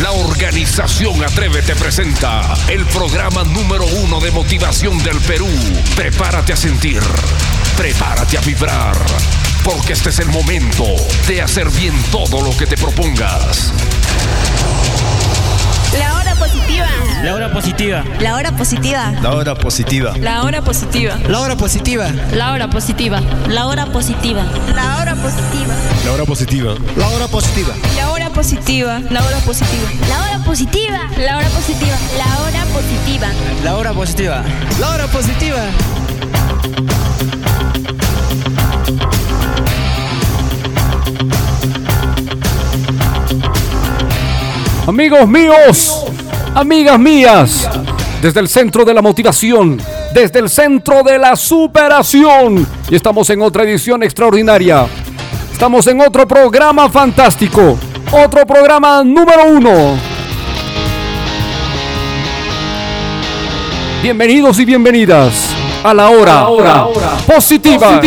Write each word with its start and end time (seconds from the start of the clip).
La 0.00 0.12
organización 0.12 1.22
Atrévete 1.22 1.76
presenta 1.76 2.54
el 2.68 2.86
programa 2.86 3.44
número 3.44 3.84
uno 4.02 4.18
de 4.18 4.30
motivación 4.30 4.98
del 5.02 5.18
Perú. 5.20 5.48
Prepárate 5.94 6.54
a 6.54 6.56
sentir, 6.56 7.02
prepárate 7.76 8.38
a 8.38 8.40
vibrar, 8.40 8.96
porque 9.62 9.92
este 9.92 10.08
es 10.08 10.18
el 10.20 10.28
momento 10.28 10.84
de 11.28 11.42
hacer 11.42 11.68
bien 11.70 11.94
todo 12.10 12.40
lo 12.40 12.56
que 12.56 12.66
te 12.66 12.78
propongas. 12.78 13.74
La 15.98 16.14
hora 16.14 16.34
positiva. 16.36 16.86
La 17.22 17.34
hora 17.34 17.52
positiva. 17.52 18.04
La 18.20 18.36
hora 18.36 18.56
positiva. 18.56 19.12
La 19.20 19.34
hora 19.34 19.54
positiva. 19.54 20.14
La 20.18 20.42
hora 20.44 20.54
positiva. 20.54 21.18
La 21.28 21.42
hora 21.42 21.56
positiva. 21.56 22.10
La 22.30 22.52
hora 22.52 22.68
positiva. 22.70 23.20
La 23.42 23.66
hora 23.66 23.86
positiva. 23.86 24.44
La 24.72 24.92
hora 24.96 25.16
positiva. 25.16 25.74
La 26.04 26.12
hora 26.12 26.26
positiva. 26.26 26.74
La 26.96 27.08
hora 27.08 27.28
positiva. 27.28 27.74
La 27.96 28.10
hora 28.10 28.19
positiva. 28.30 29.00
La 29.10 29.22
hora 29.22 29.38
positiva. 29.38 29.88
La 30.08 30.22
hora 30.22 30.44
positiva. 30.44 30.98
La 31.18 31.36
hora 31.38 31.48
positiva. 31.48 31.96
La 32.18 32.42
hora 32.42 32.64
positiva. 32.64 33.28
La 33.64 33.76
hora 33.76 33.92
positiva. 33.92 34.44
La 34.80 34.90
hora 34.90 35.06
positiva. 35.06 35.58
Amigos 44.86 45.28
míos, 45.28 46.04
amigas 46.54 46.98
mías, 46.98 47.70
desde 48.20 48.40
el 48.40 48.48
centro 48.48 48.84
de 48.84 48.92
la 48.92 49.02
motivación, 49.02 49.80
desde 50.12 50.40
el 50.40 50.48
centro 50.48 51.02
de 51.04 51.16
la 51.16 51.36
superación, 51.36 52.66
y 52.88 52.96
estamos 52.96 53.30
en 53.30 53.42
otra 53.42 53.62
edición 53.62 54.02
extraordinaria. 54.02 54.86
Estamos 55.52 55.86
en 55.86 56.00
otro 56.00 56.26
programa 56.26 56.88
fantástico, 56.88 57.78
otro 58.12 58.44
programa 58.44 59.04
número 59.04 59.46
uno. 59.46 59.96
Bienvenidos 64.02 64.58
y 64.58 64.64
bienvenidas 64.64 65.54
a 65.84 65.94
la 65.94 66.10
hora, 66.10 66.86
positiva. 67.26 68.00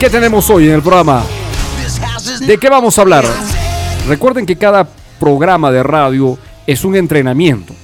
¿Qué 0.00 0.08
tenemos 0.08 0.48
hoy 0.48 0.68
en 0.68 0.74
el 0.76 0.82
programa? 0.82 1.22
¿De 2.40 2.56
qué 2.56 2.70
vamos 2.70 2.96
a 2.98 3.02
hablar? 3.02 3.24
Recuerden 4.06 4.46
que 4.46 4.56
cada 4.56 4.88
programa 5.18 5.70
de 5.70 5.82
radio 5.82 6.38
es 6.66 6.84
un 6.84 6.96
entrenamiento. 6.96 7.74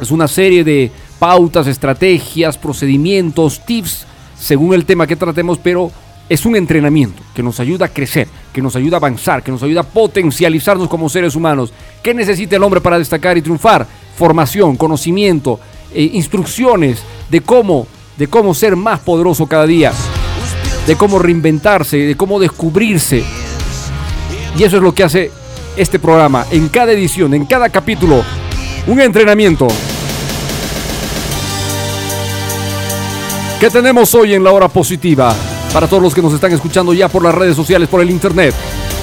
Es 0.00 0.10
una 0.10 0.28
serie 0.28 0.64
de 0.64 0.90
pautas, 1.18 1.66
estrategias, 1.66 2.58
procedimientos, 2.58 3.64
tips, 3.64 4.04
según 4.38 4.74
el 4.74 4.84
tema 4.84 5.06
que 5.06 5.16
tratemos, 5.16 5.58
pero 5.58 5.90
es 6.28 6.44
un 6.44 6.56
entrenamiento 6.56 7.22
que 7.34 7.42
nos 7.42 7.60
ayuda 7.60 7.86
a 7.86 7.92
crecer, 7.92 8.26
que 8.52 8.60
nos 8.60 8.74
ayuda 8.74 8.96
a 8.96 8.98
avanzar, 8.98 9.42
que 9.42 9.52
nos 9.52 9.62
ayuda 9.62 9.82
a 9.82 9.84
potencializarnos 9.84 10.88
como 10.88 11.08
seres 11.08 11.36
humanos. 11.36 11.72
¿Qué 12.02 12.14
necesita 12.14 12.56
el 12.56 12.62
hombre 12.62 12.80
para 12.80 12.98
destacar 12.98 13.36
y 13.36 13.42
triunfar? 13.42 13.86
Formación, 14.16 14.76
conocimiento, 14.76 15.60
eh, 15.94 16.10
instrucciones 16.14 17.02
de 17.30 17.40
cómo, 17.40 17.86
de 18.16 18.26
cómo 18.26 18.54
ser 18.54 18.74
más 18.74 19.00
poderoso 19.00 19.46
cada 19.46 19.66
día, 19.66 19.92
de 20.86 20.96
cómo 20.96 21.18
reinventarse, 21.18 21.98
de 21.98 22.16
cómo 22.16 22.40
descubrirse. 22.40 23.22
Y 24.58 24.64
eso 24.64 24.78
es 24.78 24.82
lo 24.82 24.94
que 24.94 25.04
hace 25.04 25.30
este 25.76 25.98
programa. 25.98 26.46
En 26.50 26.68
cada 26.68 26.92
edición, 26.92 27.34
en 27.34 27.46
cada 27.46 27.68
capítulo, 27.68 28.24
un 28.86 29.00
entrenamiento. 29.00 29.68
¿Qué 33.60 33.70
tenemos 33.70 34.14
hoy 34.14 34.34
en 34.34 34.44
la 34.44 34.52
hora 34.52 34.68
positiva? 34.68 35.34
Para 35.76 35.88
todos 35.88 36.02
los 36.02 36.14
que 36.14 36.22
nos 36.22 36.32
están 36.32 36.52
escuchando 36.52 36.94
ya 36.94 37.06
por 37.06 37.22
las 37.22 37.34
redes 37.34 37.54
sociales, 37.54 37.86
por 37.86 38.00
el 38.00 38.08
internet. 38.08 38.54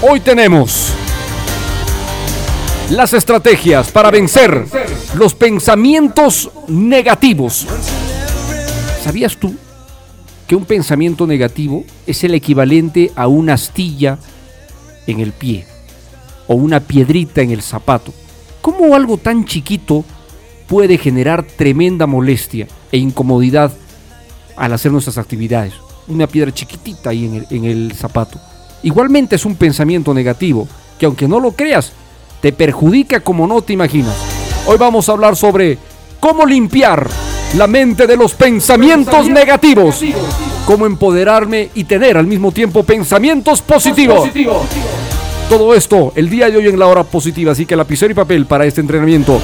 Hoy 0.02 0.22
tenemos 0.22 0.92
las 2.90 3.14
estrategias 3.14 3.92
para 3.92 4.10
vencer 4.10 4.66
los 5.14 5.36
pensamientos 5.36 6.50
negativos. 6.68 7.68
¿Sabías 9.04 9.38
tú 9.38 9.54
que 10.48 10.56
un 10.56 10.66
pensamiento 10.66 11.28
negativo 11.28 11.84
es 12.08 12.24
el 12.24 12.34
equivalente 12.34 13.12
a 13.16 13.28
una 13.28 13.54
astilla 13.54 14.18
en 15.06 15.20
el 15.20 15.32
pie 15.32 15.68
o 16.48 16.56
una 16.56 16.80
piedrita 16.80 17.44
en 17.44 17.52
el 17.52 17.62
zapato? 17.62 18.12
¿Cómo 18.62 18.96
algo 18.96 19.18
tan 19.18 19.46
chiquito 19.46 20.04
puede 20.66 20.98
generar 20.98 21.44
tremenda 21.44 22.08
molestia 22.08 22.68
e 22.92 22.98
incomodidad 22.98 23.72
al 24.56 24.74
hacer 24.74 24.92
nuestras 24.92 25.20
actividades? 25.20 25.74
Una 26.08 26.28
piedra 26.28 26.54
chiquitita 26.54 27.12
ahí 27.12 27.26
en 27.26 27.36
el, 27.36 27.48
en 27.50 27.66
el 27.66 27.94
zapato. 27.94 28.40
Igualmente 28.84 29.36
es 29.36 29.46
un 29.46 29.56
pensamiento 29.56 30.14
negativo 30.14 30.68
que 31.00 31.06
aunque 31.06 31.28
no 31.28 31.40
lo 31.40 31.54
creas, 31.54 31.94
te 32.42 32.52
perjudica 32.52 33.22
como 33.22 33.48
no 33.48 33.62
te 33.62 33.74
imaginas. 33.74 34.16
Hoy 34.66 34.78
vamos 34.78 35.08
a 35.08 35.14
hablar 35.14 35.36
sobre 35.36 35.78
cómo 36.20 36.46
limpiar 36.46 37.10
la 37.58 37.68
mente 37.68 38.08
de 38.08 38.18
los 38.18 38.34
pensamientos 38.34 39.30
negativos, 39.30 40.02
cómo 40.66 40.86
empoderarme 40.86 41.70
y 41.76 41.84
tener 41.84 42.18
al 42.18 42.28
mismo 42.28 42.52
tiempo 42.52 42.84
pensamientos 42.84 43.62
positivos. 43.62 44.30
Todo 45.50 45.76
esto 45.76 46.14
el 46.16 46.30
día 46.30 46.50
de 46.50 46.58
hoy 46.58 46.68
en 46.68 46.80
la 46.80 46.88
hora 46.88 47.04
positiva, 47.04 47.52
así 47.52 47.66
que 47.66 47.76
lapicero 47.76 48.12
y 48.12 48.16
papel 48.16 48.46
para 48.46 48.66
este 48.66 48.82
entrenamiento. 48.82 49.40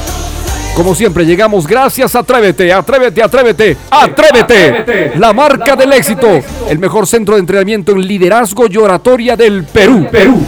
Como 0.75 0.95
siempre, 0.95 1.25
llegamos 1.25 1.67
gracias 1.67 2.15
a 2.15 2.19
Atrévete, 2.19 2.71
Atrévete, 2.71 3.21
Atrévete, 3.21 3.77
Atrévete, 3.89 5.17
la 5.17 5.33
marca 5.33 5.75
del 5.75 5.91
éxito, 5.93 6.27
el 6.69 6.79
mejor 6.79 7.05
centro 7.05 7.35
de 7.35 7.41
entrenamiento 7.41 7.91
en 7.91 8.07
liderazgo 8.07 8.65
y 8.69 8.77
oratoria 8.77 9.35
del 9.35 9.65
Perú. 9.65 10.07
Perú. 10.09 10.41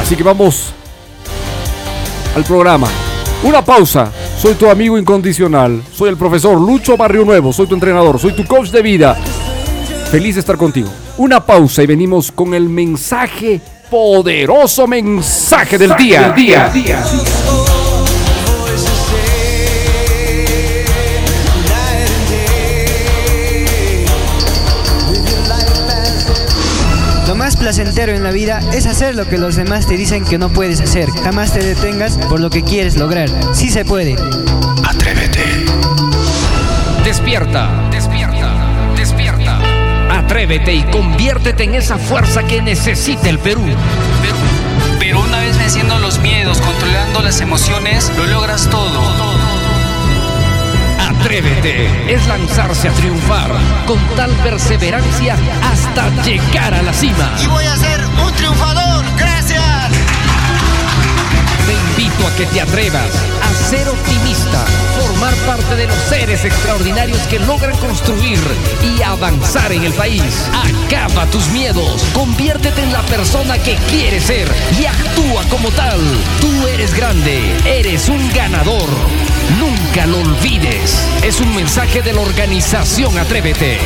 Así 0.00 0.14
que 0.14 0.22
vamos 0.22 0.72
al 2.36 2.44
programa. 2.44 2.88
Una 3.42 3.64
pausa. 3.64 4.10
Soy 4.38 4.54
tu 4.54 4.68
amigo 4.68 4.98
incondicional. 4.98 5.82
Soy 5.92 6.10
el 6.10 6.16
profesor 6.16 6.60
Lucho 6.60 6.96
Barrio 6.96 7.24
Nuevo. 7.24 7.52
Soy 7.52 7.66
tu 7.66 7.74
entrenador. 7.74 8.18
Soy 8.18 8.32
tu 8.32 8.44
coach 8.44 8.68
de 8.70 8.82
vida. 8.82 9.14
Feliz 10.10 10.34
de 10.34 10.40
estar 10.40 10.56
contigo. 10.56 10.88
Una 11.18 11.44
pausa 11.44 11.82
y 11.82 11.86
venimos 11.86 12.30
con 12.30 12.54
el 12.54 12.68
mensaje, 12.68 13.60
poderoso 13.90 14.86
mensaje 14.86 15.78
del 15.78 15.94
día. 15.96 16.30
día. 16.30 16.72
Lo 27.26 27.34
más 27.34 27.56
placentero 27.56 28.12
en 28.12 28.22
la 28.22 28.30
vida 28.30 28.60
es 28.72 28.86
hacer 28.86 29.16
lo 29.16 29.28
que 29.28 29.36
los 29.36 29.56
demás 29.56 29.86
te 29.86 29.96
dicen 29.96 30.24
que 30.24 30.38
no 30.38 30.48
puedes 30.48 30.80
hacer. 30.80 31.10
Jamás 31.10 31.52
te 31.52 31.58
detengas 31.58 32.18
por 32.28 32.40
lo 32.40 32.50
que 32.50 32.62
quieres 32.62 32.96
lograr. 32.96 33.28
Sí 33.52 33.68
se 33.68 33.84
puede. 33.84 34.16
Atrévete. 34.84 35.44
Despierta, 37.04 37.88
despierta, 37.90 37.90
despierta. 37.90 37.95
Atrévete 40.36 40.74
y 40.74 40.82
conviértete 40.82 41.64
en 41.64 41.74
esa 41.76 41.96
fuerza 41.96 42.42
que 42.42 42.60
necesita 42.60 43.30
el 43.30 43.38
Perú. 43.38 43.64
Pero 44.98 45.22
una 45.22 45.40
vez 45.40 45.56
venciendo 45.56 45.98
los 45.98 46.18
miedos, 46.18 46.60
controlando 46.60 47.22
las 47.22 47.40
emociones, 47.40 48.12
lo 48.18 48.26
logras 48.26 48.68
todo. 48.68 49.00
Atrévete 51.00 52.12
es 52.12 52.26
lanzarse 52.26 52.88
a 52.90 52.92
triunfar 52.92 53.50
con 53.86 53.98
tal 54.14 54.30
perseverancia 54.42 55.38
hasta 55.72 56.22
llegar 56.22 56.74
a 56.74 56.82
la 56.82 56.92
cima. 56.92 57.32
Y 57.42 57.46
voy 57.46 57.64
a 57.64 57.74
ser 57.74 58.04
un 58.04 58.30
triunfador. 58.34 59.06
Que 62.36 62.46
te 62.46 62.60
atrevas 62.60 63.10
a 63.42 63.70
ser 63.70 63.88
optimista, 63.88 64.64
formar 65.00 65.34
parte 65.46 65.74
de 65.74 65.86
los 65.86 65.96
seres 66.08 66.44
extraordinarios 66.44 67.18
que 67.28 67.38
logran 67.38 67.74
construir 67.78 68.38
y 68.82 69.02
avanzar 69.02 69.72
en 69.72 69.84
el 69.84 69.92
país. 69.94 70.22
Acaba 70.84 71.24
tus 71.26 71.48
miedos, 71.48 72.04
conviértete 72.12 72.82
en 72.82 72.92
la 72.92 73.02
persona 73.02 73.58
que 73.58 73.76
quieres 73.90 74.24
ser 74.24 74.48
y 74.78 74.84
actúa 74.84 75.44
como 75.48 75.70
tal. 75.70 76.00
Tú 76.40 76.66
eres 76.66 76.94
grande, 76.94 77.56
eres 77.64 78.08
un 78.08 78.30
ganador. 78.34 78.88
Nunca 79.58 80.06
lo 80.06 80.18
olvides. 80.18 80.94
Es 81.22 81.40
un 81.40 81.54
mensaje 81.54 82.02
de 82.02 82.12
la 82.12 82.20
organización 82.20 83.16
Atrévete. 83.16 83.78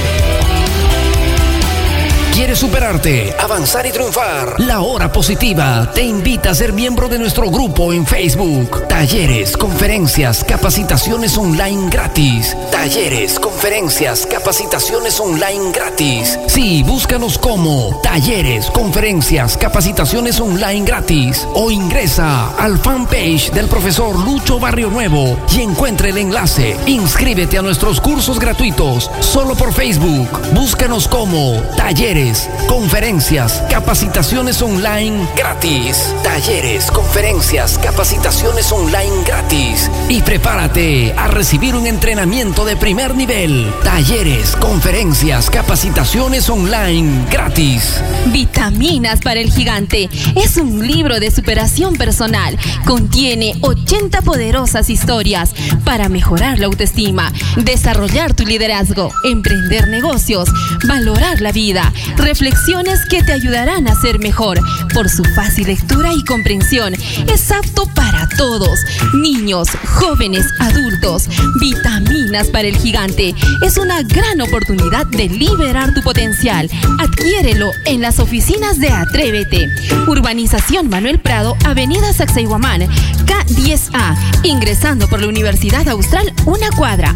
¿Quieres 2.40 2.58
superarte, 2.58 3.36
avanzar 3.38 3.84
y 3.84 3.90
triunfar? 3.90 4.58
La 4.60 4.80
Hora 4.80 5.12
Positiva 5.12 5.90
te 5.94 6.00
invita 6.00 6.48
a 6.48 6.54
ser 6.54 6.72
miembro 6.72 7.06
de 7.06 7.18
nuestro 7.18 7.50
grupo 7.50 7.92
en 7.92 8.06
Facebook. 8.06 8.88
Talleres, 8.88 9.58
conferencias, 9.58 10.42
capacitaciones 10.42 11.36
online 11.36 11.90
gratis. 11.90 12.56
Talleres, 12.72 13.38
conferencias, 13.38 14.24
capacitaciones 14.24 15.20
online 15.20 15.70
gratis. 15.70 16.38
Sí, 16.46 16.82
búscanos 16.82 17.36
como 17.36 18.00
Talleres, 18.02 18.70
conferencias, 18.70 19.58
capacitaciones 19.58 20.40
online 20.40 20.86
gratis. 20.86 21.46
O 21.52 21.70
ingresa 21.70 22.56
al 22.56 22.78
fanpage 22.78 23.50
del 23.50 23.68
profesor 23.68 24.18
Lucho 24.18 24.58
Barrio 24.58 24.88
Nuevo 24.88 25.38
y 25.54 25.60
encuentre 25.60 26.08
el 26.08 26.16
enlace. 26.16 26.74
Inscríbete 26.86 27.58
a 27.58 27.62
nuestros 27.62 28.00
cursos 28.00 28.40
gratuitos 28.40 29.10
solo 29.20 29.54
por 29.54 29.74
Facebook. 29.74 30.40
Búscanos 30.54 31.06
como 31.06 31.60
Talleres 31.76 32.29
conferencias, 32.68 33.62
capacitaciones 33.70 34.60
online 34.62 35.26
gratis. 35.36 36.14
Talleres, 36.22 36.90
conferencias, 36.90 37.78
capacitaciones 37.78 38.70
online 38.72 39.24
gratis. 39.26 39.90
Y 40.08 40.22
prepárate 40.22 41.12
a 41.16 41.28
recibir 41.28 41.74
un 41.74 41.86
entrenamiento 41.86 42.64
de 42.64 42.76
primer 42.76 43.14
nivel. 43.14 43.72
Talleres, 43.82 44.56
conferencias, 44.56 45.50
capacitaciones 45.50 46.48
online 46.48 47.26
gratis. 47.30 48.00
Vitaminas 48.26 49.20
para 49.20 49.40
el 49.40 49.50
gigante 49.50 50.08
es 50.36 50.56
un 50.56 50.86
libro 50.86 51.20
de 51.20 51.30
superación 51.30 51.96
personal. 51.96 52.58
Contiene 52.84 53.54
80 53.60 54.22
poderosas 54.22 54.90
historias 54.90 55.54
para 55.84 56.08
mejorar 56.08 56.58
la 56.58 56.66
autoestima, 56.66 57.32
desarrollar 57.56 58.34
tu 58.34 58.44
liderazgo, 58.44 59.12
emprender 59.24 59.88
negocios, 59.88 60.48
valorar 60.86 61.40
la 61.40 61.52
vida, 61.52 61.92
reflexiones 62.20 63.04
que 63.06 63.22
te 63.22 63.32
ayudarán 63.32 63.88
a 63.88 63.94
ser 63.94 64.18
mejor. 64.18 64.58
Por 64.94 65.08
su 65.08 65.24
fácil 65.24 65.66
lectura 65.66 66.12
y 66.12 66.24
comprensión, 66.24 66.94
es 66.94 67.50
apto 67.50 67.86
para 67.94 68.28
todos, 68.36 68.80
niños, 69.14 69.68
jóvenes, 69.84 70.46
adultos. 70.58 71.28
Vitaminas 71.60 72.48
para 72.48 72.68
el 72.68 72.76
gigante 72.76 73.34
es 73.62 73.76
una 73.78 74.02
gran 74.02 74.40
oportunidad 74.40 75.06
de 75.06 75.28
liberar 75.28 75.94
tu 75.94 76.02
potencial. 76.02 76.68
Adquiérelo 76.98 77.70
en 77.86 78.00
las 78.00 78.18
oficinas 78.18 78.78
de 78.78 78.90
Atrévete. 78.90 79.68
Urbanización 80.06 80.88
Manuel 80.88 81.20
Prado, 81.20 81.56
Avenida 81.64 82.12
Sacsayhuamán, 82.12 82.82
K10A, 83.26 84.16
ingresando 84.44 85.08
por 85.08 85.20
la 85.20 85.28
Universidad 85.28 85.88
Austral, 85.88 86.32
una 86.46 86.70
cuadra. 86.70 87.14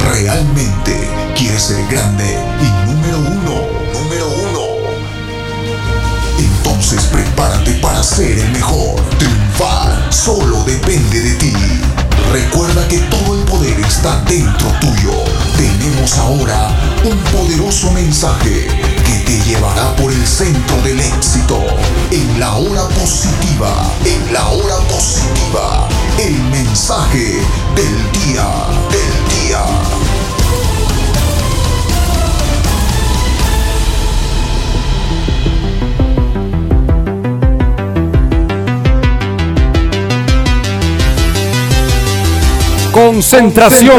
Realmente 0.00 1.08
quieres 1.36 1.62
ser 1.64 1.86
grande 1.90 2.24
y 2.62 2.86
número 2.86 3.18
uno, 3.18 3.66
número 3.92 4.26
uno. 4.28 4.60
Entonces 6.38 7.04
prepárate 7.06 7.72
para 7.82 8.02
ser 8.02 8.38
el 8.38 8.50
mejor. 8.52 9.00
Triunfar 9.18 10.10
solo 10.10 10.64
depende 10.64 11.20
de 11.20 11.34
ti. 11.34 11.52
Recuerda 12.32 12.86
que 12.88 12.98
todo 12.98 13.38
el 13.38 13.44
poder 13.44 13.80
está 13.80 14.20
dentro 14.28 14.68
tuyo. 14.80 15.12
Tenemos 15.56 16.18
ahora 16.18 16.68
un 17.04 17.16
poderoso 17.32 17.90
mensaje 17.92 18.66
que 18.66 19.18
te 19.24 19.40
llevará 19.44 19.96
por 19.96 20.12
el 20.12 20.26
centro 20.26 20.76
del 20.82 21.00
éxito. 21.00 21.58
En 22.10 22.38
la 22.38 22.54
hora 22.54 22.86
positiva, 22.88 23.90
en 24.04 24.32
la 24.32 24.46
hora 24.48 24.76
positiva, 24.90 25.88
el 26.18 26.34
mensaje 26.50 27.40
del 27.74 28.12
día, 28.12 28.46
del 28.90 29.48
día. 29.48 30.07
Concentración. 42.98 43.96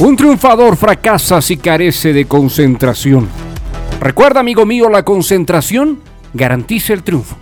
Un 0.00 0.16
triunfador 0.18 0.76
fracasa 0.76 1.40
si 1.40 1.56
carece 1.56 2.12
de 2.12 2.26
concentración. 2.26 3.26
Recuerda, 4.00 4.40
amigo 4.40 4.66
mío, 4.66 4.90
la 4.90 5.02
concentración 5.02 6.00
garantiza 6.34 6.92
el 6.92 7.02
triunfo. 7.02 7.36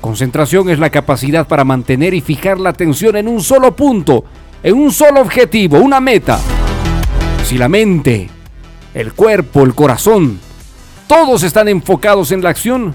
Concentración 0.00 0.70
es 0.70 0.78
la 0.78 0.88
capacidad 0.88 1.46
para 1.46 1.64
mantener 1.64 2.14
y 2.14 2.22
fijar 2.22 2.58
la 2.60 2.70
atención 2.70 3.16
en 3.16 3.28
un 3.28 3.42
solo 3.42 3.76
punto, 3.76 4.24
en 4.62 4.74
un 4.74 4.92
solo 4.92 5.20
objetivo, 5.20 5.76
una 5.80 6.00
meta. 6.00 6.40
Si 7.44 7.58
la 7.58 7.68
mente, 7.68 8.30
el 8.94 9.12
cuerpo, 9.12 9.64
el 9.64 9.74
corazón, 9.74 10.40
todos 11.08 11.42
están 11.42 11.68
enfocados 11.68 12.32
en 12.32 12.42
la 12.42 12.48
acción, 12.48 12.94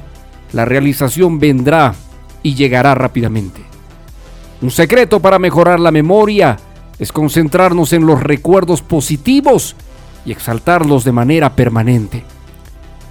la 0.54 0.66
realización 0.66 1.38
vendrá 1.38 1.94
y 2.44 2.56
llegará 2.56 2.96
rápidamente. 2.96 3.62
Un 4.62 4.72
secreto 4.72 5.20
para 5.20 5.40
mejorar 5.40 5.80
la 5.80 5.92
memoria 5.92 6.58
es 7.00 7.12
concentrarnos 7.12 7.94
en 7.94 8.06
los 8.06 8.22
recuerdos 8.22 8.82
positivos 8.82 9.76
y 10.26 10.32
exaltarlos 10.32 11.04
de 11.04 11.12
manera 11.12 11.56
permanente. 11.56 12.24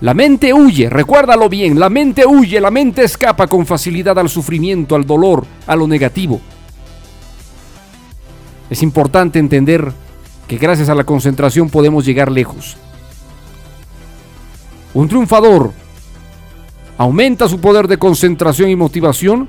La 0.01 0.15
mente 0.15 0.55
huye, 0.55 0.89
recuérdalo 0.89 1.49
bien, 1.49 1.79
la 1.79 1.91
mente 1.91 2.25
huye, 2.25 2.61
la 2.61 2.71
mente 2.71 3.03
escapa 3.05 3.47
con 3.47 3.67
facilidad 3.67 4.19
al 4.19 4.29
sufrimiento, 4.29 4.95
al 4.95 5.05
dolor, 5.05 5.45
a 5.67 5.77
lo 5.77 5.87
negativo. 5.87 6.41
Es 8.71 8.83
importante 8.83 9.39
entender 9.39 9.93
que 10.47 10.57
gracias 10.57 10.89
a 10.89 10.95
la 10.95 11.05
concentración 11.05 11.69
podemos 11.69 12.05
llegar 12.07 12.31
lejos. 12.31 12.77
Un 14.95 15.09
triunfador 15.09 15.73
aumenta 17.01 17.49
su 17.49 17.59
poder 17.61 17.89
de 17.89 17.97
concentración 17.97 18.69
y 18.69 18.77
motivación 18.77 19.49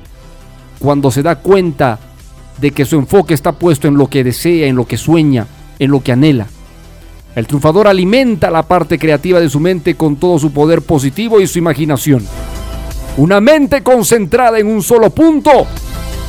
cuando 0.80 1.12
se 1.12 1.22
da 1.22 1.36
cuenta 1.36 2.00
de 2.62 2.72
que 2.72 2.86
su 2.86 2.96
enfoque 2.96 3.34
está 3.34 3.52
puesto 3.52 3.90
en 3.90 3.98
lo 3.98 4.08
que 4.08 4.24
desea, 4.24 4.68
en 4.68 4.78
lo 4.78 4.86
que 4.86 4.96
sueña, 4.96 5.48
en 5.78 5.92
lo 5.92 6.02
que 6.02 6.14
anhela. 6.14 6.48
El 7.36 7.48
triunfador 7.48 7.90
alimenta 7.90 8.50
la 8.50 8.64
parte 8.64 8.98
creativa 8.98 9.42
de 9.42 9.50
su 9.50 9.60
mente 9.60 9.96
con 9.96 10.16
todo 10.16 10.40
su 10.40 10.54
poder 10.54 10.82
positivo 10.82 11.42
y 11.42 11.48
su 11.48 11.60
imaginación. 11.60 12.26
Una 13.18 13.42
mente 13.42 13.84
concentrada 13.84 14.58
en 14.58 14.68
un 14.68 14.82
solo 14.82 15.10
punto 15.10 15.68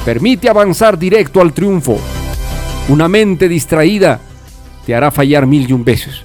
permite 0.05 0.49
avanzar 0.49 0.99
directo 0.99 1.41
al 1.41 1.52
triunfo. 1.52 1.99
Una 2.88 3.07
mente 3.07 3.49
distraída 3.49 4.19
te 4.85 4.93
hará 4.93 5.12
fallar 5.12 5.47
mil 5.47 5.71
y 5.71 5.73
un 5.73 5.85
veces. 5.85 6.17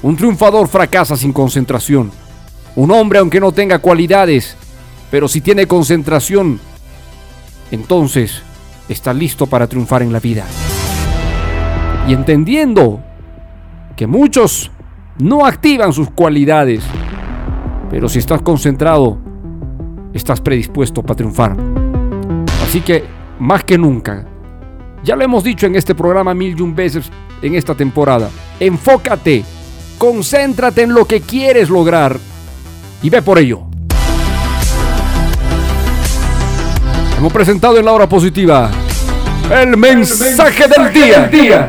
Un 0.00 0.16
triunfador 0.16 0.68
fracasa 0.68 1.16
sin 1.16 1.32
concentración. 1.32 2.21
Un 2.74 2.90
hombre, 2.90 3.18
aunque 3.18 3.40
no 3.40 3.52
tenga 3.52 3.78
cualidades, 3.78 4.56
pero 5.10 5.28
si 5.28 5.42
tiene 5.42 5.66
concentración, 5.66 6.58
entonces 7.70 8.42
está 8.88 9.12
listo 9.12 9.46
para 9.46 9.66
triunfar 9.66 10.02
en 10.02 10.12
la 10.12 10.20
vida. 10.20 10.44
Y 12.08 12.14
entendiendo 12.14 13.00
que 13.94 14.06
muchos 14.06 14.70
no 15.18 15.44
activan 15.44 15.92
sus 15.92 16.10
cualidades, 16.10 16.82
pero 17.90 18.08
si 18.08 18.18
estás 18.18 18.40
concentrado, 18.40 19.18
estás 20.14 20.40
predispuesto 20.40 21.02
para 21.02 21.16
triunfar. 21.16 21.56
Así 22.64 22.80
que, 22.80 23.04
más 23.38 23.64
que 23.64 23.76
nunca, 23.76 24.26
ya 25.04 25.14
lo 25.14 25.24
hemos 25.24 25.44
dicho 25.44 25.66
en 25.66 25.76
este 25.76 25.94
programa 25.94 26.32
mil 26.32 26.58
y 26.58 26.62
un 26.62 26.74
veces 26.74 27.10
en 27.42 27.54
esta 27.54 27.74
temporada, 27.74 28.30
enfócate, 28.58 29.44
concéntrate 29.98 30.82
en 30.82 30.94
lo 30.94 31.04
que 31.04 31.20
quieres 31.20 31.68
lograr 31.68 32.18
y 33.02 33.10
ve 33.10 33.22
por 33.22 33.38
ello. 33.38 33.62
Hemos 37.18 37.32
presentado 37.32 37.78
en 37.78 37.84
la 37.84 37.92
hora 37.92 38.08
positiva 38.08 38.70
el 39.50 39.76
mensaje, 39.76 40.64
del 40.68 40.92
día. 40.92 41.66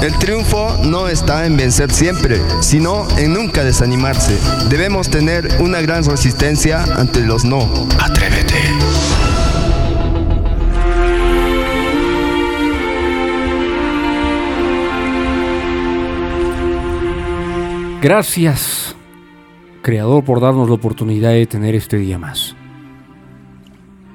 El 0.00 0.16
triunfo 0.16 0.76
no 0.84 1.08
está 1.08 1.44
en 1.44 1.56
vencer 1.56 1.90
siempre, 1.90 2.40
sino 2.60 3.08
en 3.18 3.32
nunca 3.32 3.64
desanimarse. 3.64 4.38
Debemos 4.68 5.10
tener 5.10 5.48
una 5.60 5.80
gran 5.80 6.04
resistencia 6.04 6.84
ante 6.84 7.20
los 7.20 7.44
no. 7.44 7.68
Atrévete. 7.98 8.54
Gracias, 18.00 18.94
Creador, 19.82 20.22
por 20.22 20.40
darnos 20.40 20.68
la 20.68 20.76
oportunidad 20.76 21.32
de 21.32 21.46
tener 21.46 21.74
este 21.74 21.96
día 21.98 22.20
más. 22.20 22.54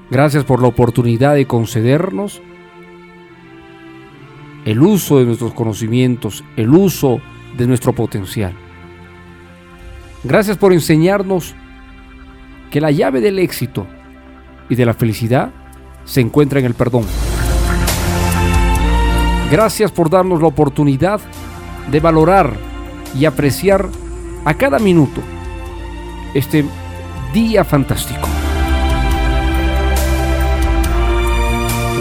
Gracias 0.10 0.46
por 0.46 0.62
la 0.62 0.70
oportunidad 0.70 1.36
de 1.36 1.46
concedernos 1.46 2.42
el 4.65 4.82
uso 4.82 5.20
de 5.20 5.25
nuestros 5.25 5.53
conocimientos, 5.53 6.43
el 6.55 6.70
uso 6.70 7.20
de 7.58 7.67
nuestro 7.67 7.93
potencial. 7.93 8.53
Gracias 10.24 10.58
por 10.58 10.72
enseñarnos 10.74 11.53
que 12.72 12.82
la 12.82 12.91
llave 12.91 13.22
del 13.22 13.39
éxito 13.39 13.86
y 14.70 14.75
de 14.75 14.86
la 14.86 14.93
felicidad 14.93 15.51
se 16.05 16.22
encuentra 16.22 16.60
en 16.60 16.65
el 16.65 16.74
perdón. 16.74 17.05
Gracias 19.51 19.91
por 19.91 20.10
darnos 20.10 20.41
la 20.41 20.48
oportunidad 20.48 21.20
de 21.91 22.00
valorar 22.00 22.53
y 23.17 23.25
apreciar 23.25 23.88
a 24.46 24.53
cada 24.55 24.79
minuto 24.79 25.22
este 26.34 26.65
día 27.34 27.63
fantástico. 27.63 28.27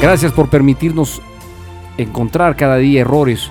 Gracias 0.01 0.33
por 0.33 0.49
permitirnos 0.49 1.21
encontrar 1.99 2.57
cada 2.57 2.77
día 2.77 3.03
errores 3.03 3.51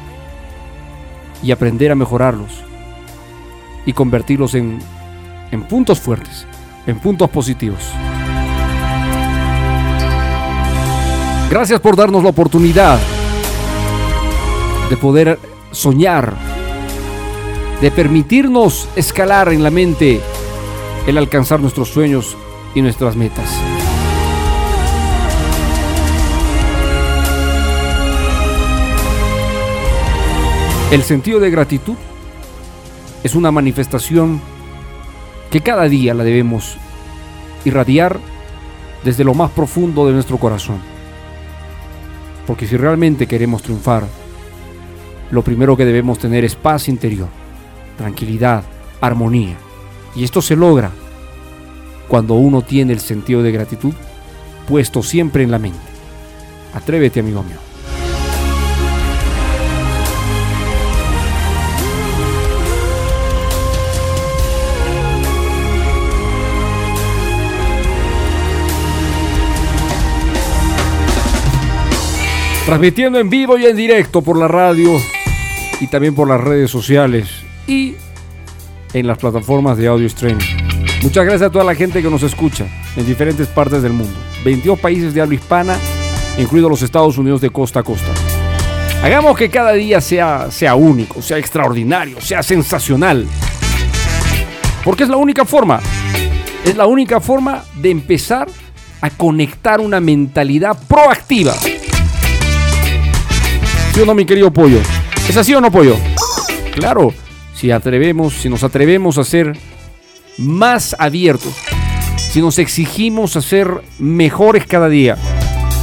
y 1.44 1.52
aprender 1.52 1.92
a 1.92 1.96
mejorarlos 1.96 2.64
y 3.86 3.94
convertirlos 3.94 4.56
en, 4.56 4.80
en 5.52 5.64
puntos 5.64 6.00
fuertes, 6.00 6.46
en 6.86 7.00
puntos 7.00 7.30
positivos. 7.30 7.90
Gracias 11.50 11.80
por 11.82 11.96
darnos 11.96 12.24
la 12.24 12.30
oportunidad 12.30 12.98
de 14.90 14.98
poder 14.98 15.40
soñar, 15.72 16.34
de 17.82 17.92
permitirnos 17.92 18.88
escalar 18.96 19.52
en 19.52 19.64
la 19.64 19.70
mente 19.72 20.22
el 21.08 21.18
alcanzar 21.18 21.60
nuestros 21.60 21.90
sueños 21.90 22.38
y 22.76 22.82
nuestras 22.82 23.16
metas. 23.16 23.50
El 30.92 31.04
sentido 31.04 31.40
de 31.40 31.50
gratitud 31.50 31.96
es 33.24 33.34
una 33.34 33.50
manifestación 33.50 34.42
que 35.50 35.62
cada 35.62 35.88
día 35.88 36.14
la 36.14 36.26
debemos 36.26 36.76
irradiar 37.64 38.20
desde 39.02 39.24
lo 39.24 39.34
más 39.34 39.52
profundo 39.52 40.06
de 40.06 40.12
nuestro 40.12 40.38
corazón. 40.38 40.80
Porque 42.46 42.68
si 42.68 42.76
realmente 42.76 43.26
queremos 43.26 43.64
triunfar, 43.64 44.06
lo 45.32 45.42
primero 45.44 45.78
que 45.78 45.86
debemos 45.86 46.20
tener 46.20 46.44
es 46.44 46.58
paz 46.58 46.90
interior, 46.90 47.30
tranquilidad, 47.98 48.66
armonía. 49.00 49.56
Y 50.14 50.26
esto 50.26 50.42
se 50.42 50.58
logra 50.58 50.92
cuando 52.10 52.34
uno 52.34 52.64
tiene 52.64 52.92
el 52.92 53.00
sentido 53.00 53.42
de 53.42 53.54
gratitud 53.54 53.94
puesto 54.68 55.02
siempre 55.02 55.44
en 55.44 55.52
la 55.52 55.60
mente. 55.60 55.80
Atrévete, 56.74 57.22
amigo 57.22 57.44
mío. 57.44 57.71
Transmitiendo 72.66 73.20
en 73.20 73.30
vivo 73.30 73.58
y 73.58 73.66
en 73.66 73.76
directo 73.76 74.22
por 74.22 74.38
la 74.38 74.48
radio 74.48 74.92
y 75.80 75.88
también 75.88 76.14
por 76.14 76.28
las 76.28 76.40
redes 76.40 76.70
sociales 76.70 77.28
y 77.68 77.96
en 78.94 79.08
las 79.08 79.18
plataformas 79.18 79.78
de 79.78 79.88
audio 79.88 80.06
streaming. 80.06 80.46
Muchas 81.02 81.26
gracias 81.26 81.50
a 81.50 81.52
toda 81.52 81.64
la 81.66 81.74
gente 81.74 82.04
que 82.04 82.10
nos 82.10 82.22
escucha 82.22 82.68
en 82.96 83.06
diferentes 83.06 83.48
partes 83.48 83.82
del 83.82 83.94
mundo. 83.94 84.14
22 84.46 84.80
países 84.80 85.14
de 85.14 85.22
habla 85.22 85.36
hispana, 85.36 85.76
incluidos 86.38 86.70
los 86.70 86.82
Estados 86.84 87.18
Unidos 87.18 87.42
de 87.42 87.50
costa 87.50 87.80
a 87.80 87.84
costa. 87.84 88.12
Hagamos 89.04 89.36
que 89.36 89.50
cada 89.50 89.74
día 89.74 90.00
sea, 90.00 90.52
sea 90.52 90.76
único, 90.76 91.24
sea 91.24 91.40
extraordinario, 91.40 92.22
sea 92.22 92.44
sensacional. 92.44 93.26
Porque 94.84 95.04
es 95.04 95.10
la 95.10 95.18
única 95.18 95.46
forma. 95.46 95.80
Es 96.64 96.78
la 96.78 96.86
única 96.86 97.20
forma 97.20 97.64
de 97.82 97.90
empezar 97.90 98.48
a 99.02 99.10
conectar 99.10 99.82
una 99.82 100.00
mentalidad 100.00 100.78
proactiva 100.88 101.56
¿Sí 103.94 104.00
o 104.00 104.06
no, 104.06 104.14
mi 104.14 104.26
querido 104.26 104.54
pollo? 104.54 104.80
¿Es 105.28 105.36
así 105.36 105.54
o 105.54 105.60
no, 105.60 105.70
pollo? 105.70 105.98
Claro, 106.74 107.14
si 107.54 107.72
atrevemos, 107.72 108.34
si 108.36 108.48
nos 108.48 108.64
atrevemos 108.64 109.18
a 109.18 109.26
ser 109.26 109.58
más 110.38 110.96
abiertos, 110.98 111.54
si 112.16 112.40
nos 112.40 112.58
exigimos 112.58 113.36
a 113.36 113.42
ser 113.42 113.70
mejores 114.00 114.66
cada 114.66 114.88
día, 114.88 115.18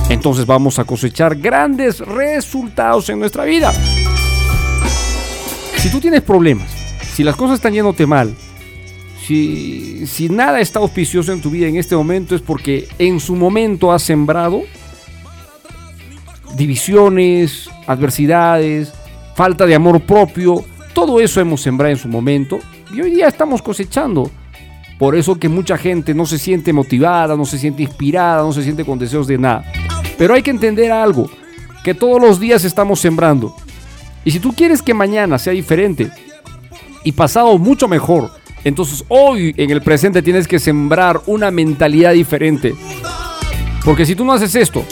entonces 0.09 0.47
vamos 0.47 0.79
a 0.79 0.85
cosechar 0.85 1.37
grandes 1.37 2.01
resultados 2.01 3.11
en 3.11 3.21
nuestra 3.21 3.45
vida. 3.45 3.75
Si 5.77 5.91
tú 5.91 6.01
tienes 6.01 6.23
problemas, 6.23 6.71
si 7.13 7.23
las 7.23 7.37
cosas 7.37 7.57
están 7.57 7.75
yéndote 7.75 8.07
mal, 8.07 8.35
si, 9.23 10.07
si 10.07 10.31
nada 10.31 10.61
está 10.61 10.79
auspicioso 10.79 11.31
en 11.35 11.43
tu 11.43 11.51
vida 11.51 11.67
en 11.67 11.77
este 11.77 11.95
momento 11.95 12.35
es 12.35 12.41
porque 12.41 12.89
en 12.99 13.21
su 13.21 13.37
momento 13.37 13.93
has 13.93 14.03
sembrado 14.03 14.63
divisiones, 16.57 17.69
adversidades, 17.87 18.93
falta 19.35 19.67
de 19.67 19.75
amor 19.75 20.01
propio, 20.01 20.65
todo 20.93 21.21
eso 21.21 21.41
hemos 21.41 21.61
sembrado 21.61 21.93
en 21.93 21.99
su 21.99 22.09
momento 22.09 22.59
y 22.93 23.01
hoy 23.01 23.11
día 23.11 23.29
estamos 23.29 23.63
cosechando. 23.63 24.31
Por 24.99 25.15
eso 25.15 25.39
que 25.39 25.49
mucha 25.49 25.79
gente 25.79 26.13
no 26.13 26.27
se 26.27 26.39
siente 26.39 26.73
motivada, 26.73 27.37
no 27.37 27.45
se 27.45 27.59
siente 27.59 27.85
inspirada, 27.85 28.43
no 28.43 28.53
se 28.53 28.65
siente 28.65 28.85
con 28.85 28.99
deseos 28.99 29.29
de 29.29 29.39
nada. 29.39 29.65
Pero 30.17 30.35
hay 30.35 30.43
que 30.43 30.51
entender 30.51 30.91
algo, 30.91 31.31
que 31.85 31.95
todos 31.95 32.21
los 32.21 32.41
días 32.41 32.65
estamos 32.65 32.99
sembrando. 32.99 33.55
Y 34.25 34.33
si 34.33 34.41
tú 34.41 34.53
quieres 34.53 34.83
que 34.83 34.95
mañana 34.95 35.39
sea 35.39 35.53
diferente 35.53 36.11
y 37.05 37.13
pasado 37.13 37.57
mucho 37.59 37.87
mejor, 37.87 38.33
entonces 38.65 39.05
hoy 39.07 39.55
en 39.57 39.71
el 39.71 39.83
presente 39.83 40.21
tienes 40.21 40.49
que 40.49 40.59
sembrar 40.59 41.21
una 41.27 41.53
mentalidad 41.53 42.13
diferente. 42.13 42.75
Porque 43.85 44.05
si 44.05 44.17
tú 44.17 44.25
no 44.25 44.33
haces 44.33 44.55
esto, 44.57 44.85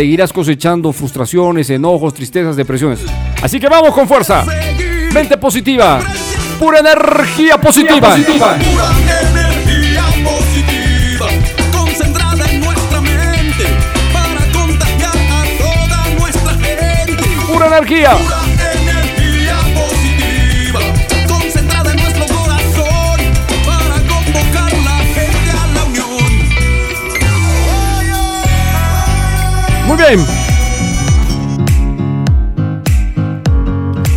seguirás 0.00 0.32
cosechando 0.32 0.94
frustraciones, 0.94 1.68
enojos, 1.68 2.14
tristezas, 2.14 2.56
depresiones. 2.56 3.00
Así 3.42 3.60
que 3.60 3.68
vamos 3.68 3.92
con 3.92 4.08
fuerza. 4.08 4.46
Mente 5.12 5.36
positiva. 5.36 6.00
Pura 6.58 6.78
energía 6.78 7.60
positiva. 7.60 8.16
Pura 8.16 8.56
energía 8.56 10.04
positiva. 10.24 11.26
Concentrada 11.70 12.50
en 12.50 12.60
nuestra 12.60 13.00
mente. 13.02 13.64
Para 14.10 14.40
contagiar 14.52 15.16
a 15.16 15.44
toda 15.58 16.18
nuestra 16.18 16.52
gente. 16.54 17.22
Pura 17.52 17.66
energía 17.66 18.16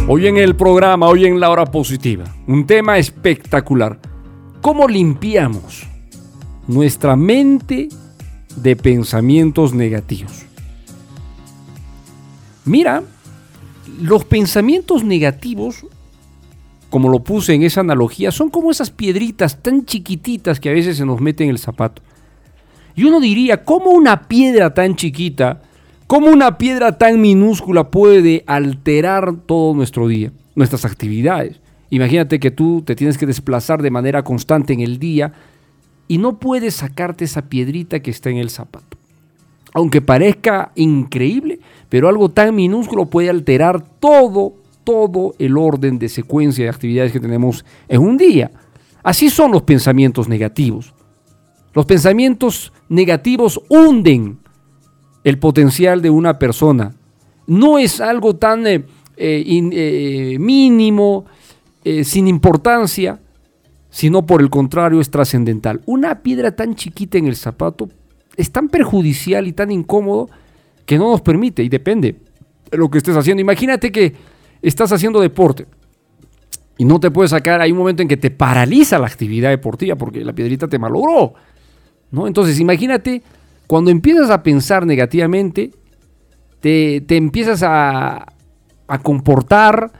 Hoy 0.07 0.27
en 0.27 0.37
el 0.37 0.55
programa, 0.55 1.07
hoy 1.07 1.25
en 1.25 1.39
la 1.39 1.49
hora 1.49 1.65
positiva, 1.65 2.23
un 2.47 2.65
tema 2.65 2.97
espectacular. 2.97 3.99
¿Cómo 4.61 4.87
limpiamos 4.87 5.83
nuestra 6.67 7.15
mente 7.15 7.89
de 8.55 8.75
pensamientos 8.75 9.73
negativos? 9.73 10.45
Mira, 12.65 13.03
los 13.99 14.23
pensamientos 14.23 15.03
negativos 15.03 15.85
como 16.89 17.09
lo 17.09 17.23
puse 17.23 17.55
en 17.55 17.63
esa 17.63 17.81
analogía, 17.81 18.31
son 18.31 18.51
como 18.51 18.69
esas 18.69 18.91
piedritas 18.91 19.63
tan 19.63 19.83
chiquititas 19.83 20.59
que 20.59 20.69
a 20.69 20.73
veces 20.73 20.95
se 20.95 21.07
nos 21.07 21.19
meten 21.19 21.45
en 21.45 21.49
el 21.49 21.57
zapato. 21.57 22.03
Y 22.95 23.05
uno 23.05 23.19
diría, 23.19 23.65
¿cómo 23.65 23.89
una 23.89 24.27
piedra 24.27 24.75
tan 24.75 24.95
chiquita, 24.95 25.63
cómo 26.13 26.29
una 26.29 26.59
piedra 26.59 26.99
tan 26.99 27.19
minúscula 27.19 27.89
puede 27.89 28.43
alterar 28.45 29.35
todo 29.47 29.73
nuestro 29.73 30.07
día, 30.07 30.31
nuestras 30.53 30.85
actividades? 30.85 31.59
Imagínate 31.89 32.39
que 32.39 32.51
tú 32.51 32.83
te 32.85 32.93
tienes 32.93 33.17
que 33.17 33.25
desplazar 33.25 33.81
de 33.81 33.89
manera 33.89 34.23
constante 34.23 34.73
en 34.73 34.81
el 34.81 34.99
día 34.99 35.33
y 36.07 36.19
no 36.19 36.37
puedes 36.37 36.75
sacarte 36.75 37.25
esa 37.25 37.49
piedrita 37.49 37.99
que 37.99 38.11
está 38.11 38.29
en 38.29 38.37
el 38.37 38.51
zapato. 38.51 38.95
Aunque 39.73 40.01
parezca 40.01 40.71
increíble, 40.75 41.59
pero 41.89 42.07
algo 42.07 42.29
tan 42.29 42.53
minúsculo 42.53 43.07
puede 43.07 43.31
alterar 43.31 43.83
todo, 43.83 44.53
todo 44.83 45.33
el 45.39 45.57
orden 45.57 45.97
de 45.97 46.09
secuencia 46.09 46.65
de 46.65 46.69
actividades 46.69 47.11
que 47.11 47.19
tenemos 47.19 47.65
en 47.87 48.01
un 48.01 48.17
día. 48.17 48.51
Así 49.01 49.31
son 49.31 49.51
los 49.51 49.63
pensamientos 49.63 50.29
negativos. 50.29 50.93
Los 51.73 51.87
pensamientos 51.87 52.71
negativos 52.87 53.59
hunden 53.67 54.42
el 55.23 55.39
potencial 55.39 56.01
de 56.01 56.09
una 56.09 56.37
persona. 56.39 56.93
No 57.47 57.77
es 57.77 58.01
algo 58.01 58.35
tan 58.35 58.65
eh, 58.67 58.85
eh, 59.17 59.43
eh, 59.47 60.37
mínimo, 60.39 61.25
sin 62.03 62.29
importancia, 62.29 63.19
sino 63.89 64.25
por 64.25 64.41
el 64.41 64.49
contrario 64.49 65.01
es 65.01 65.11
trascendental. 65.11 65.81
Una 65.85 66.21
piedra 66.21 66.55
tan 66.55 66.75
chiquita 66.75 67.17
en 67.17 67.27
el 67.27 67.35
zapato 67.35 67.89
es 68.37 68.51
tan 68.51 68.69
perjudicial 68.69 69.47
y 69.47 69.51
tan 69.51 69.69
incómodo 69.69 70.29
que 70.85 70.97
no 70.97 71.11
nos 71.11 71.21
permite, 71.21 71.61
y 71.61 71.67
depende 71.69 72.15
de 72.71 72.77
lo 72.77 72.89
que 72.89 72.99
estés 72.99 73.17
haciendo. 73.17 73.41
Imagínate 73.41 73.91
que 73.91 74.13
estás 74.61 74.93
haciendo 74.93 75.19
deporte 75.19 75.65
y 76.77 76.85
no 76.85 76.99
te 76.99 77.11
puedes 77.11 77.31
sacar, 77.31 77.61
hay 77.61 77.71
un 77.71 77.77
momento 77.77 78.01
en 78.01 78.07
que 78.07 78.17
te 78.17 78.31
paraliza 78.31 78.97
la 78.97 79.07
actividad 79.07 79.49
deportiva 79.49 79.95
porque 79.95 80.23
la 80.23 80.33
piedrita 80.33 80.67
te 80.67 80.79
malogró. 80.79 81.33
¿no? 82.11 82.27
Entonces, 82.27 82.59
imagínate, 82.59 83.21
cuando 83.73 83.89
empiezas 83.89 84.29
a 84.29 84.43
pensar 84.43 84.85
negativamente, 84.85 85.71
te, 86.59 87.01
te 87.01 87.17
empiezas 87.17 87.63
a, 87.63 88.23
a 88.87 88.99
comportar, 88.99 89.91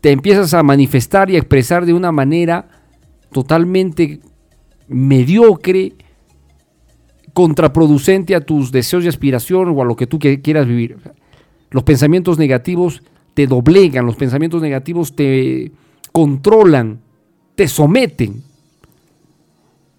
te 0.00 0.10
empiezas 0.10 0.52
a 0.52 0.64
manifestar 0.64 1.30
y 1.30 1.36
a 1.36 1.38
expresar 1.38 1.86
de 1.86 1.94
una 1.94 2.10
manera 2.10 2.66
totalmente 3.30 4.18
mediocre, 4.88 5.92
contraproducente 7.32 8.34
a 8.34 8.40
tus 8.40 8.72
deseos 8.72 9.04
y 9.04 9.08
aspiraciones 9.08 9.72
o 9.76 9.80
a 9.80 9.84
lo 9.84 9.94
que 9.94 10.08
tú 10.08 10.18
quieras 10.18 10.66
vivir. 10.66 10.96
Los 11.70 11.84
pensamientos 11.84 12.40
negativos 12.40 13.04
te 13.34 13.46
doblegan, 13.46 14.04
los 14.04 14.16
pensamientos 14.16 14.60
negativos 14.60 15.14
te 15.14 15.70
controlan, 16.10 17.02
te 17.54 17.68
someten. 17.68 18.42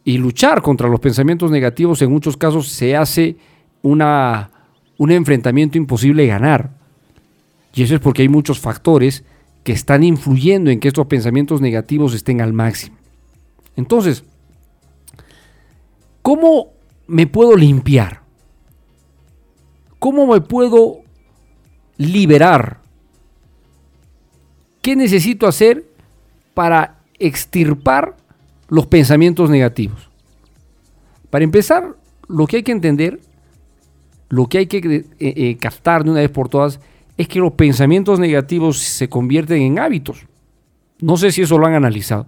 Y 0.05 0.17
luchar 0.17 0.61
contra 0.61 0.89
los 0.89 0.99
pensamientos 0.99 1.49
negativos 1.49 2.01
en 2.01 2.11
muchos 2.11 2.35
casos 2.35 2.67
se 2.69 2.95
hace 2.95 3.37
una, 3.81 4.51
un 4.97 5.11
enfrentamiento 5.11 5.77
imposible 5.77 6.27
ganar. 6.27 6.71
Y 7.73 7.83
eso 7.83 7.95
es 7.95 8.01
porque 8.01 8.21
hay 8.21 8.29
muchos 8.29 8.59
factores 8.59 9.23
que 9.63 9.71
están 9.71 10.03
influyendo 10.03 10.69
en 10.69 10.79
que 10.79 10.89
estos 10.89 11.07
pensamientos 11.07 11.61
negativos 11.61 12.13
estén 12.13 12.41
al 12.41 12.53
máximo. 12.53 12.97
Entonces, 13.75 14.23
¿cómo 16.21 16.73
me 17.07 17.27
puedo 17.27 17.55
limpiar? 17.55 18.21
¿Cómo 19.99 20.27
me 20.27 20.41
puedo 20.41 20.97
liberar? 21.97 22.81
¿Qué 24.81 24.95
necesito 24.95 25.47
hacer 25.47 25.85
para 26.53 26.99
extirpar 27.19 28.17
los 28.73 28.87
pensamientos 28.87 29.51
negativos? 29.51 30.09
Para 31.29 31.43
empezar, 31.43 31.95
lo 32.27 32.47
que 32.47 32.57
hay 32.57 32.63
que 32.63 32.71
entender, 32.71 33.19
lo 34.29 34.47
que 34.47 34.57
hay 34.57 34.65
que 34.65 34.77
eh, 34.79 35.05
eh, 35.19 35.57
captar 35.57 36.03
de 36.03 36.09
una 36.09 36.21
vez 36.21 36.31
por 36.31 36.49
todas, 36.49 36.79
es 37.15 37.27
que 37.27 37.37
los 37.37 37.53
pensamientos 37.53 38.19
negativos 38.19 38.79
se 38.79 39.07
convierten 39.07 39.61
en 39.61 39.77
hábitos. 39.77 40.25
No 40.99 41.17
sé 41.17 41.31
si 41.31 41.43
eso 41.43 41.59
lo 41.59 41.67
han 41.67 41.75
analizado. 41.75 42.25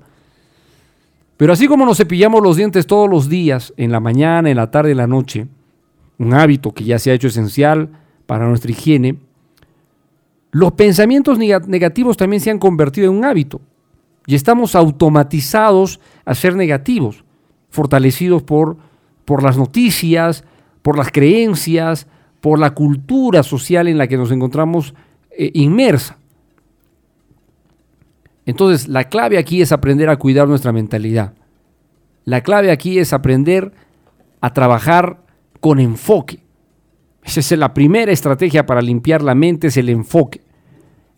Pero 1.36 1.52
así 1.52 1.67
como 1.67 1.84
nos 1.84 1.98
cepillamos 1.98 2.43
los 2.43 2.58
dientes 2.58 2.86
todos 2.86 3.10
los 3.10 3.28
días, 3.28 3.74
en 3.76 3.91
la 3.91 4.00
mañana, 4.00 4.48
en 4.48 4.58
la 4.58 4.69
tarde, 4.69 4.91
en 4.91 4.98
la 4.98 5.08
noche, 5.08 5.48
un 6.19 6.36
hábito 6.36 6.76
que 6.76 6.84
ya 6.84 7.00
se 7.00 7.10
ha 7.10 7.15
hecho 7.15 7.30
esencial 7.30 7.89
para 8.28 8.48
nuestra 8.48 8.69
higiene, 8.69 9.17
los 10.52 10.74
pensamientos 10.74 11.39
negativos 11.39 12.17
también 12.17 12.39
se 12.39 12.52
han 12.52 12.60
convertido 12.60 13.10
en 13.10 13.17
un 13.17 13.26
hábito 13.26 13.62
y 14.28 14.36
estamos 14.36 14.76
automatizados 14.76 16.00
a 16.26 16.36
ser 16.36 16.56
negativos, 16.56 17.24
fortalecidos 17.70 18.44
por, 18.44 18.78
por 19.26 19.44
las 19.44 19.58
noticias, 19.58 20.44
por 20.82 20.98
las 20.98 21.12
creencias, 21.12 22.08
por 22.42 22.60
la 22.60 22.72
cultura 22.72 23.44
social 23.44 23.88
en 23.88 23.98
la 23.98 24.08
que 24.08 24.18
nos 24.18 24.32
encontramos 24.32 24.94
eh, 25.32 25.52
inmersa. 25.54 26.18
Entonces, 28.46 28.88
la 28.88 29.06
clave 29.06 29.38
aquí 29.38 29.62
es 29.62 29.72
aprender 29.72 30.10
a 30.10 30.18
cuidar 30.18 30.48
nuestra 30.48 30.72
mentalidad. 30.72 31.34
La 32.24 32.42
clave 32.42 32.72
aquí 32.72 33.00
es 33.00 33.14
aprender 33.14 33.74
a 34.42 34.54
trabajar 34.54 35.24
con 35.60 35.80
enfoque. 35.80 36.44
Esa 37.24 37.40
es 37.40 37.52
la 37.54 37.74
primera 37.74 38.12
estrategia 38.12 38.68
para 38.68 38.82
limpiar 38.82 39.24
la 39.24 39.34
mente, 39.34 39.68
es 39.68 39.78
el 39.78 39.90
enfoque. 39.90 40.42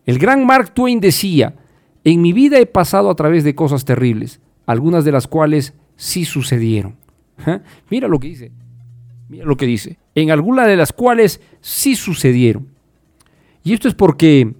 El 0.06 0.18
gran 0.18 0.46
Mark 0.46 0.72
Twain 0.72 1.00
decía, 1.00 1.54
en 2.04 2.22
mi 2.22 2.32
vida 2.32 2.58
he 2.58 2.66
pasado 2.66 3.10
a 3.10 3.14
través 3.14 3.44
de 3.44 3.54
cosas 3.54 3.84
terribles, 3.84 4.40
algunas 4.66 5.04
de 5.04 5.12
las 5.12 5.26
cuales 5.26 5.74
sí 5.96 6.24
sucedieron. 6.24 6.96
¿Ah? 7.44 7.60
Mira 7.90 8.08
lo 8.08 8.18
que 8.18 8.28
dice. 8.28 8.52
Mira 9.28 9.44
lo 9.44 9.56
que 9.56 9.66
dice. 9.66 9.98
En 10.14 10.30
algunas 10.30 10.66
de 10.66 10.76
las 10.76 10.92
cuales 10.92 11.40
sí 11.60 11.96
sucedieron. 11.96 12.68
Y 13.62 13.72
esto 13.72 13.88
es 13.88 13.94
porque 13.94 14.54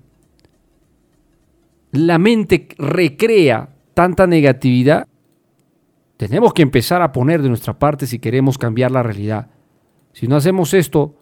la 1.92 2.18
mente 2.18 2.68
recrea 2.76 3.70
tanta 3.94 4.26
negatividad. 4.26 5.06
Tenemos 6.16 6.52
que 6.52 6.62
empezar 6.62 7.00
a 7.02 7.12
poner 7.12 7.42
de 7.42 7.48
nuestra 7.48 7.78
parte 7.78 8.06
si 8.06 8.18
queremos 8.18 8.58
cambiar 8.58 8.90
la 8.90 9.02
realidad. 9.02 9.50
Si 10.12 10.26
no 10.26 10.36
hacemos 10.36 10.74
esto, 10.74 11.14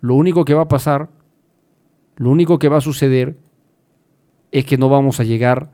lo 0.00 0.14
único 0.14 0.44
que 0.44 0.54
va 0.54 0.62
a 0.62 0.68
pasar, 0.68 1.10
lo 2.16 2.30
único 2.30 2.58
que 2.58 2.68
va 2.68 2.78
a 2.78 2.80
suceder 2.80 3.36
es 4.54 4.64
que 4.64 4.78
no 4.78 4.88
vamos 4.88 5.18
a 5.18 5.24
llegar 5.24 5.68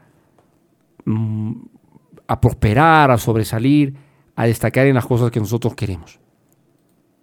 mm, 1.04 1.52
a 2.26 2.40
prosperar, 2.40 3.10
a 3.10 3.18
sobresalir, 3.18 3.94
a 4.34 4.46
destacar 4.46 4.86
en 4.86 4.94
las 4.94 5.04
cosas 5.04 5.30
que 5.30 5.38
nosotros 5.38 5.74
queremos. 5.74 6.18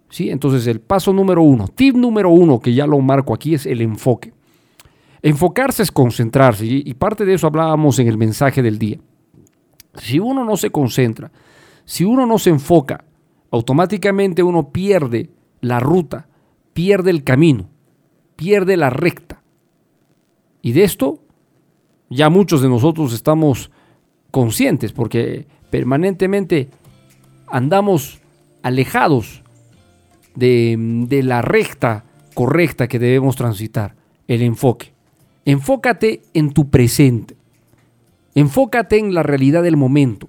¿Sí? 0.08 0.30
Entonces 0.30 0.68
el 0.68 0.80
paso 0.80 1.12
número 1.12 1.42
uno, 1.42 1.66
tip 1.66 1.96
número 1.96 2.30
uno 2.30 2.60
que 2.60 2.72
ya 2.72 2.86
lo 2.86 3.00
marco 3.00 3.34
aquí 3.34 3.54
es 3.54 3.66
el 3.66 3.80
enfoque. 3.80 4.32
Enfocarse 5.20 5.82
es 5.82 5.90
concentrarse 5.90 6.64
y 6.64 6.94
parte 6.94 7.24
de 7.24 7.34
eso 7.34 7.48
hablábamos 7.48 7.98
en 7.98 8.06
el 8.06 8.16
mensaje 8.16 8.62
del 8.62 8.78
día. 8.78 9.00
Si 9.94 10.20
uno 10.20 10.44
no 10.44 10.56
se 10.56 10.70
concentra, 10.70 11.32
si 11.84 12.04
uno 12.04 12.24
no 12.24 12.38
se 12.38 12.50
enfoca, 12.50 13.04
automáticamente 13.50 14.44
uno 14.44 14.70
pierde 14.70 15.30
la 15.60 15.80
ruta, 15.80 16.28
pierde 16.72 17.10
el 17.10 17.24
camino, 17.24 17.68
pierde 18.36 18.76
la 18.76 18.90
recta. 18.90 19.42
Y 20.62 20.70
de 20.70 20.84
esto 20.84 21.24
ya 22.10 22.30
muchos 22.30 22.62
de 22.62 22.68
nosotros 22.68 23.12
estamos 23.12 23.70
conscientes 24.30 24.92
porque 24.92 25.46
permanentemente 25.70 26.68
andamos 27.46 28.20
alejados 28.62 29.42
de, 30.34 31.20
la 31.24 31.42
recta 31.42 32.04
correcta 32.34 32.88
que 32.88 32.98
debemos 32.98 33.36
transitar, 33.36 33.94
el 34.26 34.42
enfoque. 34.42 34.92
Enfócate 35.44 36.22
en 36.34 36.52
tu 36.52 36.68
presente. 36.68 37.36
Enfócate 38.34 38.98
en 38.98 39.14
la 39.14 39.22
realidad 39.22 39.62
del 39.62 39.76
momento. 39.76 40.28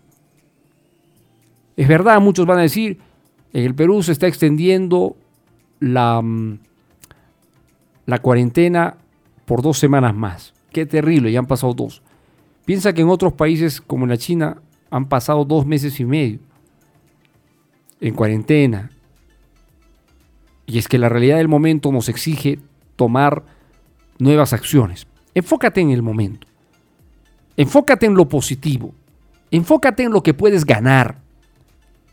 Es 1.75 1.87
verdad, 1.87 2.19
muchos 2.19 2.45
van 2.45 2.59
a 2.59 2.63
decir, 2.63 2.99
en 3.53 3.65
el 3.65 3.75
Perú 3.75 4.01
se 4.01 4.11
está 4.13 4.27
extendiendo 4.27 5.15
la, 5.79 6.21
mm, 6.21 6.59
la 8.05 8.19
cuarentena 8.19 8.97
por 9.45 9.61
dos 9.61 9.77
semanas 9.77 10.15
más. 10.15 10.53
Qué 10.71 10.85
terrible, 10.85 11.31
ya 11.31 11.39
han 11.39 11.47
pasado 11.47 11.73
dos. 11.73 12.01
Piensa 12.65 12.93
que 12.93 13.01
en 13.01 13.09
otros 13.09 13.33
países 13.33 13.81
como 13.81 14.05
en 14.05 14.11
la 14.11 14.17
China 14.17 14.61
han 14.89 15.07
pasado 15.07 15.45
dos 15.45 15.65
meses 15.65 15.99
y 15.99 16.05
medio 16.05 16.39
en 18.01 18.13
cuarentena, 18.13 18.91
y 20.65 20.77
es 20.77 20.87
que 20.87 20.99
la 20.99 21.09
realidad 21.09 21.37
del 21.37 21.47
momento 21.47 21.91
nos 21.91 22.09
exige 22.09 22.59
tomar 22.95 23.43
nuevas 24.19 24.53
acciones. 24.53 25.07
Enfócate 25.33 25.81
en 25.81 25.89
el 25.89 26.03
momento. 26.03 26.47
Enfócate 27.57 28.05
en 28.05 28.13
lo 28.13 28.29
positivo. 28.29 28.93
Enfócate 29.49 30.03
en 30.03 30.11
lo 30.11 30.21
que 30.21 30.35
puedes 30.35 30.65
ganar. 30.65 31.17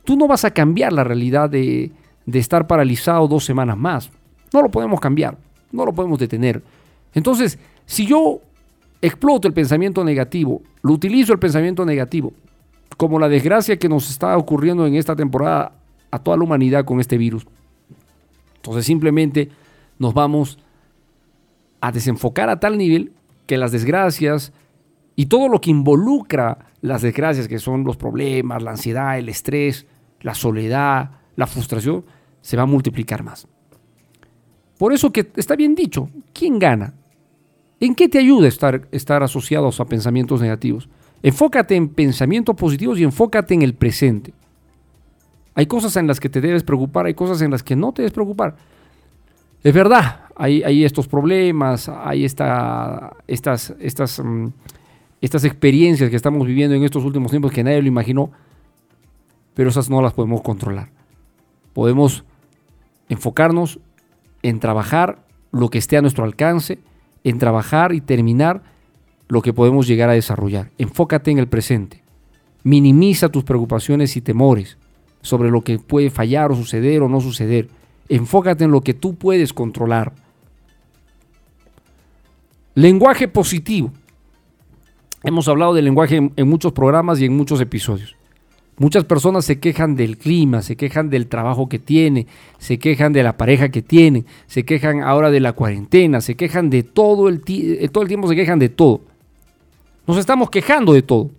Tú 0.05 0.17
no 0.17 0.27
vas 0.27 0.47
a 0.47 0.53
cambiar 0.53 0.95
la 0.95 1.05
realidad 1.05 1.51
de, 1.51 1.93
de 2.25 2.39
estar 2.39 2.67
paralizado 2.67 3.29
dos 3.29 3.45
semanas 3.45 3.77
más. 3.77 4.11
No 4.55 4.63
lo 4.63 4.71
podemos 4.71 5.01
cambiar. 5.01 5.37
No 5.71 5.85
lo 5.85 5.93
podemos 5.93 6.19
detener. 6.19 6.63
Entonces, 7.13 7.59
si 7.85 8.07
yo 8.07 8.41
exploto 9.03 9.49
el 9.49 9.55
pensamiento 9.55 10.05
negativo, 10.05 10.63
lo 10.83 10.93
utilizo 10.93 11.33
el 11.33 11.39
pensamiento 11.39 11.85
negativo, 11.85 12.33
como 12.97 13.19
la 13.19 13.29
desgracia 13.29 13.79
que 13.79 13.89
nos 13.89 14.11
está 14.11 14.37
ocurriendo 14.37 14.87
en 14.87 14.95
esta 14.95 15.15
temporada 15.15 15.73
a 16.11 16.19
toda 16.19 16.37
la 16.37 16.45
humanidad 16.45 16.85
con 16.85 17.01
este 17.01 17.19
virus. 17.19 17.47
Entonces 18.57 18.85
simplemente 18.87 19.51
nos 19.99 20.15
vamos 20.15 20.59
a 21.81 21.93
desenfocar 21.93 22.49
a 22.49 22.59
tal 22.59 22.79
nivel 22.79 23.13
que 23.47 23.57
las 23.57 23.73
desgracias 23.73 24.53
y 25.15 25.27
todo 25.27 25.49
lo 25.49 25.61
que 25.61 25.71
involucra 25.71 26.59
las 26.81 27.03
desgracias, 27.03 27.49
que 27.49 27.59
son 27.59 27.85
los 27.85 27.97
problemas, 27.97 28.63
la 28.63 28.73
ansiedad, 28.73 29.19
el 29.19 29.29
estrés, 29.29 29.87
la 30.21 30.35
soledad, 30.35 31.11
la 31.37 31.47
frustración, 31.47 32.05
se 32.41 32.57
va 32.57 32.65
a 32.65 32.67
multiplicar 32.67 33.23
más. 33.23 33.47
Por 34.79 34.93
eso 34.93 35.11
que 35.11 35.31
está 35.37 35.57
bien 35.57 35.75
dicho, 35.75 36.11
¿quién 36.33 36.59
gana? 36.59 36.95
¿En 37.81 37.95
qué 37.95 38.09
te 38.09 38.19
ayuda 38.19 38.49
estar, 38.49 38.89
estar 38.91 39.23
asociados 39.23 39.81
a 39.81 39.85
pensamientos 39.85 40.41
negativos? 40.41 40.89
Enfócate 41.23 41.77
en 41.77 41.89
pensamientos 41.89 42.57
positivos 42.57 42.99
y 42.99 43.05
enfócate 43.05 43.55
en 43.55 43.63
el 43.63 43.75
presente. 43.75 44.33
Hay 45.55 45.67
cosas 45.67 45.97
en 45.97 46.07
las 46.07 46.21
que 46.21 46.29
te 46.29 46.41
debes 46.41 46.63
preocupar, 46.63 47.07
hay 47.07 47.15
cosas 47.15 47.41
en 47.43 47.51
las 47.51 47.63
que 47.63 47.77
no 47.77 47.93
te 47.93 48.03
debes 48.03 48.13
preocupar. 48.13 48.57
Es 49.63 49.75
verdad, 49.75 50.21
hay, 50.37 50.85
estos 50.85 51.09
problemas, 51.09 51.89
hay 51.89 52.25
esta, 52.25 53.17
estas, 53.27 53.75
estas, 53.81 54.21
mm, 54.23 54.49
estas 55.21 55.45
experiencias 55.45 56.11
que 56.11 56.17
estamos 56.17 56.47
viviendo 56.47 56.77
en 56.77 56.85
estos 56.85 57.05
últimos 57.05 57.31
tiempos 57.31 57.53
que 57.53 57.65
nadie 57.65 57.81
lo 57.81 57.89
imaginó, 57.89 58.31
pero 59.55 59.71
esas 59.71 59.89
no 59.89 60.03
las 60.03 60.13
podemos 60.13 60.43
controlar. 60.43 60.91
Podemos 61.73 62.25
enfocarnos 63.09 63.81
en 64.43 64.61
trabajar 64.61 65.25
lo 65.53 65.71
que 65.71 65.79
esté 65.79 65.97
a 65.97 66.03
nuestro 66.03 66.25
alcance, 66.25 66.79
en 67.27 67.39
trabajar 67.39 67.93
y 67.93 68.01
terminar 68.01 68.63
lo 69.29 69.43
que 69.43 69.53
podemos 69.53 69.89
llegar 69.89 70.09
a 70.09 70.13
desarrollar. 70.13 70.71
Enfócate 70.79 71.33
en 71.33 71.39
el 71.39 71.49
presente. 71.49 72.03
Minimiza 72.63 73.29
tus 73.29 73.43
preocupaciones 73.43 74.17
y 74.17 74.21
temores 74.21 74.79
sobre 75.23 75.51
lo 75.51 75.63
que 75.63 75.81
puede 75.81 76.11
fallar 76.11 76.53
o 76.53 76.55
suceder 76.55 77.03
o 77.03 77.09
no 77.09 77.21
suceder. 77.21 77.69
Enfócate 78.09 78.63
en 78.63 78.71
lo 78.71 78.81
que 78.81 78.95
tú 78.95 79.17
puedes 79.17 79.53
controlar. 79.53 80.13
Lenguaje 82.77 83.27
positivo. 83.27 83.91
Hemos 85.25 85.49
hablado 85.49 85.75
del 85.75 85.85
lenguaje 85.85 86.17
en, 86.17 86.33
en 86.37 86.49
muchos 86.49 86.73
programas 86.73 87.21
y 87.21 87.25
en 87.25 87.37
muchos 87.37 87.61
episodios. 87.61 88.16
Muchas 88.79 89.05
personas 89.05 89.47
se 89.47 89.59
quejan 89.59 89.97
del 89.97 90.19
clima, 90.19 90.61
se 90.61 90.77
quejan 90.77 91.09
del 91.09 91.29
trabajo 91.29 91.67
que 91.67 91.79
tiene, 91.79 92.27
se 92.59 92.79
quejan 92.79 93.15
de 93.15 93.23
la 93.23 93.39
pareja 93.39 93.71
que 93.71 93.81
tienen, 93.81 94.27
se 94.47 94.67
quejan 94.67 95.03
ahora 95.03 95.31
de 95.31 95.41
la 95.41 95.55
cuarentena, 95.55 96.21
se 96.21 96.35
quejan 96.35 96.69
de 96.69 96.83
todo 96.83 97.31
el, 97.31 97.43
eh, 97.49 97.89
todo 97.91 98.03
el 98.03 98.09
tiempo, 98.09 98.29
se 98.29 98.37
quejan 98.37 98.59
de 98.59 98.69
todo. 98.69 99.01
Nos 100.07 100.19
estamos 100.19 100.51
quejando 100.51 100.93
de 100.93 101.01
todo. 101.01 101.31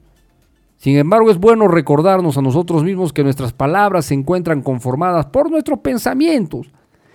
Sin 0.77 0.97
embargo, 0.97 1.29
es 1.29 1.37
bueno 1.37 1.67
recordarnos 1.67 2.37
a 2.37 2.41
nosotros 2.41 2.83
mismos 2.83 3.13
que 3.13 3.23
nuestras 3.23 3.53
palabras 3.53 4.05
se 4.05 4.15
encuentran 4.15 4.63
conformadas 4.63 5.27
por 5.27 5.51
nuestros 5.51 5.79
pensamientos. 5.79 6.71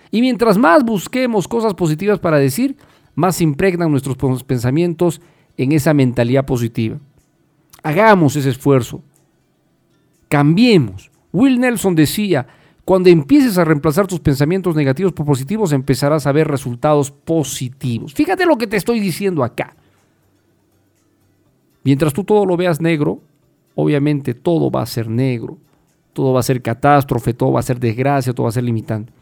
Y 0.09 0.21
mientras 0.21 0.57
más 0.57 0.85
busquemos 0.85 1.49
cosas 1.49 1.73
positivas 1.73 2.19
para 2.19 2.37
decir, 2.37 2.77
más 3.13 3.41
impregnan 3.41 3.91
nuestros 3.91 4.15
pensamientos 4.43 5.19
en 5.57 5.73
esa 5.73 5.93
mentalidad 5.93 6.45
positiva. 6.45 6.97
Hagamos 7.83 8.37
ese 8.37 8.49
esfuerzo 8.49 9.01
Cambiemos. 10.33 11.11
Will 11.31 11.59
Nelson 11.59 11.93
decía, 11.93 12.47
cuando 12.85 13.11
empieces 13.11 13.59
a 13.59 13.65
reemplazar 13.65 14.07
tus 14.07 14.19
pensamientos 14.19 14.75
negativos 14.75 15.13
por 15.13 15.27
positivos, 15.27 15.71
empezarás 15.73 16.25
a 16.25 16.31
ver 16.31 16.47
resultados 16.47 17.11
positivos. 17.11 18.15
Fíjate 18.15 18.47
lo 18.47 18.57
que 18.57 18.65
te 18.65 18.75
estoy 18.75 18.99
diciendo 18.99 19.43
acá. 19.43 19.75
Mientras 21.83 22.13
tú 22.13 22.23
todo 22.23 22.47
lo 22.47 22.57
veas 22.57 22.81
negro, 22.81 23.21
obviamente 23.75 24.33
todo 24.33 24.71
va 24.71 24.81
a 24.81 24.87
ser 24.87 25.07
negro, 25.07 25.59
todo 26.13 26.33
va 26.33 26.39
a 26.39 26.43
ser 26.43 26.63
catástrofe, 26.63 27.35
todo 27.35 27.51
va 27.51 27.59
a 27.59 27.61
ser 27.61 27.79
desgracia, 27.79 28.33
todo 28.33 28.45
va 28.45 28.49
a 28.49 28.53
ser 28.53 28.63
limitante. 28.63 29.13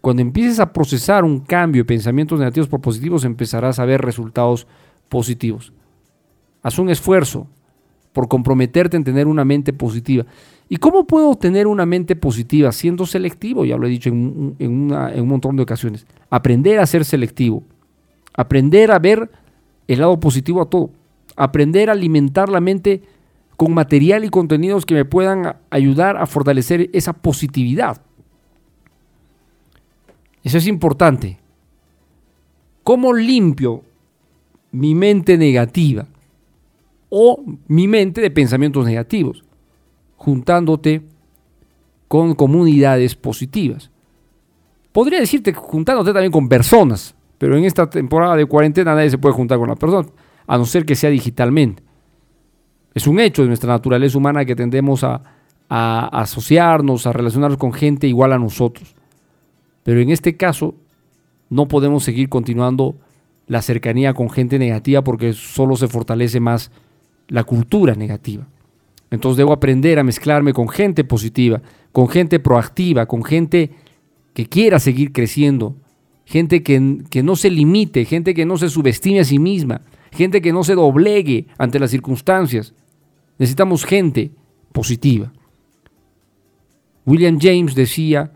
Cuando 0.00 0.20
empieces 0.20 0.58
a 0.58 0.72
procesar 0.72 1.22
un 1.22 1.38
cambio 1.38 1.82
de 1.82 1.86
pensamientos 1.86 2.40
negativos 2.40 2.68
por 2.68 2.80
positivos, 2.80 3.24
empezarás 3.24 3.78
a 3.78 3.84
ver 3.84 4.00
resultados 4.00 4.66
positivos. 5.08 5.72
Haz 6.60 6.76
un 6.80 6.90
esfuerzo 6.90 7.46
por 8.12 8.28
comprometerte 8.28 8.96
en 8.96 9.04
tener 9.04 9.26
una 9.26 9.44
mente 9.44 9.74
positiva. 9.74 10.24
¿Y 10.68 10.76
cómo 10.78 11.06
puedo 11.06 11.36
tener 11.36 11.66
una 11.66 11.86
mente 11.86 12.16
positiva 12.16 12.72
siendo 12.72 13.06
selectivo? 13.06 13.64
Ya 13.64 13.76
lo 13.76 13.86
he 13.86 13.90
dicho 13.90 14.08
en, 14.08 14.56
un 14.58 15.28
montón 15.28 15.56
de 15.56 15.62
ocasiones. 15.62 16.06
Aprender 16.28 16.80
a 16.80 16.86
ser 16.86 17.04
selectivo. 17.04 17.62
Aprender 18.34 18.90
a 18.90 18.98
ver 18.98 19.30
el 19.86 20.00
lado 20.00 20.18
positivo 20.18 20.60
a 20.60 20.68
todo. 20.68 20.90
Aprender 21.36 21.88
a 21.88 21.92
alimentar 21.92 22.48
la 22.48 22.60
mente 22.60 23.02
con 23.56 23.74
material 23.74 24.24
y 24.24 24.28
contenidos 24.28 24.84
que 24.84 24.94
me 24.94 25.04
puedan 25.04 25.56
ayudar 25.70 26.16
a 26.16 26.26
fortalecer 26.26 26.90
esa 26.92 27.12
positividad. 27.12 28.02
Eso 30.42 30.58
es 30.58 30.66
importante. 30.66 31.38
¿Cómo 32.82 33.12
limpio 33.12 33.82
mi 34.72 34.94
mente 34.94 35.38
negativa 35.38 36.06
o 37.08 37.42
mi 37.68 37.88
mente 37.88 38.20
de 38.20 38.30
pensamientos 38.30 38.84
negativos? 38.84 39.45
Juntándote 40.16 41.02
con 42.08 42.34
comunidades 42.34 43.14
positivas. 43.14 43.90
Podría 44.92 45.20
decirte 45.20 45.52
juntándote 45.52 46.12
también 46.12 46.32
con 46.32 46.48
personas, 46.48 47.14
pero 47.38 47.56
en 47.56 47.64
esta 47.64 47.88
temporada 47.88 48.36
de 48.36 48.46
cuarentena 48.46 48.94
nadie 48.94 49.10
se 49.10 49.18
puede 49.18 49.34
juntar 49.34 49.58
con 49.58 49.68
la 49.68 49.76
persona, 49.76 50.08
a 50.46 50.56
no 50.56 50.64
ser 50.64 50.86
que 50.86 50.96
sea 50.96 51.10
digitalmente. 51.10 51.82
Es 52.94 53.06
un 53.06 53.20
hecho 53.20 53.42
de 53.42 53.48
nuestra 53.48 53.72
naturaleza 53.72 54.16
humana 54.16 54.44
que 54.44 54.56
tendemos 54.56 55.04
a, 55.04 55.20
a 55.68 56.08
asociarnos, 56.20 57.06
a 57.06 57.12
relacionarnos 57.12 57.58
con 57.58 57.72
gente 57.72 58.06
igual 58.06 58.32
a 58.32 58.38
nosotros. 58.38 58.94
Pero 59.82 60.00
en 60.00 60.10
este 60.10 60.36
caso 60.36 60.74
no 61.50 61.68
podemos 61.68 62.04
seguir 62.04 62.28
continuando 62.28 62.96
la 63.46 63.62
cercanía 63.62 64.14
con 64.14 64.30
gente 64.30 64.58
negativa 64.58 65.02
porque 65.02 65.32
solo 65.32 65.76
se 65.76 65.88
fortalece 65.88 66.40
más 66.40 66.70
la 67.28 67.44
cultura 67.44 67.94
negativa. 67.94 68.46
Entonces 69.16 69.38
debo 69.38 69.52
aprender 69.52 69.98
a 69.98 70.04
mezclarme 70.04 70.52
con 70.52 70.68
gente 70.68 71.02
positiva, 71.02 71.60
con 71.90 72.08
gente 72.08 72.38
proactiva, 72.38 73.06
con 73.06 73.24
gente 73.24 73.70
que 74.34 74.46
quiera 74.46 74.78
seguir 74.78 75.12
creciendo, 75.12 75.74
gente 76.24 76.62
que, 76.62 76.98
que, 77.10 77.22
no 77.22 77.34
se 77.34 77.50
limite, 77.50 78.04
gente 78.04 78.34
que 78.34 78.44
no 78.44 78.58
se 78.58 78.68
subestime 78.68 79.20
a 79.20 79.24
sí 79.24 79.38
misma, 79.38 79.80
gente 80.12 80.40
que 80.40 80.52
no 80.52 80.62
se 80.62 80.74
doblegue 80.74 81.46
ante 81.58 81.78
las 81.78 81.90
circunstancias. 81.90 82.74
Necesitamos 83.38 83.84
gente 83.84 84.30
positiva. 84.72 85.32
William 87.06 87.38
James 87.40 87.74
decía, 87.74 88.32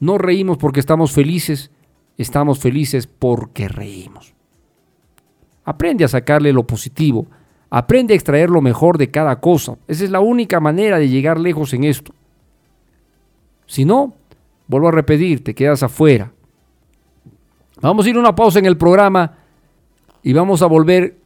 no 0.00 0.18
reímos 0.18 0.58
porque 0.58 0.80
estamos 0.80 1.12
felices, 1.12 1.70
estamos 2.18 2.58
felices 2.58 3.06
porque 3.06 3.68
reímos. 3.68 4.34
Aprende 5.64 6.04
a 6.04 6.08
sacarle 6.08 6.52
lo 6.52 6.66
positivo 6.66 7.28
Aprende 7.70 8.14
a 8.14 8.16
extraer 8.16 8.50
lo 8.50 8.60
mejor 8.60 8.98
de 8.98 9.10
cada 9.10 9.40
cosa. 9.40 9.76
Esa 9.86 10.04
es 10.04 10.10
la 10.10 10.20
única 10.20 10.58
manera 10.58 10.98
de 10.98 11.08
llegar 11.08 11.38
lejos 11.38 11.72
en 11.72 11.84
esto. 11.84 12.12
Si 13.66 13.84
no, 13.84 14.14
vuelvo 14.66 14.88
a 14.88 14.92
repetir, 14.92 15.44
te 15.44 15.54
quedas 15.54 15.84
afuera. 15.84 16.32
Vamos 17.80 18.04
a 18.04 18.10
ir 18.10 18.16
a 18.16 18.20
una 18.20 18.34
pausa 18.34 18.58
en 18.58 18.66
el 18.66 18.76
programa 18.76 19.38
y 20.22 20.32
vamos 20.32 20.62
a 20.62 20.66
volver 20.66 21.16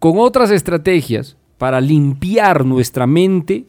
con 0.00 0.18
otras 0.18 0.50
estrategias 0.50 1.36
para 1.56 1.80
limpiar 1.80 2.64
nuestra 2.64 3.06
mente 3.06 3.64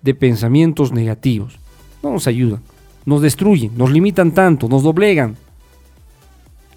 de 0.00 0.14
pensamientos 0.14 0.92
negativos. 0.92 1.60
No 2.02 2.10
nos 2.10 2.26
ayudan, 2.26 2.62
nos 3.04 3.20
destruyen, 3.20 3.76
nos 3.76 3.90
limitan 3.90 4.32
tanto, 4.32 4.68
nos 4.68 4.82
doblegan. 4.82 5.36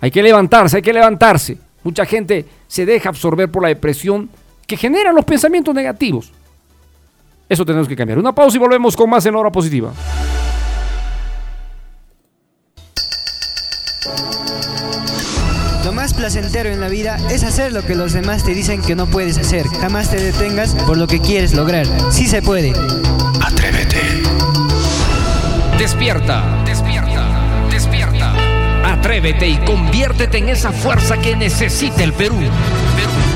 Hay 0.01 0.11
que 0.11 0.21
levantarse, 0.21 0.75
hay 0.75 0.83
que 0.83 0.91
levantarse. 0.91 1.57
Mucha 1.83 2.05
gente 2.05 2.45
se 2.67 2.85
deja 2.85 3.09
absorber 3.09 3.49
por 3.49 3.61
la 3.61 3.69
depresión 3.69 4.29
que 4.73 4.77
generan 4.77 5.13
los 5.13 5.23
pensamientos 5.23 5.73
negativos. 5.75 6.31
Eso 7.47 7.63
tenemos 7.63 7.87
que 7.87 7.95
cambiar. 7.95 8.17
Una 8.17 8.33
pausa 8.33 8.57
y 8.57 8.59
volvemos 8.59 8.95
con 8.95 9.07
más 9.07 9.23
en 9.27 9.33
la 9.33 9.39
hora 9.39 9.51
positiva. 9.51 9.93
Lo 15.85 15.91
más 15.91 16.15
placentero 16.15 16.69
en 16.69 16.81
la 16.81 16.87
vida 16.87 17.19
es 17.29 17.43
hacer 17.43 17.71
lo 17.71 17.83
que 17.83 17.93
los 17.93 18.13
demás 18.13 18.43
te 18.43 18.55
dicen 18.55 18.81
que 18.81 18.95
no 18.95 19.05
puedes 19.05 19.37
hacer. 19.37 19.67
Jamás 19.67 20.09
te 20.09 20.19
detengas 20.19 20.73
por 20.87 20.97
lo 20.97 21.05
que 21.05 21.19
quieres 21.19 21.53
lograr. 21.53 21.85
Sí 22.11 22.25
se 22.25 22.41
puede. 22.41 22.73
Atrévete. 23.45 24.01
Despierta, 25.77 26.63
despierta, 26.65 27.67
despierta. 27.69 28.33
Atrévete 28.91 29.49
y 29.49 29.57
conviértete 29.57 30.39
en 30.39 30.49
esa 30.49 30.71
fuerza 30.71 31.17
que 31.17 31.35
necesita 31.35 32.03
el 32.03 32.13
Perú. 32.13 32.37
Vez 32.39 33.32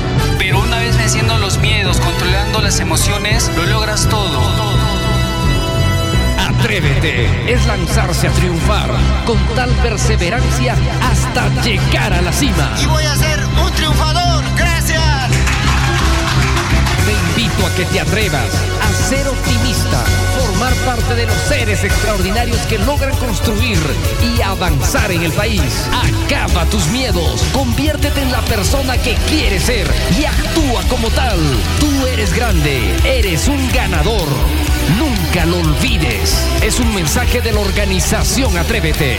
venciendo 1.08 1.38
los 1.38 1.56
miedos, 1.56 1.98
controlando 2.00 2.60
las 2.60 2.80
emociones, 2.80 3.50
lo 3.56 3.64
logras 3.64 4.06
todo. 4.10 4.42
Atrévete, 6.38 7.50
es 7.50 7.64
lanzarse 7.66 8.28
a 8.28 8.30
triunfar 8.32 8.90
con 9.24 9.38
tal 9.54 9.70
perseverancia 9.76 10.76
hasta 11.10 11.48
llegar 11.62 12.12
a 12.12 12.20
la 12.20 12.30
cima. 12.30 12.74
Y 12.82 12.84
voy 12.84 13.04
a 13.04 13.16
ser 13.16 13.42
un 13.42 13.72
triunfador, 13.72 14.44
gracias. 14.54 15.30
Te 17.06 17.40
invito 17.40 17.66
a 17.66 17.74
que 17.74 17.86
te 17.86 18.00
atrevas 18.00 18.52
a 18.82 19.08
ser 19.08 19.28
optimista 19.28 20.04
formar 20.58 20.74
parte 20.84 21.14
de 21.14 21.26
los 21.26 21.36
seres 21.36 21.84
extraordinarios 21.84 22.58
que 22.66 22.78
logran 22.78 23.14
construir 23.16 23.78
y 24.20 24.42
avanzar 24.42 25.10
en 25.12 25.22
el 25.22 25.32
país. 25.32 25.62
Acaba 25.92 26.64
tus 26.66 26.86
miedos, 26.88 27.42
conviértete 27.52 28.22
en 28.22 28.32
la 28.32 28.40
persona 28.42 28.98
que 28.98 29.14
quieres 29.28 29.62
ser 29.62 29.86
y 30.18 30.24
actúa 30.24 30.82
como 30.88 31.10
tal. 31.10 31.38
Tú 31.78 32.06
eres 32.06 32.34
grande, 32.34 32.80
eres 33.04 33.46
un 33.46 33.70
ganador. 33.72 34.26
Nunca 34.98 35.46
lo 35.46 35.58
olvides. 35.58 36.44
Es 36.60 36.80
un 36.80 36.92
mensaje 36.92 37.40
de 37.40 37.52
la 37.52 37.60
organización 37.60 38.56
Atrévete. 38.58 39.18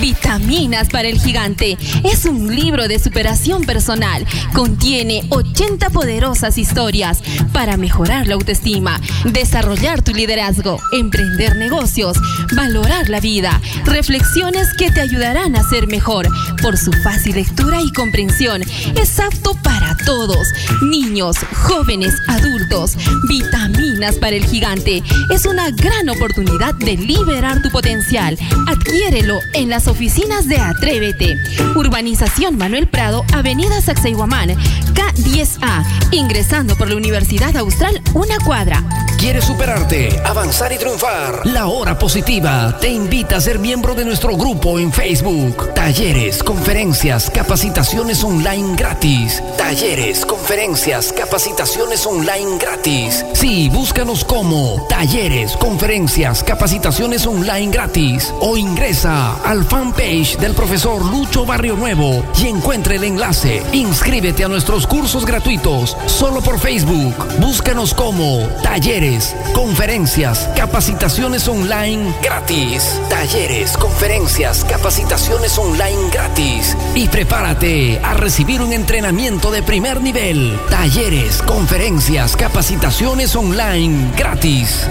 Vitaminas 0.00 0.88
para 0.88 1.08
el 1.08 1.20
Gigante 1.20 1.78
es 2.04 2.24
un 2.24 2.54
libro 2.54 2.88
de 2.88 2.98
superación 2.98 3.64
personal. 3.64 4.26
Contiene 4.52 5.26
80 5.30 5.90
poderosas 5.90 6.58
historias 6.58 7.22
para 7.52 7.76
mejorar 7.76 8.26
la 8.26 8.34
autoestima, 8.34 9.00
desarrollar 9.24 10.02
tu 10.02 10.12
liderazgo, 10.12 10.80
emprender 10.92 11.56
negocios, 11.56 12.16
valorar 12.54 13.08
la 13.08 13.20
vida, 13.20 13.60
reflexiones 13.84 14.68
que 14.74 14.90
te 14.90 15.00
ayudarán 15.00 15.56
a 15.56 15.68
ser 15.68 15.86
mejor. 15.86 16.28
Por 16.62 16.76
su 16.76 16.92
fácil 16.92 17.34
lectura 17.34 17.80
y 17.80 17.92
comprensión, 17.92 18.62
es 19.00 19.18
apto 19.20 19.54
para 19.62 19.96
todos, 20.04 20.48
niños, 20.82 21.36
jóvenes, 21.52 22.14
adultos. 22.28 22.96
Vitaminas 23.28 24.16
para 24.16 24.36
el 24.36 24.44
Gigante 24.44 25.02
es 25.30 25.46
una 25.46 25.70
gran 25.70 26.08
oportunidad 26.08 26.74
de 26.74 26.96
liberar 26.96 27.62
tu 27.62 27.70
potencial. 27.70 28.36
Adquiérelo 28.66 29.38
en 29.52 29.68
las 29.68 29.83
oficinas 29.88 30.48
de 30.48 30.58
Atrévete. 30.58 31.36
Urbanización 31.76 32.56
Manuel 32.56 32.86
Prado, 32.86 33.24
Avenida 33.32 33.80
Sacsayhuamán, 33.80 34.50
K10A. 34.50 35.84
Ingresando 36.12 36.76
por 36.76 36.88
la 36.88 36.96
Universidad 36.96 37.56
Austral, 37.56 38.00
una 38.14 38.38
cuadra. 38.38 38.82
¿Quieres 39.24 39.46
superarte, 39.46 40.20
avanzar 40.22 40.70
y 40.70 40.76
triunfar? 40.76 41.46
La 41.46 41.66
Hora 41.66 41.98
Positiva 41.98 42.76
te 42.78 42.90
invita 42.90 43.36
a 43.36 43.40
ser 43.40 43.58
miembro 43.58 43.94
de 43.94 44.04
nuestro 44.04 44.36
grupo 44.36 44.78
en 44.78 44.92
Facebook. 44.92 45.72
Talleres, 45.72 46.42
conferencias, 46.42 47.30
capacitaciones 47.30 48.22
online 48.22 48.76
gratis. 48.76 49.42
Talleres, 49.56 50.26
conferencias, 50.26 51.10
capacitaciones 51.10 52.04
online 52.04 52.58
gratis. 52.58 53.24
Sí, 53.32 53.70
búscanos 53.70 54.26
como 54.26 54.86
Talleres, 54.90 55.56
conferencias, 55.56 56.44
capacitaciones 56.44 57.26
online 57.26 57.70
gratis. 57.72 58.30
O 58.40 58.58
ingresa 58.58 59.36
al 59.42 59.64
fanpage 59.64 60.36
del 60.36 60.52
profesor 60.52 61.02
Lucho 61.02 61.46
Barrio 61.46 61.76
Nuevo 61.76 62.22
y 62.38 62.48
encuentre 62.48 62.96
el 62.96 63.04
enlace. 63.04 63.62
Inscríbete 63.72 64.44
a 64.44 64.48
nuestros 64.48 64.86
cursos 64.86 65.24
gratuitos 65.24 65.96
solo 66.04 66.42
por 66.42 66.60
Facebook. 66.60 67.14
Búscanos 67.40 67.94
como 67.94 68.40
Talleres, 68.62 69.13
conferencias, 69.54 70.50
capacitaciones 70.56 71.46
online 71.48 72.14
gratis. 72.22 73.00
Talleres, 73.08 73.76
conferencias, 73.76 74.64
capacitaciones 74.64 75.58
online 75.58 76.10
gratis. 76.12 76.76
Y 76.94 77.08
prepárate 77.08 78.00
a 78.02 78.14
recibir 78.14 78.60
un 78.60 78.72
entrenamiento 78.72 79.50
de 79.50 79.62
primer 79.62 80.00
nivel. 80.00 80.58
Talleres, 80.68 81.42
conferencias, 81.42 82.36
capacitaciones 82.36 83.34
online 83.36 84.10
gratis. 84.16 84.86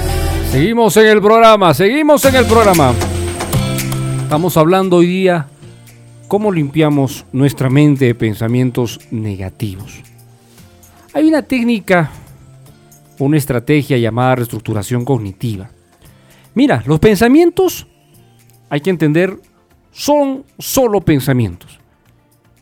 Seguimos 0.51 0.95
en 0.97 1.07
el 1.07 1.21
programa, 1.21 1.73
seguimos 1.73 2.23
en 2.25 2.35
el 2.35 2.45
programa. 2.45 2.93
Estamos 4.23 4.55
hablando 4.57 4.97
hoy 4.97 5.07
día 5.07 5.47
cómo 6.27 6.51
limpiamos 6.51 7.25
nuestra 7.31 7.69
mente 7.69 8.05
de 8.05 8.15
pensamientos 8.15 8.99
negativos. 9.11 10.01
Hay 11.13 11.25
una 11.25 11.43
técnica, 11.43 12.09
una 13.19 13.37
estrategia 13.37 13.97
llamada 13.97 14.35
reestructuración 14.35 15.05
cognitiva. 15.05 15.69
Mira, 16.55 16.83
los 16.85 16.99
pensamientos, 16.99 17.87
hay 18.69 18.81
que 18.81 18.89
entender, 18.89 19.39
son 19.91 20.45
solo 20.57 21.01
pensamientos. 21.01 21.79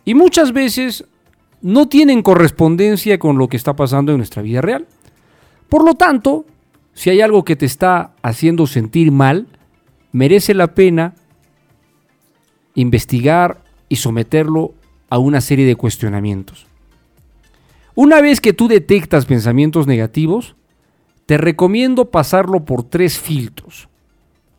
Y 0.06 0.14
muchas 0.14 0.52
veces 0.54 1.06
no 1.62 1.88
tienen 1.88 2.22
correspondencia 2.22 3.20
con 3.20 3.38
lo 3.38 3.48
que 3.48 3.58
está 3.58 3.76
pasando 3.76 4.12
en 4.12 4.18
nuestra 4.18 4.42
vida 4.42 4.62
real. 4.62 4.88
Por 5.70 5.86
lo 5.86 5.94
tanto, 5.96 6.46
si 6.94 7.10
hay 7.10 7.22
algo 7.22 7.44
que 7.44 7.56
te 7.56 7.66
está 7.66 8.14
haciendo 8.22 8.68
sentir 8.68 9.12
mal, 9.12 9.48
merece 10.12 10.54
la 10.54 10.74
pena 10.74 11.14
investigar 12.76 13.64
y 13.90 13.98
someterlo 13.98 14.74
a 15.10 15.18
una 15.18 15.42
serie 15.42 15.66
de 15.66 15.76
cuestionamientos. 15.76 16.71
Una 17.96 18.22
vez 18.22 18.40
que 18.40 18.54
tú 18.54 18.68
detectas 18.68 19.26
pensamientos 19.26 19.88
negativos, 19.88 20.56
te 21.26 21.38
recomiendo 21.38 22.10
pasarlo 22.10 22.66
por 22.66 22.84
tres 22.84 23.18
filtros. 23.18 23.90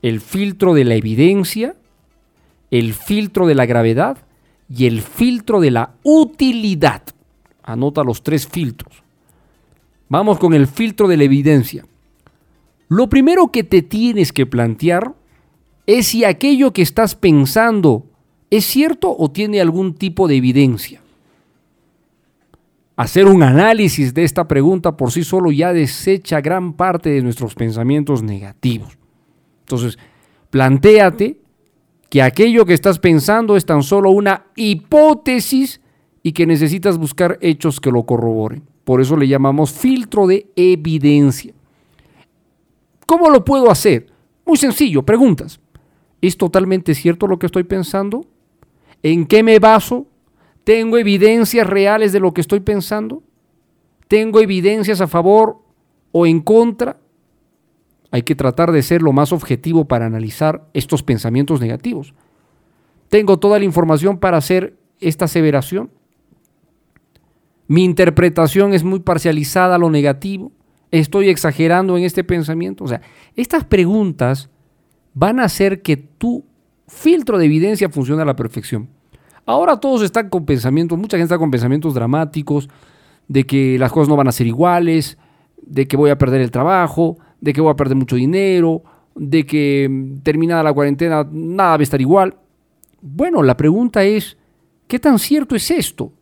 El 0.03 0.21
filtro 0.21 0.75
de 0.75 0.85
la 0.85 0.95
evidencia, 0.95 1.77
el 2.71 2.95
filtro 2.95 3.47
de 3.47 3.55
la 3.55 3.67
gravedad 3.67 4.19
y 4.69 4.87
el 4.87 5.03
filtro 5.03 5.61
de 5.61 5.71
la 5.71 5.95
utilidad. 6.03 7.03
Anota 7.63 8.03
los 8.03 8.23
tres 8.23 8.47
filtros. 8.47 9.03
Vamos 10.09 10.39
con 10.39 10.55
el 10.55 10.67
filtro 10.67 11.09
de 11.09 11.17
la 11.17 11.25
evidencia. 11.25 11.87
Lo 12.89 13.09
primero 13.09 13.51
que 13.51 13.65
te 13.65 13.83
tienes 13.83 14.33
que 14.33 14.47
plantear 14.47 15.15
es 15.87 16.09
si 16.09 16.25
aquello 16.25 16.73
que 16.73 16.83
estás 16.83 17.15
pensando 17.15 18.07
es 18.51 18.65
cierto 18.65 19.15
o 19.17 19.31
tiene 19.31 19.61
algún 19.61 19.95
tipo 19.95 20.29
de 20.29 20.37
evidencia. 20.37 21.02
Hacer 22.97 23.27
un 23.27 23.43
análisis 23.43 24.13
de 24.13 24.25
esta 24.25 24.47
pregunta 24.47 24.97
por 24.97 25.13
sí 25.13 25.25
solo 25.25 25.51
ya 25.51 25.73
desecha 25.73 26.41
gran 26.41 26.75
parte 26.75 27.11
de 27.11 27.23
nuestros 27.23 27.55
pensamientos 27.55 28.23
negativos. 28.23 28.99
Entonces, 29.61 29.99
plantéate 30.51 31.39
que 32.11 32.21
aquello 32.21 32.67
que 32.67 32.75
estás 32.75 32.99
pensando 32.99 33.57
es 33.57 33.65
tan 33.65 33.83
solo 33.83 34.11
una 34.11 34.45
hipótesis 34.55 35.81
y 36.23 36.33
que 36.33 36.47
necesitas 36.47 36.99
buscar 36.99 37.39
hechos 37.41 37.81
que 37.81 37.91
lo 37.91 38.05
corroboren. 38.05 38.63
Por 38.85 39.01
eso 39.01 39.17
le 39.17 39.29
llamamos 39.29 39.73
filtro 39.73 40.27
de 40.27 40.47
evidencia. 40.55 41.55
¿Cómo 43.07 43.31
lo 43.31 43.45
puedo 43.45 43.71
hacer? 43.71 44.07
Muy 44.45 44.59
sencillo, 44.59 45.03
preguntas. 45.03 45.61
¿Es 46.21 46.37
totalmente 46.37 46.95
cierto 46.95 47.27
lo 47.27 47.39
que 47.39 47.47
estoy 47.47 47.65
pensando? 47.65 48.27
¿En 49.03 49.27
qué 49.27 49.43
me 49.43 49.59
baso? 49.59 50.07
¿Tengo 50.65 50.99
evidencias 50.99 51.67
reales 51.67 52.13
de 52.13 52.21
lo 52.21 52.33
que 52.33 52.41
estoy 52.41 52.61
pensando? 52.61 53.23
¿Tengo 54.09 54.41
evidencias 54.41 55.01
a 55.01 55.07
favor 55.07 55.59
o 56.13 56.27
en 56.27 56.41
contra? 56.41 56.99
Hay 58.11 58.23
que 58.23 58.35
tratar 58.35 58.73
de 58.73 58.83
ser 58.83 59.03
lo 59.03 59.13
más 59.13 59.33
objetivo 59.33 59.87
para 59.87 60.07
analizar 60.07 60.69
estos 60.75 61.03
pensamientos 61.03 61.61
negativos. 61.61 62.15
¿Tengo 63.09 63.39
toda 63.39 63.59
la 63.59 63.65
información 63.65 64.19
para 64.19 64.37
hacer 64.37 64.77
esta 65.01 65.25
aseveración? 65.25 65.91
¿Mi 67.67 67.85
interpretación 67.85 68.75
es 68.75 68.85
muy 68.85 69.01
parcializada 69.01 69.77
a 69.77 69.79
lo 69.79 69.91
negativo? 69.91 70.53
¿Estoy 70.91 71.31
exagerando 71.31 71.97
en 71.97 72.05
este 72.05 72.23
pensamiento? 72.23 72.85
O 72.85 72.89
sea, 72.89 73.01
estas 73.35 73.65
preguntas 73.65 74.51
van 75.15 75.41
a 75.41 75.45
hacer 75.45 75.81
que 75.81 75.97
tu 75.97 76.45
filtro 76.87 77.39
de 77.39 77.47
evidencia 77.47 77.89
funcione 77.89 78.23
a 78.23 78.27
la 78.27 78.37
perfección. 78.37 78.89
Ahora 79.45 79.79
todos 79.79 80.03
están 80.03 80.29
con 80.29 80.45
pensamientos, 80.45 80.99
mucha 80.99 81.17
gente 81.17 81.35
está 81.35 81.39
con 81.39 81.51
pensamientos 81.51 81.95
dramáticos, 81.95 82.69
de 83.29 83.45
que 83.45 83.79
las 83.79 83.91
cosas 83.91 84.09
no 84.09 84.17
van 84.17 84.29
a 84.29 84.33
ser 84.33 84.47
iguales, 84.47 85.19
de 85.61 85.87
que 85.87 85.97
voy 85.97 86.11
a 86.11 86.19
perder 86.19 86.41
el 86.41 86.51
trabajo, 86.51 87.19
de 87.41 87.53
que 87.53 87.61
voy 87.61 87.73
a 87.73 87.77
perder 87.77 87.97
mucho 87.97 88.17
dinero, 88.17 88.83
de 89.15 89.45
que 89.45 89.89
mm, 89.91 90.19
terminada 90.23 90.63
la 90.63 90.73
cuarentena 90.73 91.27
nada 91.31 91.77
va 91.77 91.81
a 91.81 91.83
estar 91.83 92.01
igual. 92.01 92.37
Bueno, 93.01 93.43
la 93.43 93.57
pregunta 93.57 94.05
es, 94.05 94.37
¿qué 94.87 94.99
tan 94.99 95.19
cierto 95.19 95.57
es 95.57 95.71
esto? 95.71 96.13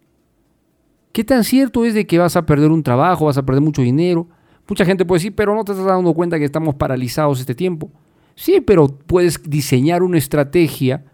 ¿Qué 1.12 1.24
tan 1.24 1.44
cierto 1.44 1.84
es 1.84 1.94
de 1.94 2.06
que 2.06 2.18
vas 2.18 2.36
a 2.36 2.46
perder 2.46 2.70
un 2.70 2.82
trabajo, 2.82 3.26
vas 3.26 3.36
a 3.36 3.44
perder 3.44 3.62
mucho 3.62 3.82
dinero? 3.82 4.28
Mucha 4.68 4.84
gente 4.84 5.04
puede 5.04 5.18
decir, 5.18 5.34
pero 5.34 5.54
no 5.54 5.64
te 5.64 5.72
estás 5.72 5.86
dando 5.86 6.14
cuenta 6.14 6.38
que 6.38 6.44
estamos 6.44 6.76
paralizados 6.76 7.40
este 7.40 7.54
tiempo. 7.54 7.90
Sí, 8.36 8.60
pero 8.60 8.86
puedes 8.86 9.42
diseñar 9.42 10.02
una 10.02 10.16
estrategia 10.16 11.04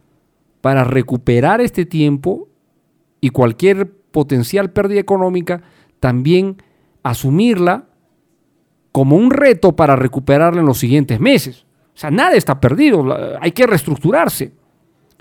para 0.66 0.82
recuperar 0.82 1.60
este 1.60 1.86
tiempo 1.86 2.48
y 3.20 3.28
cualquier 3.28 3.88
potencial 4.10 4.72
pérdida 4.72 4.98
económica, 4.98 5.62
también 6.00 6.60
asumirla 7.04 7.84
como 8.90 9.14
un 9.14 9.30
reto 9.30 9.76
para 9.76 9.94
recuperarla 9.94 10.58
en 10.62 10.66
los 10.66 10.78
siguientes 10.78 11.20
meses. 11.20 11.66
O 11.94 11.98
sea, 11.98 12.10
nada 12.10 12.34
está 12.34 12.58
perdido, 12.58 13.16
hay 13.40 13.52
que 13.52 13.64
reestructurarse. 13.64 14.54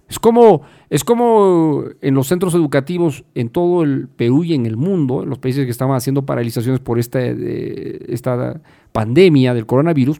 Es 0.09 0.17
como, 0.17 0.63
es 0.89 1.03
como 1.03 1.83
en 2.01 2.15
los 2.15 2.25
centros 2.25 2.55
educativos 2.55 3.23
en 3.35 3.49
todo 3.49 3.83
el 3.83 4.07
Perú 4.07 4.43
y 4.45 4.55
en 4.55 4.65
el 4.65 4.77
mundo, 4.77 5.21
en 5.21 5.29
los 5.29 5.37
países 5.37 5.65
que 5.65 5.69
estaban 5.69 5.95
haciendo 5.95 6.25
paralizaciones 6.25 6.79
por 6.79 6.97
esta, 6.97 7.19
esta 7.21 8.61
pandemia 8.91 9.53
del 9.53 9.67
coronavirus, 9.67 10.19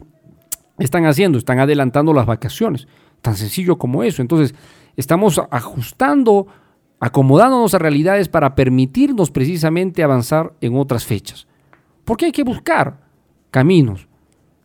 están 0.78 1.04
haciendo, 1.04 1.36
están 1.36 1.58
adelantando 1.58 2.12
las 2.12 2.26
vacaciones. 2.26 2.86
Tan 3.22 3.34
sencillo 3.34 3.76
como 3.76 4.04
eso. 4.04 4.22
Entonces, 4.22 4.54
estamos 4.96 5.40
ajustando 5.50 6.46
acomodándonos 6.98 7.74
a 7.74 7.78
realidades 7.78 8.28
para 8.28 8.54
permitirnos 8.54 9.30
precisamente 9.30 10.02
avanzar 10.02 10.54
en 10.60 10.76
otras 10.76 11.04
fechas. 11.04 11.46
Porque 12.04 12.26
hay 12.26 12.32
que 12.32 12.44
buscar 12.44 13.00
caminos. 13.50 14.08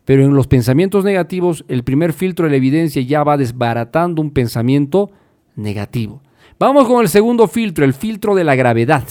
Pero 0.04 0.24
en 0.24 0.34
los 0.34 0.46
pensamientos 0.46 1.04
negativos, 1.04 1.64
el 1.68 1.84
primer 1.84 2.12
filtro 2.12 2.46
de 2.46 2.50
la 2.50 2.56
evidencia 2.56 3.02
ya 3.02 3.22
va 3.22 3.36
desbaratando 3.36 4.20
un 4.20 4.30
pensamiento 4.30 5.10
negativo. 5.54 6.22
Vamos 6.58 6.88
con 6.88 7.02
el 7.02 7.08
segundo 7.08 7.46
filtro, 7.46 7.84
el 7.84 7.94
filtro 7.94 8.34
de 8.34 8.44
la 8.44 8.54
gravedad. 8.54 9.04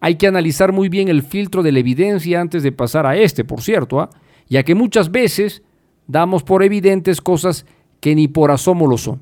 Hay 0.00 0.16
que 0.16 0.26
analizar 0.26 0.72
muy 0.72 0.88
bien 0.88 1.08
el 1.08 1.22
filtro 1.22 1.62
de 1.62 1.72
la 1.72 1.80
evidencia 1.80 2.40
antes 2.40 2.62
de 2.62 2.72
pasar 2.72 3.06
a 3.06 3.16
este, 3.16 3.44
por 3.44 3.60
cierto, 3.60 4.00
¿ah? 4.00 4.10
ya 4.48 4.62
que 4.62 4.74
muchas 4.74 5.10
veces 5.10 5.62
damos 6.06 6.42
por 6.42 6.62
evidentes 6.62 7.20
cosas 7.20 7.66
que 8.00 8.14
ni 8.14 8.26
por 8.26 8.50
asomo 8.50 8.86
lo 8.86 8.96
son. 8.96 9.20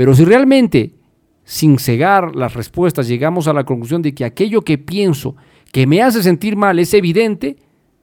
Pero 0.00 0.14
si 0.14 0.24
realmente, 0.24 0.94
sin 1.44 1.78
cegar 1.78 2.34
las 2.34 2.54
respuestas, 2.54 3.06
llegamos 3.06 3.48
a 3.48 3.52
la 3.52 3.64
conclusión 3.64 4.00
de 4.00 4.14
que 4.14 4.24
aquello 4.24 4.62
que 4.62 4.78
pienso 4.78 5.36
que 5.72 5.86
me 5.86 6.00
hace 6.00 6.22
sentir 6.22 6.56
mal 6.56 6.78
es 6.78 6.94
evidente, 6.94 7.58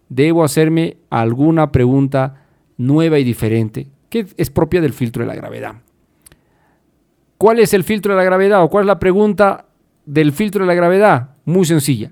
debo 0.08 0.44
hacerme 0.44 0.98
alguna 1.10 1.72
pregunta 1.72 2.46
nueva 2.78 3.18
y 3.18 3.24
diferente, 3.24 3.88
que 4.10 4.28
es 4.38 4.52
propia 4.52 4.80
del 4.80 4.94
filtro 4.94 5.24
de 5.24 5.28
la 5.28 5.34
gravedad. 5.34 5.74
¿Cuál 7.40 7.58
es 7.58 7.74
el 7.74 7.84
filtro 7.84 8.14
de 8.14 8.18
la 8.18 8.26
gravedad 8.26 8.62
o 8.62 8.70
cuál 8.70 8.84
es 8.84 8.88
la 8.90 9.00
pregunta 9.00 9.66
del 10.06 10.34
filtro 10.34 10.66
de 10.66 10.68
la 10.68 10.76
gravedad? 10.76 11.32
Muy 11.46 11.66
sencilla. 11.66 12.12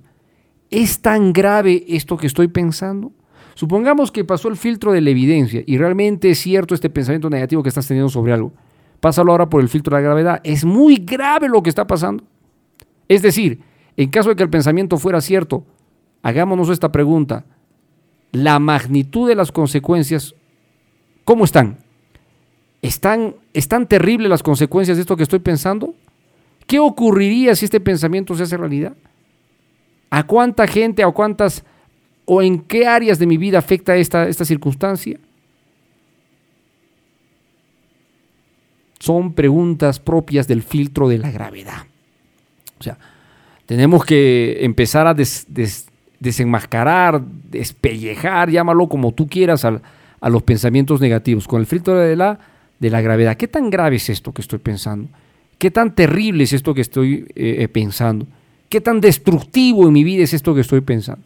¿Es 0.72 1.00
tan 1.00 1.32
grave 1.32 1.86
esto 1.90 2.18
que 2.18 2.26
estoy 2.26 2.48
pensando? 2.48 3.12
Supongamos 3.54 4.12
que 4.12 4.26
pasó 4.26 4.48
el 4.48 4.58
filtro 4.58 4.92
de 4.92 5.02
la 5.02 5.12
evidencia 5.12 5.62
y 5.64 5.78
realmente 5.78 6.32
es 6.32 6.40
cierto 6.40 6.74
este 6.74 6.90
pensamiento 6.90 7.30
negativo 7.30 7.62
que 7.62 7.70
estás 7.70 7.88
teniendo 7.88 8.10
sobre 8.10 8.34
algo. 8.34 8.52
Pásalo 9.06 9.34
ahora 9.34 9.48
por 9.48 9.62
el 9.62 9.70
filtro 9.70 9.96
de 9.96 10.02
la 10.02 10.08
gravedad. 10.08 10.42
Es 10.44 10.66
muy 10.66 10.96
grave 10.96 11.48
lo 11.48 11.62
que 11.62 11.70
está 11.70 11.86
pasando. 11.86 12.24
Es 13.08 13.22
decir, 13.22 13.60
en 13.96 14.10
caso 14.10 14.30
de 14.30 14.36
que 14.36 14.42
el 14.42 14.50
pensamiento 14.50 14.98
fuera 14.98 15.22
cierto, 15.22 15.64
hagámonos 16.24 16.72
esta 16.72 16.92
pregunta. 16.92 17.46
La 18.32 18.58
magnitud 18.58 19.28
de 19.28 19.36
las 19.36 19.52
consecuencias, 19.52 20.34
¿cómo 21.24 21.46
están? 21.46 21.78
¿Están, 22.82 23.36
¿Están 23.54 23.86
terribles 23.86 24.28
las 24.28 24.42
consecuencias 24.42 24.98
de 24.98 25.02
esto 25.02 25.16
que 25.16 25.22
estoy 25.22 25.38
pensando? 25.38 25.94
¿Qué 26.66 26.80
ocurriría 26.80 27.54
si 27.54 27.66
este 27.66 27.80
pensamiento 27.80 28.34
se 28.34 28.42
hace 28.42 28.58
realidad? 28.58 28.96
¿A 30.10 30.24
cuánta 30.24 30.66
gente, 30.66 31.04
a 31.04 31.12
cuántas 31.12 31.64
o 32.26 32.42
en 32.42 32.60
qué 32.60 32.88
áreas 32.88 33.20
de 33.20 33.28
mi 33.28 33.38
vida 33.38 33.60
afecta 33.60 33.96
esta, 33.98 34.28
esta 34.28 34.46
circunstancia? 34.46 35.20
Son 39.06 39.34
preguntas 39.34 40.00
propias 40.00 40.48
del 40.48 40.64
filtro 40.64 41.08
de 41.08 41.20
la 41.20 41.30
gravedad. 41.30 41.84
O 42.80 42.84
sea, 42.84 42.98
tenemos 43.68 44.04
que 44.04 44.58
empezar 44.62 45.06
a 45.06 45.16
desenmascarar, 46.20 47.22
despellejar, 47.22 48.50
llámalo 48.50 48.90
como 48.90 49.12
tú 49.12 49.28
quieras, 49.28 49.64
a 49.64 49.80
los 50.28 50.42
pensamientos 50.42 51.02
negativos, 51.02 51.48
con 51.48 51.60
el 51.60 51.68
filtro 51.68 52.00
de 52.00 52.16
la, 52.16 52.40
de 52.80 52.90
la 52.90 53.00
gravedad. 53.00 53.38
¿Qué 53.38 53.48
tan 53.48 53.70
grave 53.70 53.98
es 53.98 54.10
esto 54.10 54.34
que 54.34 54.42
estoy 54.42 54.58
pensando? 54.58 55.08
¿Qué 55.60 55.70
tan 55.70 55.94
terrible 55.94 56.46
es 56.46 56.54
esto 56.54 56.74
que 56.74 56.82
estoy 56.82 57.28
eh, 57.36 57.58
eh, 57.60 57.68
pensando? 57.68 58.26
¿Qué 58.70 58.82
tan 58.82 59.02
destructivo 59.02 59.86
en 59.86 59.94
mi 59.94 60.04
vida 60.04 60.24
es 60.24 60.34
esto 60.34 60.56
que 60.56 60.62
estoy 60.62 60.82
pensando? 60.82 61.22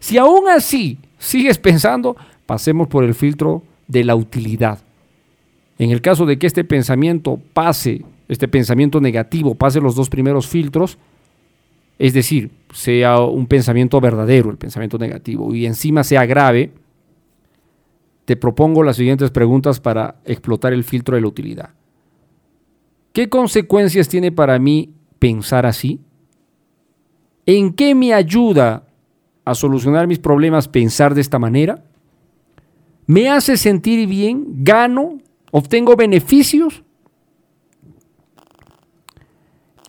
Si 0.00 0.18
aún 0.18 0.48
así 0.48 0.98
sigues 1.16 1.58
pensando, 1.58 2.16
pasemos 2.44 2.88
por 2.88 3.04
el 3.04 3.14
filtro 3.14 3.62
de 3.86 4.02
la 4.02 4.16
utilidad. 4.16 4.80
En 5.78 5.90
el 5.90 6.00
caso 6.00 6.26
de 6.26 6.38
que 6.38 6.46
este 6.46 6.64
pensamiento 6.64 7.40
pase, 7.52 8.04
este 8.28 8.48
pensamiento 8.48 9.00
negativo 9.00 9.54
pase 9.54 9.80
los 9.80 9.94
dos 9.94 10.08
primeros 10.08 10.46
filtros, 10.46 10.98
es 11.98 12.12
decir, 12.12 12.50
sea 12.72 13.20
un 13.20 13.46
pensamiento 13.46 14.00
verdadero, 14.00 14.50
el 14.50 14.56
pensamiento 14.56 14.98
negativo, 14.98 15.54
y 15.54 15.66
encima 15.66 16.04
sea 16.04 16.26
grave, 16.26 16.72
te 18.24 18.36
propongo 18.36 18.82
las 18.82 18.96
siguientes 18.96 19.30
preguntas 19.30 19.80
para 19.80 20.16
explotar 20.24 20.72
el 20.72 20.84
filtro 20.84 21.14
de 21.14 21.20
la 21.20 21.28
utilidad. 21.28 21.70
¿Qué 23.12 23.28
consecuencias 23.28 24.08
tiene 24.08 24.32
para 24.32 24.58
mí 24.58 24.90
pensar 25.18 25.66
así? 25.66 26.00
¿En 27.46 27.72
qué 27.74 27.94
me 27.94 28.14
ayuda 28.14 28.84
a 29.44 29.54
solucionar 29.54 30.06
mis 30.06 30.18
problemas 30.18 30.66
pensar 30.66 31.14
de 31.14 31.20
esta 31.20 31.38
manera? 31.38 31.84
¿Me 33.06 33.28
hace 33.28 33.56
sentir 33.56 34.08
bien? 34.08 34.64
¿Gano? 34.64 35.18
¿Obtengo 35.56 35.94
beneficios? 35.94 36.82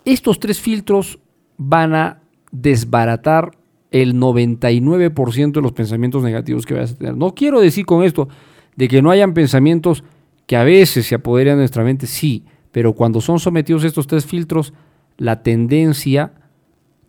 Estos 0.05 0.39
tres 0.39 0.61
filtros 0.61 1.17
van 1.57 1.95
a 1.95 2.21
desbaratar 2.51 3.57
el 3.89 4.13
99% 4.13 5.53
de 5.53 5.61
los 5.63 5.71
pensamientos 5.71 6.21
negativos 6.21 6.67
que 6.67 6.75
vayas 6.75 6.91
a 6.91 6.97
tener. 6.97 7.17
No 7.17 7.33
quiero 7.33 7.61
decir 7.61 7.87
con 7.87 8.03
esto 8.03 8.27
de 8.75 8.87
que 8.87 9.01
no 9.01 9.09
hayan 9.09 9.33
pensamientos 9.33 10.03
que 10.45 10.55
a 10.55 10.63
veces 10.63 11.07
se 11.07 11.15
apoderan 11.15 11.55
de 11.55 11.61
nuestra 11.61 11.83
mente, 11.83 12.05
sí, 12.05 12.45
pero 12.71 12.93
cuando 12.93 13.19
son 13.19 13.39
sometidos 13.39 13.83
estos 13.85 14.05
tres 14.05 14.23
filtros, 14.23 14.71
la 15.17 15.41
tendencia 15.41 16.33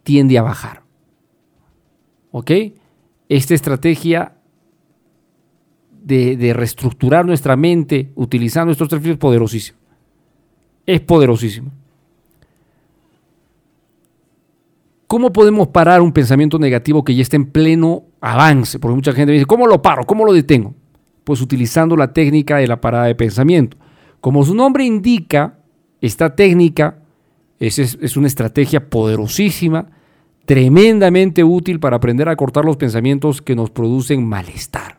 tiende 0.03 0.39
a 0.39 0.43
bajar. 0.43 0.83
¿Ok? 2.31 2.53
Esta 3.29 3.53
estrategia 3.53 4.36
de, 6.07 6.53
reestructurar 6.55 7.27
nuestra 7.27 7.57
mente 7.57 8.13
utilizando 8.15 8.71
estos 8.71 8.89
tres 8.89 9.03
filtros 9.03 9.17
es 9.17 9.21
poderosísima. 9.21 9.79
Es 10.87 11.01
poderosísimo. 11.01 11.73
¿Cómo 15.09 15.33
podemos 15.33 15.69
parar 15.69 16.01
un 16.01 16.13
pensamiento 16.13 16.59
negativo 16.59 17.03
que 17.03 17.15
ya 17.15 17.23
está 17.23 17.37
en 17.37 17.47
pleno 17.47 18.05
avance? 18.21 18.79
Porque 18.79 18.95
mucha 18.95 19.13
gente 19.13 19.33
me 19.33 19.35
dice, 19.35 19.47
¿cómo 19.47 19.67
lo 19.67 19.83
paro? 19.83 20.05
¿Cómo 20.05 20.25
lo 20.25 20.33
detengo? 20.33 20.75
Pues 21.25 21.41
utilizando 21.41 21.97
la 21.97 22.13
técnica 22.13 22.59
de 22.59 22.69
la 22.69 22.81
parada 22.81 23.07
de 23.07 23.15
pensamiento. 23.17 23.77
Como 24.21 24.45
su 24.45 24.55
nombre 24.55 24.85
indica, 24.85 25.59
esta 26.01 26.37
técnica 26.37 26.99
es, 27.59 27.79
es, 27.79 28.17
una 28.17 28.29
estrategia 28.29 28.89
poderosísima, 28.89 29.91
tremendamente 30.45 31.43
útil 31.43 31.81
para 31.81 31.97
aprender 31.97 32.29
a 32.29 32.37
cortar 32.37 32.65
los 32.65 32.77
pensamientos 32.77 33.43
que 33.43 33.57
nos 33.57 33.71
producen 33.71 34.25
malestar. 34.25 34.96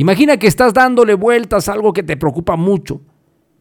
Imagina 0.00 0.38
que 0.38 0.46
estás 0.46 0.72
dándole 0.72 1.12
vueltas 1.12 1.68
a 1.68 1.74
algo 1.74 1.92
que 1.92 2.02
te 2.02 2.16
preocupa 2.16 2.56
mucho 2.56 3.02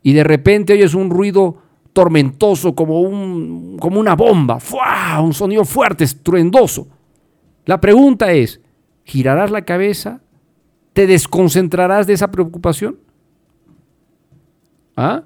y 0.02 0.14
de 0.14 0.24
repente 0.24 0.72
oyes 0.72 0.94
un 0.94 1.10
ruido 1.10 1.58
tormentoso, 1.92 2.74
como, 2.74 3.02
un, 3.02 3.78
como 3.78 4.00
una 4.00 4.16
bomba, 4.16 4.58
un 5.22 5.34
sonido 5.34 5.66
fuerte, 5.66 6.06
estruendoso. 6.06 6.88
La 7.66 7.82
pregunta 7.82 8.32
es, 8.32 8.62
¿girarás 9.04 9.52
la 9.52 9.66
cabeza? 9.66 10.22
¿Te 10.94 11.08
desconcentrarás 11.08 12.08
de 12.08 12.14
esa 12.14 12.32
preocupación? 12.32 12.98
¿Ah? 14.96 15.24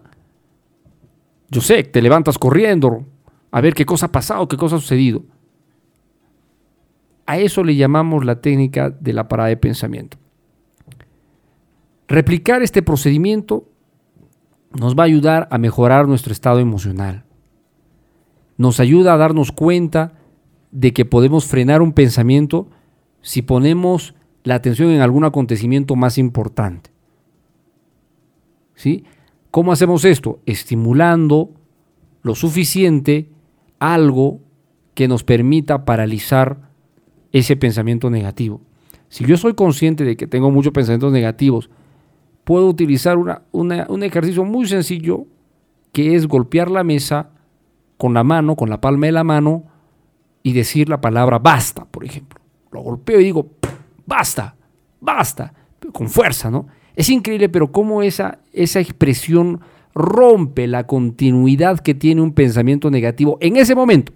Yo 1.51 1.61
sé, 1.61 1.83
te 1.83 2.01
levantas 2.01 2.39
corriendo 2.39 3.05
a 3.51 3.61
ver 3.61 3.75
qué 3.75 3.85
cosa 3.85 4.07
ha 4.07 4.11
pasado, 4.11 4.47
qué 4.47 4.57
cosa 4.57 4.77
ha 4.77 4.79
sucedido. 4.79 5.21
A 7.27 7.37
eso 7.37 7.63
le 7.63 7.75
llamamos 7.75 8.25
la 8.25 8.41
técnica 8.41 8.89
de 8.89 9.13
la 9.13 9.27
parada 9.27 9.49
de 9.49 9.57
pensamiento. 9.57 10.22
Replicar 12.07 12.61
este 12.61 12.81
procedimiento 12.81 13.69
nos 14.79 14.95
va 14.97 15.03
a 15.03 15.05
ayudar 15.05 15.47
a 15.51 15.57
mejorar 15.57 16.07
nuestro 16.07 16.33
estado 16.33 16.59
emocional. 16.59 17.25
Nos 18.57 18.79
ayuda 18.79 19.13
a 19.13 19.17
darnos 19.17 19.51
cuenta 19.51 20.13
de 20.71 20.93
que 20.93 21.05
podemos 21.05 21.45
frenar 21.45 21.81
un 21.81 21.93
pensamiento 21.93 22.67
si 23.21 23.41
ponemos 23.41 24.15
la 24.43 24.55
atención 24.55 24.89
en 24.89 25.01
algún 25.01 25.23
acontecimiento 25.23 25.95
más 25.95 26.17
importante. 26.17 26.91
¿Sí? 28.75 29.05
¿Cómo 29.51 29.71
hacemos 29.71 30.03
esto? 30.03 30.39
Estimulando 30.45 31.51
lo 32.23 32.35
suficiente 32.35 33.29
algo 33.79 34.39
que 34.95 35.07
nos 35.07 35.23
permita 35.23 35.85
paralizar 35.85 36.69
ese 37.31 37.55
pensamiento 37.55 38.09
negativo. 38.09 38.61
Si 39.09 39.25
yo 39.25 39.37
soy 39.37 39.53
consciente 39.53 40.03
de 40.03 40.15
que 40.15 40.27
tengo 40.27 40.49
muchos 40.51 40.73
pensamientos 40.73 41.11
negativos, 41.11 41.69
puedo 42.43 42.67
utilizar 42.67 43.17
un 43.17 44.03
ejercicio 44.03 44.43
muy 44.43 44.67
sencillo 44.67 45.25
que 45.91 46.15
es 46.15 46.27
golpear 46.27 46.69
la 46.69 46.83
mesa 46.83 47.29
con 47.97 48.13
la 48.13 48.23
mano, 48.23 48.55
con 48.55 48.69
la 48.69 48.81
palma 48.81 49.05
de 49.05 49.11
la 49.13 49.23
mano 49.23 49.63
y 50.41 50.53
decir 50.53 50.89
la 50.89 50.99
palabra 50.99 51.39
basta, 51.39 51.85
por 51.85 52.03
ejemplo. 52.03 52.39
Lo 52.71 52.81
golpeo 52.81 53.19
y 53.19 53.23
digo, 53.23 53.47
basta, 54.05 54.55
basta, 54.99 55.53
con 55.93 56.09
fuerza, 56.09 56.51
¿no? 56.51 56.67
Es 56.95 57.09
increíble, 57.09 57.49
pero 57.49 57.71
cómo 57.71 58.01
esa, 58.01 58.39
esa 58.51 58.79
expresión 58.79 59.61
rompe 59.95 60.67
la 60.67 60.85
continuidad 60.85 61.79
que 61.79 61.93
tiene 61.93 62.21
un 62.21 62.33
pensamiento 62.33 62.89
negativo 62.89 63.37
en 63.41 63.57
ese 63.57 63.75
momento. 63.75 64.11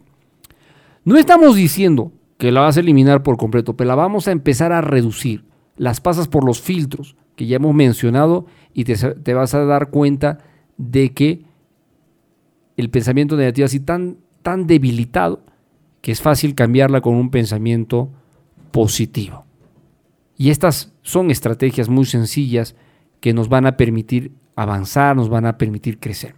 No 1.04 1.18
estamos 1.18 1.56
diciendo 1.56 2.12
que 2.38 2.52
la 2.52 2.62
vas 2.62 2.78
a 2.78 2.82
eliminar 2.82 3.24
por 3.24 3.38
completo, 3.38 3.76
pero 3.76 3.88
la 3.88 3.96
vamos 3.96 4.28
a 4.28 4.32
empezar 4.32 4.74
a 4.74 4.82
reducir. 4.82 5.46
Las 5.76 6.02
pasas 6.02 6.28
por 6.28 6.44
los 6.44 6.62
filtros, 6.62 7.16
que 7.38 7.46
ya 7.46 7.58
hemos 7.58 7.74
mencionado 7.76 8.48
y 8.74 8.84
te, 8.84 9.34
vas 9.34 9.54
a 9.54 9.64
dar 9.64 9.92
cuenta 9.92 10.40
de 10.76 11.14
que 11.14 11.44
el 12.76 12.90
pensamiento 12.90 13.38
negativo 13.38 13.66
así 13.66 13.80
tan, 13.80 14.18
tan 14.42 14.66
debilitado 14.66 15.44
que 16.02 16.12
es 16.12 16.20
fácil 16.20 16.56
cambiarla 16.56 17.00
con 17.00 17.14
un 17.14 17.30
pensamiento 17.30 18.10
positivo. 18.72 19.46
Y 20.36 20.50
estas 20.50 20.94
son 21.04 21.30
estrategias 21.30 21.90
muy 21.90 22.06
sencillas 22.06 22.76
que 23.20 23.34
nos 23.34 23.50
van 23.50 23.68
a 23.68 23.78
permitir 23.78 24.32
avanzar, 24.56 25.16
nos 25.16 25.30
van 25.30 25.46
a 25.46 25.60
permitir 25.60 26.00
crecer. 26.00 26.36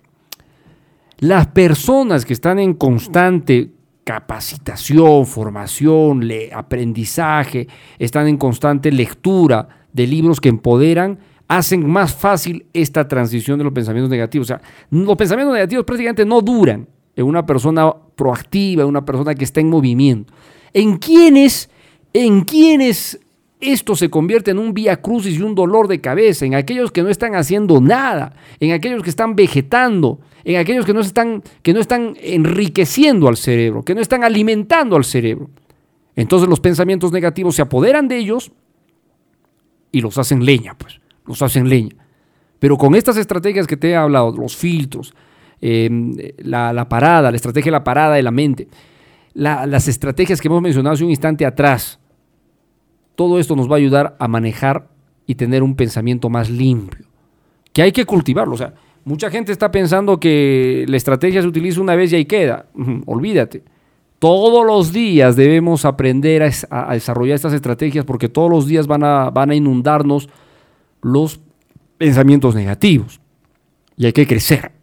Las 1.20 1.47
personas 1.47 2.26
que 2.26 2.34
están 2.34 2.60
en 2.60 2.74
constante 2.74 3.72
capacitación, 4.04 5.26
formación, 5.26 6.28
aprendizaje, 6.54 7.68
están 8.00 8.28
en 8.28 8.38
constante 8.38 8.91
lectura 8.91 9.78
de 9.93 10.07
libros 10.07 10.39
que 10.39 10.49
empoderan, 10.49 11.19
hacen 11.47 11.89
más 11.89 12.13
fácil 12.13 12.65
esta 12.73 13.07
transición 13.07 13.57
de 13.57 13.63
los 13.63 13.73
pensamientos 13.73 14.09
negativos. 14.09 14.45
O 14.45 14.49
sea, 14.49 14.61
los 14.91 15.17
pensamientos 15.17 15.53
negativos 15.53 15.83
prácticamente 15.83 16.25
no 16.25 16.41
duran 16.41 16.87
en 17.15 17.25
una 17.25 17.45
persona 17.45 17.91
proactiva, 18.15 18.83
en 18.83 18.89
una 18.89 19.03
persona 19.03 19.35
que 19.35 19.43
está 19.43 19.59
en 19.59 19.69
movimiento. 19.69 20.31
¿En 20.73 20.97
quiénes, 20.97 21.69
en 22.13 22.45
esto 23.59 23.95
se 23.95 24.09
convierte 24.09 24.51
en 24.51 24.59
un 24.59 24.73
vía 24.73 25.01
crucis 25.01 25.37
y 25.37 25.41
un 25.41 25.55
dolor 25.55 25.87
de 25.87 25.99
cabeza? 25.99 26.45
En 26.45 26.53
aquellos 26.53 26.91
que 26.91 27.01
no 27.01 27.09
están 27.09 27.35
haciendo 27.35 27.81
nada, 27.81 28.33
en 28.59 28.71
aquellos 28.71 29.03
que 29.03 29.09
están 29.09 29.35
vegetando, 29.35 30.19
en 30.43 30.57
aquellos 30.57 30.85
que 30.85 30.93
no 30.93 31.01
están, 31.01 31.43
que 31.63 31.73
no 31.73 31.79
están 31.79 32.15
enriqueciendo 32.21 33.27
al 33.27 33.37
cerebro, 33.37 33.83
que 33.83 33.95
no 33.95 34.01
están 34.01 34.23
alimentando 34.23 34.95
al 34.95 35.03
cerebro. 35.03 35.49
Entonces 36.15 36.47
los 36.47 36.59
pensamientos 36.59 37.11
negativos 37.11 37.55
se 37.55 37.63
apoderan 37.63 38.07
de 38.07 38.17
ellos 38.17 38.51
y 39.91 40.01
los 40.01 40.17
hacen 40.17 40.45
leña, 40.45 40.77
pues, 40.77 40.99
los 41.25 41.41
hacen 41.41 41.69
leña. 41.69 41.95
Pero 42.59 42.77
con 42.77 42.95
estas 42.95 43.17
estrategias 43.17 43.67
que 43.67 43.77
te 43.77 43.89
he 43.89 43.95
hablado, 43.95 44.31
los 44.31 44.55
filtros, 44.55 45.13
em, 45.61 46.15
la, 46.39 46.87
parada, 46.89 47.31
la 47.31 47.37
estrategia 47.37 47.71
de 47.71 47.77
la 47.77 47.83
parada 47.83 48.15
de 48.15 48.23
la 48.23 48.31
mente, 48.31 48.67
las 49.33 49.87
estrategias 49.87 50.41
que 50.41 50.47
hemos 50.47 50.61
mencionado 50.61 50.93
hace 50.93 51.03
un 51.03 51.09
instante 51.09 51.45
atrás, 51.45 51.99
todo 53.15 53.39
esto 53.39 53.55
nos 53.55 53.69
va 53.69 53.75
a 53.75 53.77
ayudar 53.77 54.15
a 54.19 54.27
manejar 54.27 54.87
y 55.25 55.35
tener 55.35 55.63
un 55.63 55.75
pensamiento 55.75 56.29
más 56.29 56.49
limpio, 56.49 57.05
que 57.71 57.81
hay 57.81 57.91
que 57.91 58.05
cultivarlo. 58.05 58.55
O 58.55 58.57
sea, 58.57 58.73
mucha 59.05 59.29
gente 59.29 59.51
está 59.51 59.71
pensando 59.71 60.19
que 60.19 60.85
la 60.87 60.97
estrategia 60.97 61.41
se 61.41 61.47
utiliza 61.47 61.79
una 61.81 61.95
vez 61.95 62.11
y 62.11 62.17
ahí 62.17 62.25
queda. 62.25 62.65
Olvídate. 63.05 63.63
Todos 64.20 64.65
los 64.65 64.91
días 64.91 65.38
debemos 65.38 65.86
aprender 65.86 66.43
a, 66.70 66.93
desarrollar 66.93 67.36
estas 67.36 67.53
estrategias 67.53 68.03
porque 68.03 68.28
todos 68.28 68.51
los 68.51 68.67
días 68.67 68.86
van 68.86 69.03
a, 69.03 69.55
inundarnos 69.55 70.28
los 71.01 71.39
pensamientos 71.97 72.53
negativos. 72.53 73.22
Y 73.95 74.05
hay 74.05 74.13
que 74.13 74.28
crecer, 74.28 74.74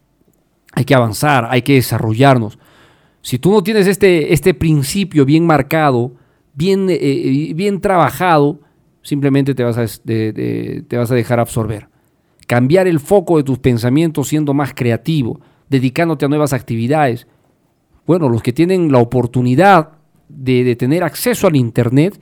hay 0.72 0.84
que 0.86 0.94
avanzar, 0.94 1.48
hay 1.50 1.60
que 1.60 1.74
desarrollarnos. 1.74 2.58
Si 3.20 3.38
tú 3.38 3.50
no 3.50 3.62
tienes 3.62 3.86
este, 3.86 4.32
este 4.32 4.54
principio 4.54 5.26
bien 5.26 5.44
marcado, 5.44 6.12
bien, 6.54 6.88
eh, 6.88 6.98
eh, 7.00 7.52
bien 7.54 7.80
trabajado, 7.82 8.60
simplemente 9.02 9.54
te 9.54 9.64
vas, 9.64 9.76
a, 9.76 9.86
te 10.02 10.96
vas 10.96 11.10
a 11.10 11.14
dejar 11.14 11.40
absorber. 11.40 11.88
Cambiar 12.46 12.86
el 12.86 13.00
foco 13.00 13.36
de 13.36 13.42
tus 13.42 13.58
pensamientos 13.58 14.28
siendo 14.28 14.54
más 14.54 14.72
creativo, 14.72 15.40
dedicándote 15.68 16.24
a 16.24 16.28
nuevas 16.28 16.52
actividades, 16.54 17.26
bueno, 18.06 18.28
los 18.28 18.42
que 18.42 18.52
tienen 18.52 18.92
la 18.92 18.98
oportunidad 18.98 19.90
de, 20.28 20.76
tener 20.76 21.02
acceso 21.02 21.46
al 21.46 21.56
Internet 21.56 22.20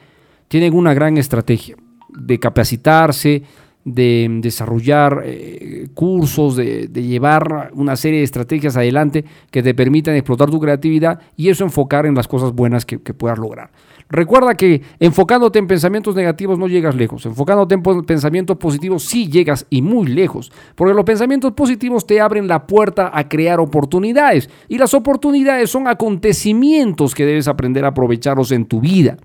tienen 0.48 0.74
una 0.74 0.94
gran 0.94 1.16
estrategia 1.18 1.76
de 2.08 2.38
capacitarse, 2.38 3.42
de 3.84 4.28
desarrollar 4.40 5.22
eh, 5.24 5.88
cursos, 5.94 6.56
de, 6.56 6.88
llevar 6.88 7.70
una 7.74 7.96
serie 7.96 8.18
de 8.18 8.24
estrategias 8.24 8.76
adelante 8.76 9.24
que 9.50 9.62
te 9.62 9.74
permitan 9.74 10.14
explotar 10.14 10.50
tu 10.50 10.60
creatividad 10.60 11.20
y 11.36 11.48
eso 11.48 11.64
enfocar 11.64 12.06
en 12.06 12.14
las 12.14 12.28
cosas 12.28 12.52
buenas 12.52 12.86
que 12.86 12.98
puedas 12.98 13.38
lograr. 13.38 13.70
Recuerda 14.10 14.54
que 14.54 14.82
enfocándote 15.00 15.58
en 15.58 15.66
pensamientos 15.66 16.14
negativos 16.14 16.58
no 16.58 16.68
llegas 16.68 16.94
lejos, 16.94 17.24
enfocándote 17.24 17.74
en 17.74 17.82
pensamientos 18.04 18.56
positivos 18.58 19.02
sí 19.02 19.28
llegas 19.28 19.66
y 19.70 19.82
muy 19.82 20.06
lejos, 20.06 20.52
porque 20.74 20.94
los 20.94 21.04
pensamientos 21.04 21.52
positivos 21.52 22.06
te 22.06 22.20
abren 22.20 22.46
la 22.46 22.66
puerta 22.66 23.10
a 23.12 23.28
crear 23.28 23.60
oportunidades. 23.60 24.50
Y 24.68 24.78
las 24.78 24.92
oportunidades 24.94 25.70
son 25.70 25.88
acontecimientos 25.88 27.14
que 27.14 27.24
debes 27.24 27.48
aprender 27.48 27.84
a 27.84 27.88
aprovecharlos 27.88 28.52
en 28.52 28.66
tu 28.66 28.80
vida. 28.80 29.16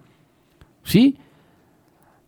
¿Sí? 0.84 1.18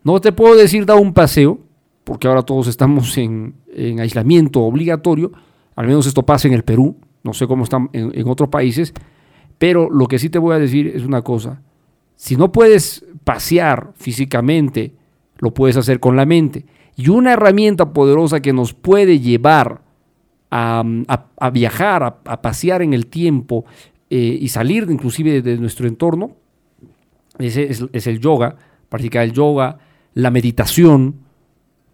No 0.03 0.19
te 0.19 0.31
puedo 0.31 0.55
decir 0.55 0.85
da 0.85 0.95
un 0.95 1.13
paseo, 1.13 1.59
porque 2.03 2.27
ahora 2.27 2.43
todos 2.43 2.67
estamos 2.67 3.17
en, 3.17 3.55
aislamiento 3.99 4.61
obligatorio, 4.61 5.31
al 5.75 5.87
menos 5.87 6.05
esto 6.05 6.23
pasa 6.23 6.49
en 6.49 6.53
el 6.53 6.63
Perú, 6.63 6.97
no 7.23 7.33
sé 7.33 7.47
cómo 7.47 7.63
están 7.63 7.89
en 7.93 8.27
otros 8.27 8.49
países, 8.49 8.93
pero 9.57 9.89
lo 9.89 10.07
que 10.07 10.19
sí 10.19 10.29
te 10.29 10.39
voy 10.39 10.55
a 10.55 10.59
decir 10.59 10.87
es 10.87 11.05
una 11.05 11.21
cosa, 11.21 11.61
si 12.21 12.35
no 12.35 12.51
puedes 12.51 13.03
pasear 13.23 13.93
físicamente, 13.95 14.93
lo 15.39 15.55
puedes 15.55 15.75
hacer 15.75 15.99
con 15.99 16.15
la 16.15 16.27
mente. 16.27 16.67
Y 16.95 17.09
una 17.09 17.33
herramienta 17.33 17.93
poderosa 17.93 18.41
que 18.41 18.53
nos 18.53 18.75
puede 18.75 19.19
llevar 19.19 19.81
a, 20.51 20.83
viajar, 21.51 22.19
a, 22.23 22.41
pasear 22.43 22.83
en 22.83 22.93
el 22.93 23.07
tiempo 23.07 23.65
eh, 24.11 24.37
y 24.39 24.49
salir 24.49 24.85
inclusive 24.91 25.41
de, 25.41 25.57
nuestro 25.57 25.87
entorno, 25.87 26.35
es, 27.39 27.57
es, 27.57 28.05
el 28.05 28.19
yoga, 28.19 28.55
practicar 28.87 29.23
el 29.23 29.33
yoga, 29.33 29.79
la 30.13 30.29
meditación 30.29 31.15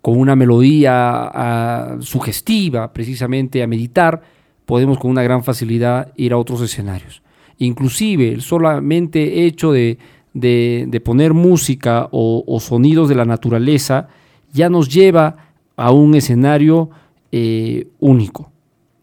con 0.01 0.19
una 0.19 0.36
melodía 0.36 1.95
sugestiva, 2.01 2.91
precisamente 2.91 3.63
a 3.63 3.67
meditar, 3.67 4.21
podemos 4.65 4.99
con 4.99 5.09
una 5.09 5.23
gran 5.23 5.45
facilidad 5.45 6.11
ir 6.17 6.34
a 6.34 6.38
otros 6.38 6.61
escenarios. 6.61 7.23
Inclusive 7.59 8.34
el 8.34 8.41
solamente 8.41 9.45
hecho 9.45 9.71
de, 9.71 9.97
de, 10.39 11.01
poner 11.03 11.33
música 11.33 12.07
o, 12.11 12.57
sonidos 12.59 13.09
de 13.09 13.15
la 13.15 13.25
naturaleza 13.25 14.07
ya 14.53 14.69
nos 14.69 14.89
lleva 14.89 15.35
a 15.75 15.91
un 15.91 16.15
escenario 16.15 16.89
eh, 17.31 17.88
único, 17.99 18.51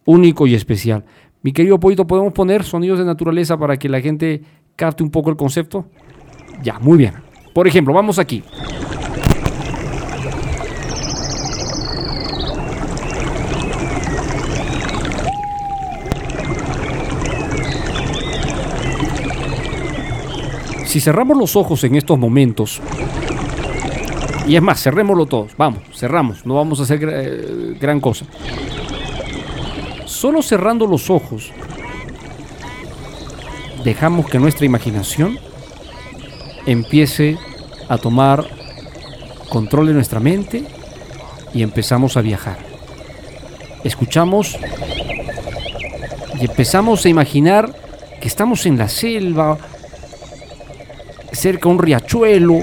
único 0.05 0.47
y 0.47 0.55
especial. 0.55 1.05
Mi 1.43 1.53
querido 1.53 1.79
Poito, 1.79 2.07
¿podemos 2.07 2.33
poner 2.33 2.65
sonidos 2.65 2.99
de 2.99 3.05
naturaleza 3.05 3.59
para 3.59 3.77
que 3.77 3.89
la 3.89 4.01
gente 4.01 4.43
capte 4.77 5.03
un 5.03 5.11
poco 5.11 5.31
el 5.31 5.37
concepto? 5.37 5.87
Ya, 6.63 6.79
muy 6.79 6.97
bien. 6.97 7.15
Por 7.53 7.69
ejemplo, 7.69 7.93
vamos 7.93 8.19
aquí. 8.19 8.43
Si 20.95 21.01
cerramos 21.01 21.37
los 21.37 21.57
ojos 21.57 21.83
en 21.83 21.97
estos 21.97 22.17
momentos, 22.17 22.81
y 24.47 24.55
es 24.55 24.63
más, 24.63 24.81
cerrémoslo 24.81 25.27
todos, 25.27 25.57
vamos, 25.57 25.81
cerramos, 25.93 26.47
no 26.47 26.55
vamos 26.55 26.79
a 26.79 26.85
hacer 26.85 27.01
eh, 27.03 27.77
gran 27.81 27.99
cosa. 28.01 28.27
Solo 30.05 30.41
cerrando 30.41 30.87
los 30.87 31.11
ojos, 31.11 31.51
dejamos 33.83 34.27
que 34.27 34.39
nuestra 34.39 34.67
imaginación 34.67 35.37
empiece 36.65 37.39
a 37.89 37.99
tomar 37.99 38.47
control 39.49 39.89
de 39.89 39.95
nuestra 39.95 40.21
mente 40.21 40.65
y 41.53 41.65
empezamos 41.65 42.17
a 42.17 42.21
viajar. 42.21 42.59
Escuchamos 43.83 44.57
y 46.41 46.45
empezamos 46.45 47.05
a 47.05 47.09
imaginar 47.09 47.75
que 48.21 48.29
estamos 48.29 48.65
en 48.65 48.79
la 48.79 48.89
selva 48.89 49.59
cerca 51.35 51.69
a 51.69 51.73
un 51.73 51.79
riachuelo. 51.79 52.61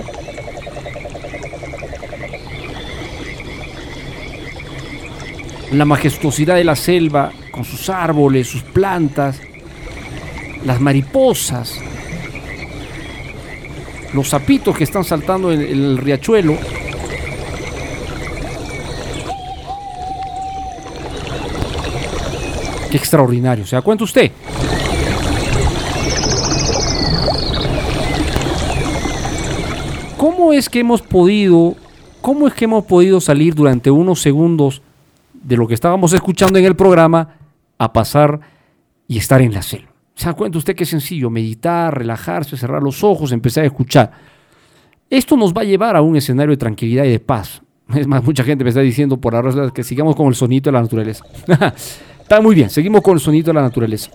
La 5.71 5.85
majestuosidad 5.85 6.55
de 6.55 6.63
la 6.63 6.75
selva 6.75 7.31
con 7.51 7.63
sus 7.63 7.89
árboles, 7.89 8.47
sus 8.47 8.63
plantas, 8.63 9.39
las 10.65 10.79
mariposas, 10.81 11.77
los 14.13 14.27
sapitos 14.29 14.75
que 14.77 14.83
están 14.83 15.03
saltando 15.03 15.51
en 15.51 15.61
el 15.61 15.97
riachuelo. 15.97 16.57
Qué 22.89 22.97
extraordinario. 22.97 23.65
¿Se 23.65 23.77
da 23.77 23.81
cuenta 23.81 24.03
usted? 24.03 24.31
¿Cómo 30.51 30.59
es 30.59 30.67
que 30.67 30.79
hemos 30.81 31.01
podido, 31.01 31.77
cómo 32.19 32.45
es 32.45 32.53
que 32.53 32.65
hemos 32.65 32.83
podido 32.83 33.21
salir 33.21 33.55
durante 33.55 33.89
unos 33.89 34.21
segundos 34.21 34.81
de 35.31 35.55
lo 35.55 35.65
que 35.65 35.73
estábamos 35.73 36.11
escuchando 36.11 36.59
en 36.59 36.65
el 36.65 36.75
programa 36.75 37.37
a 37.77 37.93
pasar 37.93 38.41
y 39.07 39.17
estar 39.17 39.41
en 39.41 39.53
la 39.53 39.61
selva? 39.61 39.93
¿Se 40.13 40.25
da 40.25 40.33
cuenta 40.33 40.57
usted 40.57 40.75
qué 40.75 40.85
sencillo? 40.85 41.29
Meditar, 41.29 41.97
relajarse, 41.97 42.57
cerrar 42.57 42.83
los 42.83 43.01
ojos, 43.01 43.31
empezar 43.31 43.63
a 43.63 43.67
escuchar. 43.67 44.11
Esto 45.09 45.37
nos 45.37 45.53
va 45.53 45.61
a 45.61 45.63
llevar 45.63 45.95
a 45.95 46.01
un 46.01 46.17
escenario 46.17 46.51
de 46.51 46.57
tranquilidad 46.57 47.05
y 47.05 47.11
de 47.11 47.21
paz. 47.21 47.61
Es 47.95 48.05
más, 48.05 48.21
mucha 48.21 48.43
gente 48.43 48.65
me 48.65 48.71
está 48.71 48.81
diciendo 48.81 49.15
por 49.15 49.33
ahora 49.33 49.71
que 49.71 49.85
sigamos 49.85 50.17
con 50.17 50.27
el 50.27 50.35
sonido 50.35 50.63
de 50.63 50.71
la 50.73 50.81
naturaleza. 50.81 51.23
Está 52.21 52.41
muy 52.41 52.55
bien, 52.55 52.69
seguimos 52.69 52.99
con 52.99 53.13
el 53.13 53.21
sonido 53.21 53.45
de 53.47 53.53
la 53.53 53.61
naturaleza. 53.61 54.11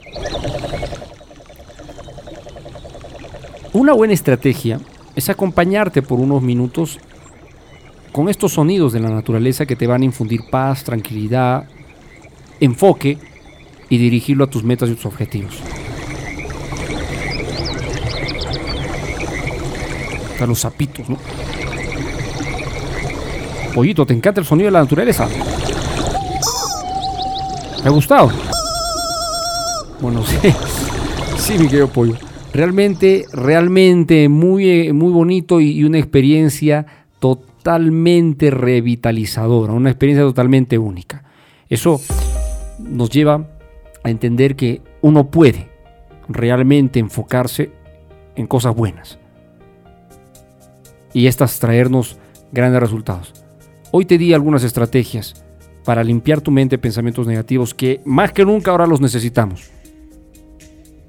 Una 3.73 3.95
buena 3.95 4.13
estrategia 4.13 4.79
es 5.17 5.31
acompañarte 5.31 6.03
por 6.03 6.21
unos 6.21 6.43
minutos 6.43 7.01
con 8.13 8.29
estos 8.29 8.53
sonidos 8.53 8.93
de 8.93 9.01
la 9.01 9.09
naturaleza 9.09 9.67
que 9.67 9.75
te 9.75 9.87
van 9.87 10.03
a 10.03 10.05
infundir 10.05 10.43
paz, 10.51 10.85
tranquilidad, 10.85 11.65
enfoque 12.61 13.19
y 13.89 13.99
dirigirlo 13.99 14.45
a 14.45 14.51
tus 14.51 14.63
metas 14.63 14.91
y 14.91 14.95
tus 14.95 15.07
objetivos. 15.07 15.55
Están 20.33 20.51
los 20.51 20.61
sapitos, 20.61 21.09
¿no? 21.09 21.17
Pollito, 23.75 24.05
¿te 24.05 24.13
encanta 24.13 24.41
el 24.41 24.47
sonido 24.47 24.67
de 24.67 24.73
la 24.73 24.81
naturaleza? 24.81 25.29
¿Te 27.83 27.89
ha 27.89 27.91
gustado? 27.91 28.31
Bueno, 30.01 30.23
sí. 30.27 30.37
Sí, 31.39 31.59
mi 31.59 31.69
querido 31.69 31.89
pollo. 31.89 32.17
Realmente, 32.57 33.27
realmente 33.35 34.31
muy, 34.31 34.71
eh, 34.71 34.93
muy 34.95 35.13
bonito 35.13 35.61
y, 35.61 35.73
y 35.73 35.85
una 35.85 35.99
experiencia 35.99 36.87
totalmente 37.19 38.51
revitalizadora, 38.51 39.75
una 39.75 39.91
experiencia 39.91 40.25
totalmente 40.25 40.79
única. 40.79 41.23
Eso 41.69 42.01
nos 42.79 43.11
lleva 43.11 43.47
a 44.03 44.09
entender 44.09 44.57
que 44.57 44.81
uno 45.03 45.31
puede 45.31 45.69
realmente 46.31 46.99
enfocarse 46.99 47.73
en 48.37 48.47
cosas 48.47 48.75
buenas 48.75 49.19
y 51.13 51.27
estas 51.27 51.59
traernos 51.59 52.17
grandes 52.53 52.81
resultados. 52.81 53.35
Hoy 53.91 54.07
te 54.07 54.17
di 54.17 54.33
algunas 54.33 54.65
estrategias 54.65 55.45
para 55.85 56.03
limpiar 56.03 56.41
tu 56.41 56.51
mente 56.51 56.77
de 56.77 56.81
pensamientos 56.81 57.27
negativos 57.27 57.75
que 57.75 58.01
más 58.07 58.33
que 58.33 58.47
nunca 58.47 58.71
ahora 58.71 58.87
los 58.87 59.03
necesitamos. 59.03 59.69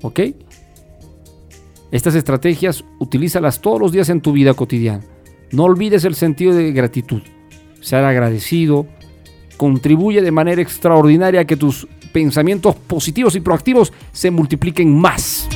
¿Ok? 0.01 0.19
Estas 1.91 2.15
estrategias 2.15 2.83
utilízalas 2.99 3.61
todos 3.61 3.79
los 3.79 3.91
días 3.91 4.09
en 4.09 4.19
tu 4.19 4.33
vida 4.33 4.53
cotidiana. 4.53 5.03
No 5.51 5.63
olvides 5.63 6.03
el 6.03 6.15
sentido 6.15 6.53
de 6.53 6.73
gratitud. 6.73 7.21
Ser 7.79 8.03
agradecido 8.03 8.85
contribuye 9.55 10.21
de 10.21 10.31
manera 10.31 10.61
extraordinaria 10.61 11.41
a 11.41 11.45
que 11.45 11.55
tus 11.55 11.87
pensamientos 12.11 12.75
positivos 12.75 13.35
y 13.35 13.39
proactivos 13.39 13.93
se 14.11 14.31
multipliquen 14.31 14.93
más. 14.99 15.47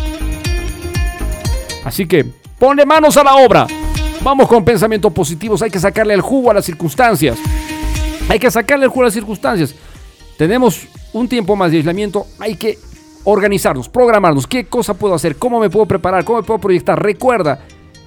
Así 1.83 2.05
que 2.05 2.25
ponle 2.57 2.85
manos 2.85 3.17
a 3.17 3.23
la 3.23 3.35
obra. 3.35 3.67
Vamos 4.23 4.47
con 4.47 4.63
pensamientos 4.63 5.11
positivos. 5.11 5.61
Hay 5.61 5.69
que 5.69 5.79
sacarle 5.79 6.13
el 6.13 6.21
jugo 6.21 6.51
a 6.51 6.53
las 6.53 6.65
circunstancias. 6.65 7.37
Hay 8.29 8.39
que 8.39 8.49
sacarle 8.49 8.85
el 8.85 8.91
jugo 8.91 9.01
a 9.01 9.05
las 9.05 9.13
circunstancias. 9.13 9.75
Tenemos 10.37 10.87
un 11.11 11.27
tiempo 11.27 11.57
más 11.57 11.71
de 11.71 11.77
aislamiento. 11.77 12.25
Hay 12.39 12.55
que 12.55 12.77
organizarnos, 13.23 13.89
programarnos. 13.89 14.47
¿Qué 14.47 14.65
cosa 14.65 14.93
puedo 14.93 15.13
hacer? 15.13 15.35
¿Cómo 15.35 15.59
me 15.59 15.69
puedo 15.69 15.85
preparar? 15.85 16.23
¿Cómo 16.23 16.39
me 16.39 16.43
puedo 16.43 16.59
proyectar? 16.59 17.01
Recuerda, 17.01 17.59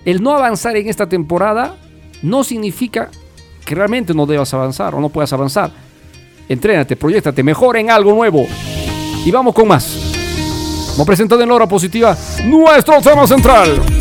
el 0.05 0.23
no 0.23 0.35
avanzar 0.35 0.77
en 0.77 0.89
esta 0.89 1.09
temporada 1.09 1.77
no 2.23 2.45
significa 2.45 3.11
que 3.65 3.75
realmente 3.75 4.15
no 4.15 4.27
debas 4.27 4.53
avanzar 4.55 4.95
o 4.95 5.01
no 5.01 5.09
puedas 5.09 5.33
avanzar. 5.33 5.71
Entrénate, 6.49 6.97
proyectate, 6.97 7.43
mejora 7.43 7.81
en 7.81 7.91
algo 7.91 8.12
nuevo. 8.12 8.47
Y 9.25 9.31
vamos 9.31 9.55
con 9.55 9.69
más. 9.69 9.97
Como 10.93 11.07
presentado 11.07 11.43
en 11.43 11.49
la 11.49 11.55
hora 11.55 11.67
positiva, 11.67 12.17
nuestro 12.45 13.01
tema 13.01 13.27
central. 13.27 13.94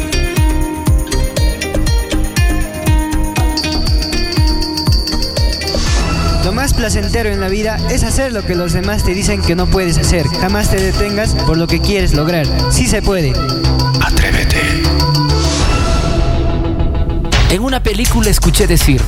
Placentero 6.84 7.29
en 7.29 7.39
la 7.39 7.47
vida 7.47 7.77
es 7.89 8.03
hacer 8.03 8.34
lo 8.34 8.43
que 8.45 8.55
los 8.55 8.73
demás 8.73 9.05
te 9.05 9.13
dicen 9.13 9.41
que 9.41 9.55
no 9.55 9.67
puedes 9.67 9.97
hacer. 9.97 10.27
Jamás 10.27 10.69
te 10.69 10.75
detengas 10.75 11.34
por 11.47 11.57
lo 11.57 11.65
que 11.65 11.79
quieres 11.79 12.13
lograr. 12.13 12.45
Sí 12.71 12.88
se 12.88 13.01
puede. 13.01 13.31
Atrévete. 14.01 14.59
En 17.51 17.61
una 17.61 17.81
película 17.81 18.29
escuché 18.29 18.67
decir, 18.67 19.01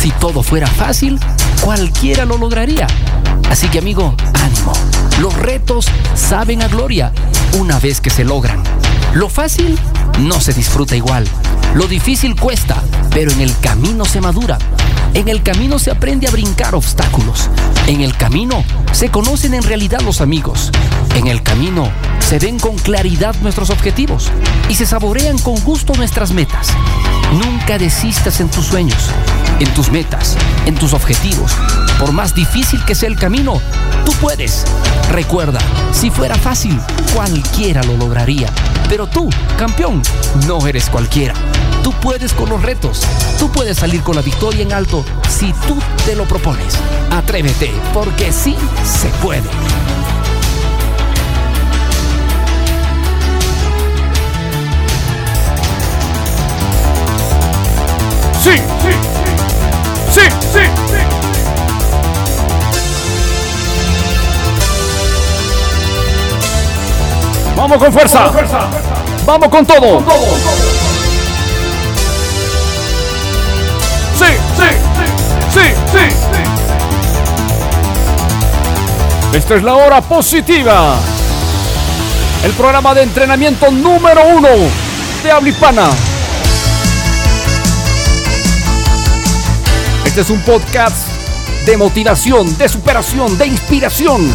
si 0.00 0.10
todo 0.12 0.42
fuera 0.42 0.66
fácil, 0.66 1.20
cualquiera 1.60 2.24
lo 2.24 2.38
lograría. 2.38 2.86
Así 3.50 3.68
que 3.68 3.80
amigo, 3.80 4.14
ánimo. 4.42 4.72
Los 5.20 5.34
retos 5.34 5.88
saben 6.14 6.62
a 6.62 6.68
gloria 6.68 7.12
una 7.58 7.78
vez 7.78 8.00
que 8.00 8.08
se 8.08 8.24
logran. 8.24 8.62
Lo 9.12 9.28
fácil 9.28 9.78
no 10.20 10.40
se 10.40 10.54
disfruta 10.54 10.96
igual. 10.96 11.28
Lo 11.74 11.86
difícil 11.86 12.34
cuesta, 12.34 12.82
pero 13.10 13.30
en 13.30 13.42
el 13.42 13.54
camino 13.58 14.06
se 14.06 14.22
madura. 14.22 14.56
En 15.12 15.28
el 15.28 15.42
camino 15.42 15.78
se 15.78 15.90
aprende 15.90 16.28
a 16.28 16.30
brincar 16.30 16.74
obstáculos. 16.74 17.50
En 17.86 18.00
el 18.00 18.16
camino 18.16 18.62
se 18.92 19.10
conocen 19.10 19.54
en 19.54 19.62
realidad 19.62 20.00
los 20.02 20.20
amigos. 20.20 20.70
En 21.16 21.26
el 21.26 21.42
camino 21.42 21.90
se 22.20 22.38
ven 22.38 22.60
con 22.60 22.78
claridad 22.78 23.34
nuestros 23.42 23.70
objetivos 23.70 24.30
y 24.68 24.76
se 24.76 24.86
saborean 24.86 25.38
con 25.38 25.58
gusto 25.64 25.94
nuestras 25.94 26.30
metas. 26.30 26.68
Nunca 27.32 27.76
desistas 27.76 28.40
en 28.40 28.48
tus 28.50 28.66
sueños, 28.66 29.10
en 29.58 29.68
tus 29.74 29.90
metas, 29.90 30.36
en 30.66 30.76
tus 30.76 30.92
objetivos. 30.92 31.52
Por 31.98 32.12
más 32.12 32.34
difícil 32.34 32.84
que 32.84 32.94
sea 32.94 33.08
el 33.08 33.16
camino, 33.16 33.60
tú 34.06 34.12
puedes. 34.20 34.64
Recuerda, 35.10 35.60
si 35.92 36.10
fuera 36.10 36.36
fácil, 36.36 36.80
cualquiera 37.14 37.82
lo 37.82 37.96
lograría. 37.96 38.48
Pero 38.88 39.08
tú, 39.08 39.28
campeón, 39.58 40.02
no 40.46 40.66
eres 40.68 40.88
cualquiera. 40.88 41.34
Tú 41.82 41.92
puedes 41.92 42.32
con 42.32 42.48
los 42.48 42.62
retos. 42.62 43.02
Tú 43.38 43.50
puedes 43.50 43.78
salir 43.78 44.02
con 44.02 44.16
la 44.16 44.22
victoria 44.22 44.62
en 44.62 44.72
alto 44.72 45.04
si 45.28 45.52
tú 45.66 45.78
te 46.04 46.14
lo 46.14 46.24
propones. 46.26 46.74
Atrévete, 47.10 47.72
porque 47.92 48.32
sí 48.32 48.56
se 48.84 49.08
puede. 49.22 49.48
Sí, 58.42 58.52
sí, 58.52 58.92
sí, 60.12 60.20
sí, 60.52 60.60
sí. 60.92 61.20
Vamos 67.56 67.78
con 67.78 67.92
fuerza. 67.92 68.30
Vamos 69.26 69.48
con 69.50 69.66
todo. 69.66 70.00
Sí, 70.00 70.89
Esta 79.32 79.54
es 79.54 79.62
la 79.62 79.76
hora 79.76 80.00
positiva. 80.00 80.96
El 82.42 82.50
programa 82.52 82.92
de 82.94 83.02
entrenamiento 83.02 83.70
número 83.70 84.22
uno 84.26 84.48
de 85.22 85.30
habla. 85.30 85.90
Este 90.04 90.22
es 90.22 90.30
un 90.30 90.40
podcast 90.40 91.06
de 91.64 91.76
motivación, 91.76 92.58
de 92.58 92.68
superación, 92.68 93.38
de 93.38 93.46
inspiración. 93.46 94.28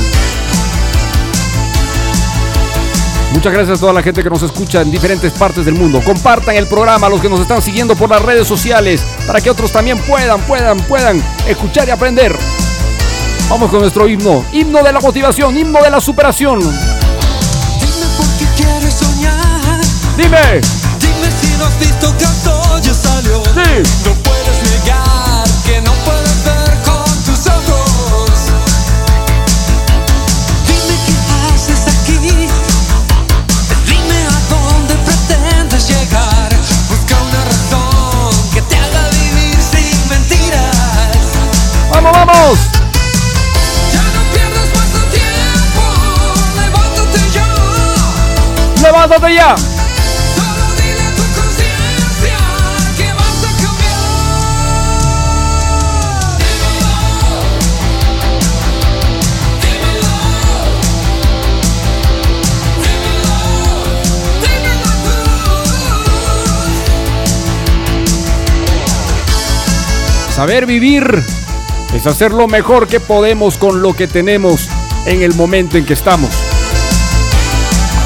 Muchas 3.33 3.51
gracias 3.51 3.77
a 3.77 3.81
toda 3.81 3.91
la 3.91 4.01
gente 4.01 4.23
que 4.23 4.29
nos 4.29 4.43
escucha 4.43 4.79
en 4.79 4.91
diferentes 4.91 5.33
partes 5.33 5.65
del 5.65 5.75
mundo. 5.75 5.99
Compartan 6.05 6.55
el 6.55 6.67
programa 6.67 7.07
a 7.07 7.09
los 7.09 7.19
que 7.19 7.27
nos 7.27 7.41
están 7.41 7.61
siguiendo 7.61 7.97
por 7.97 8.09
las 8.09 8.21
redes 8.21 8.47
sociales 8.47 9.03
para 9.27 9.41
que 9.41 9.49
otros 9.49 9.73
también 9.73 9.97
puedan, 9.99 10.39
puedan, 10.43 10.77
puedan 10.87 11.21
escuchar 11.45 11.85
y 11.89 11.91
aprender. 11.91 12.33
Vamos 13.47 13.69
con 13.69 13.79
nuestro 13.81 14.07
himno, 14.07 14.43
himno 14.51 14.81
de 14.83 14.91
la 14.91 14.99
motivación, 14.99 15.55
himno 15.55 15.81
de 15.81 15.89
la 15.91 16.01
superación. 16.01 16.59
Dime 16.59 18.07
por 18.17 18.27
qué 18.37 18.45
quieres 18.57 18.93
soñar. 18.95 19.81
Dime. 20.17 20.61
Dime 20.99 21.29
si 21.39 21.55
no 21.57 21.65
has 21.65 21.79
visto 21.79 22.17
que 22.17 22.25
sol 22.25 22.81
ya 22.81 22.93
salió. 22.93 23.43
Sí. 23.45 23.83
No 24.03 24.13
puedes 24.23 24.57
negar 24.63 25.47
que 25.65 25.79
no 25.81 25.91
puedes 26.03 26.43
ver 26.43 26.77
con 26.83 27.05
tus 27.23 27.47
ojos. 27.47 28.31
Dime 30.67 30.95
qué 31.05 31.13
haces 31.53 31.81
aquí. 31.87 32.17
Dime 33.85 34.19
a 34.25 34.39
dónde 34.49 34.95
pretendes 35.05 35.87
llegar. 35.87 36.49
Busca 36.89 37.15
una 37.21 37.45
razón 37.45 38.51
que 38.53 38.61
te 38.63 38.75
haga 38.75 39.07
vivir 39.11 39.57
sin 39.61 40.09
mentiras. 40.09 41.21
¡Vamos, 41.91 42.11
vamos! 42.11 42.74
Vas 49.07 49.23
a 49.23 49.55
Saber 70.35 70.65
vivir 70.65 71.23
es 71.93 72.05
hacer 72.07 72.31
lo 72.31 72.47
mejor 72.47 72.87
que 72.87 72.99
podemos 72.99 73.57
con 73.57 73.81
lo 73.81 73.93
que 73.93 74.07
tenemos 74.07 74.67
en 75.05 75.21
el 75.21 75.33
momento 75.33 75.77
en 75.77 75.85
que 75.85 75.93
estamos. 75.93 76.29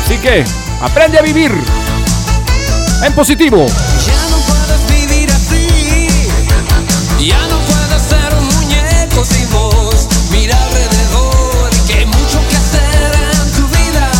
Así 0.06 0.18
que 0.18 0.44
aprende 0.82 1.20
a 1.20 1.22
vivir 1.22 1.52
en 3.04 3.14
positivo. 3.14 3.66
Ya 4.06 4.30
no 4.30 4.38
puedes 4.38 4.88
vivir 4.88 5.30
así. 5.32 5.68
Ya 7.20 7.40
no 7.48 7.58
puedes 7.60 8.02
ser 8.02 8.34
un 8.34 8.46
muñeco 8.46 9.26
sin 9.26 9.50
voz. 9.52 10.08
Mira 10.32 10.58
alrededor 10.62 11.70
que 11.88 11.94
hay 11.94 12.06
mucho 12.06 12.40
que 12.50 12.56
hacer 12.56 13.14
en 13.14 13.52
tu 13.52 13.68
vida. 13.68 14.12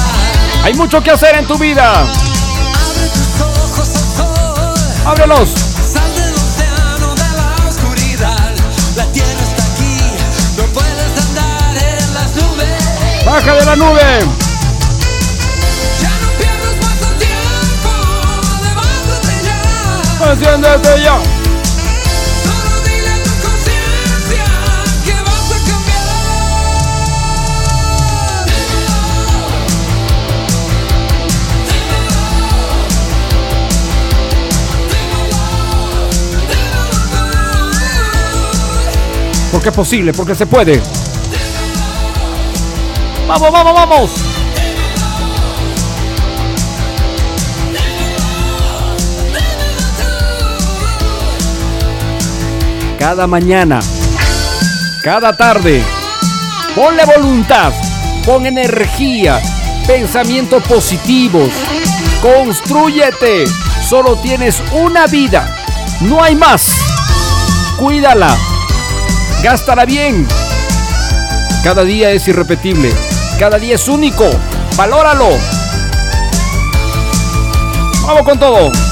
Hay 0.64 0.74
mucho 0.74 1.02
que 1.04 1.12
hacer 1.12 1.36
en 1.36 1.48
tu 1.48 1.58
vida. 1.58 2.02
Abre 2.02 3.08
tus 3.14 3.42
ojos 3.42 3.90
al 3.96 4.18
sol. 4.18 4.74
Ábrelos. 5.06 5.50
Sal 5.94 6.16
del 6.16 6.34
océano 6.34 7.16
de 7.16 7.30
la 7.38 7.70
oscuridad. 7.70 8.52
La 8.96 9.06
tierra 9.12 9.44
está 9.44 9.64
aquí. 9.64 9.98
No 10.58 10.64
puedes 10.74 11.28
andar 11.28 11.78
en 11.78 12.14
las 12.14 12.36
nubes. 12.36 13.26
Baja 13.26 13.54
de 13.56 13.66
la 13.66 13.76
nube. 13.76 14.39
Cambiar. 20.30 21.20
Porque 39.52 39.70
es 39.70 39.76
posible, 39.76 40.14
porque 40.14 40.36
se 40.36 40.46
puede. 40.46 40.80
Vamos, 43.28 43.52
vamos, 43.52 43.74
vamos. 43.74 44.29
Cada 53.00 53.28
mañana, 53.28 53.80
cada 55.02 55.32
tarde, 55.32 55.82
ponle 56.76 57.06
voluntad, 57.06 57.72
pon 58.26 58.46
energía, 58.46 59.42
pensamientos 59.88 60.62
positivos. 60.64 61.50
Construyete. 62.22 63.46
Solo 63.82 64.18
tienes 64.18 64.62
una 64.74 65.08
vida. 65.08 65.50
No 66.02 66.22
hay 66.22 66.36
más. 66.36 66.74
Cuídala. 67.78 68.38
Gástala 69.42 69.86
bien. 69.86 70.28
Cada 71.64 71.86
día 71.86 72.12
es 72.12 72.28
irrepetible. 72.28 72.94
Cada 73.40 73.58
día 73.58 73.76
es 73.76 73.88
único. 73.88 74.30
Valóralo. 74.76 75.30
Vamos 78.06 78.24
con 78.24 78.38
todo. 78.38 78.89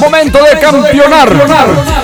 Momento 0.00 0.38
de 0.42 0.58
campeonar. 0.58 1.99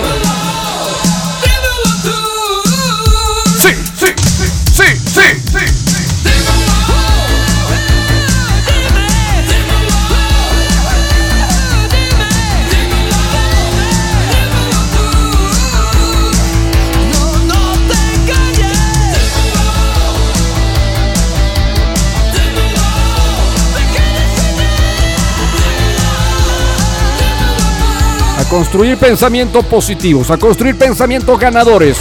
Construir 28.77 28.99
pensamientos 28.99 29.64
positivos, 29.64 30.31
a 30.31 30.37
construir 30.37 30.77
pensamientos 30.77 31.41
ganadores. 31.41 31.97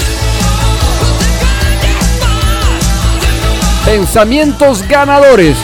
Pensamientos 3.86 4.86
ganadores. 4.86 5.56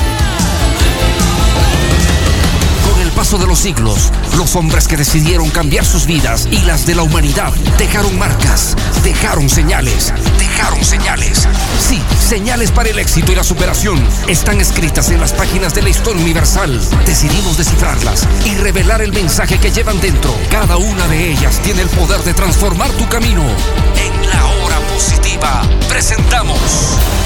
Con 2.89 3.01
el 3.01 3.11
paso 3.11 3.37
de 3.37 3.45
los 3.45 3.59
siglos, 3.59 4.09
los 4.37 4.55
hombres 4.55 4.87
que 4.87 4.95
decidieron 4.95 5.49
cambiar 5.49 5.83
sus 5.83 6.05
vidas 6.05 6.47
y 6.49 6.59
las 6.59 6.85
de 6.85 6.95
la 6.95 7.03
humanidad 7.03 7.51
dejaron 7.77 8.17
marcas, 8.17 8.77
dejaron 9.03 9.49
señales, 9.49 10.13
dejaron 10.41 10.83
señales. 10.83 11.47
Sí, 11.79 12.01
señales 12.19 12.71
para 12.71 12.89
el 12.89 12.97
éxito 12.97 13.31
y 13.31 13.35
la 13.35 13.43
superación 13.43 14.03
están 14.27 14.59
escritas 14.59 15.11
en 15.11 15.21
las 15.21 15.33
páginas 15.33 15.75
de 15.75 15.83
la 15.83 15.89
historia 15.89 16.19
universal. 16.19 16.81
Decidimos 17.05 17.57
descifrarlas 17.57 18.27
y 18.43 18.55
revelar 18.55 19.03
el 19.03 19.13
mensaje 19.13 19.59
que 19.59 19.69
llevan 19.69 20.01
dentro. 20.01 20.33
Cada 20.49 20.77
una 20.77 21.07
de 21.07 21.31
ellas 21.31 21.59
tiene 21.59 21.83
el 21.83 21.89
poder 21.89 22.21
de 22.21 22.33
transformar 22.33 22.89
tu 22.93 23.07
camino. 23.07 23.43
En 23.43 24.29
la 24.29 24.45
hora 24.47 24.79
positiva 24.91 25.61
presentamos 25.87 26.57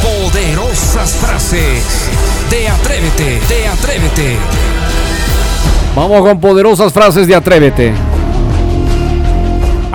poderosas 0.03 1.13
frases 1.13 1.85
de 2.49 2.67
Atrévete, 2.67 3.39
de 3.47 3.67
Atrévete. 3.67 4.37
Vamos 5.95 6.21
con 6.21 6.41
poderosas 6.41 6.91
frases 6.91 7.27
de 7.27 7.35
Atrévete. 7.35 8.14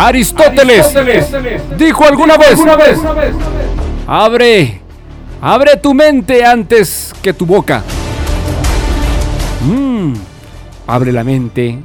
Aristóteles, 0.01 0.94
dijo 1.76 2.07
alguna 2.07 2.38
vez, 2.38 2.59
abre, 4.07 4.80
abre 5.42 5.76
tu 5.76 5.92
mente 5.92 6.42
antes 6.42 7.12
que 7.22 7.34
tu 7.34 7.44
boca. 7.44 7.82
Mm, 9.62 10.14
abre 10.86 11.12
la 11.12 11.22
mente, 11.22 11.80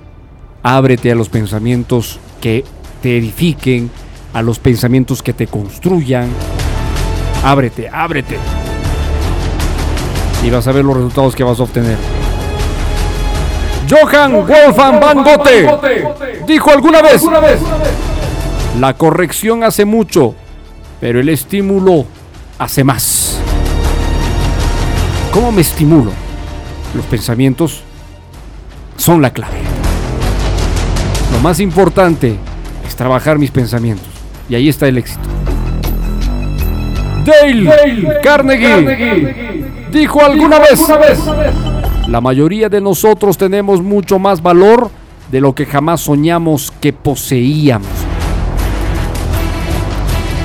ábrete 0.64 1.12
a 1.12 1.16
los 1.16 1.28
pensamientos 1.28 2.18
que 2.40 2.64
te 3.02 3.18
edifiquen, 3.18 3.92
a 4.34 4.42
los 4.42 4.60
pensamientos 4.60 5.22
que 5.22 5.34
te 5.34 5.48
construyan. 5.48 6.30
Ábrete, 7.44 7.90
ábrete. 7.92 8.38
Y 10.42 10.50
vas 10.50 10.66
a 10.70 10.72
ver 10.72 10.86
los 10.86 10.96
resultados 10.96 11.36
que 11.36 11.44
vas 11.44 11.60
a 11.60 11.64
obtener. 11.64 11.98
Johann 13.90 14.34
Wolfgang 14.48 15.00
van 15.00 15.24
Gogh 15.24 15.44
dijo 16.48 16.72
alguna 16.72 17.02
vez, 17.02 17.22
la 18.80 18.94
corrección 18.96 19.64
hace 19.64 19.86
mucho, 19.86 20.36
pero 21.00 21.20
el 21.20 21.30
estímulo 21.30 22.06
hace 22.60 22.84
más. 22.84 23.40
¿Cómo 25.32 25.52
me 25.52 25.62
estimulo? 25.62 26.12
Los 26.94 27.06
pensamientos 27.06 27.82
son 28.98 29.22
la 29.22 29.32
clave. 29.32 29.58
Lo 31.34 31.40
más 31.40 31.60
importante 31.60 32.38
es 32.88 32.96
trabajar 32.96 33.38
mis 33.38 33.52
pensamientos. 33.52 34.08
Y 34.50 34.56
ahí 34.56 34.70
está 34.70 34.88
el 34.88 34.98
éxito. 34.98 35.28
Dale, 37.26 38.20
Carnegie, 38.22 39.66
dijo 39.92 40.24
alguna 40.24 40.60
vez, 40.60 40.80
la 42.08 42.22
mayoría 42.22 42.70
de 42.70 42.80
nosotros 42.80 43.38
tenemos 43.38 43.82
mucho 43.82 44.20
más 44.20 44.42
valor 44.42 44.92
de 45.32 45.42
lo 45.42 45.56
que 45.56 45.66
jamás 45.66 46.02
soñamos 46.02 46.72
que 46.80 46.94
poseíamos. 46.94 48.05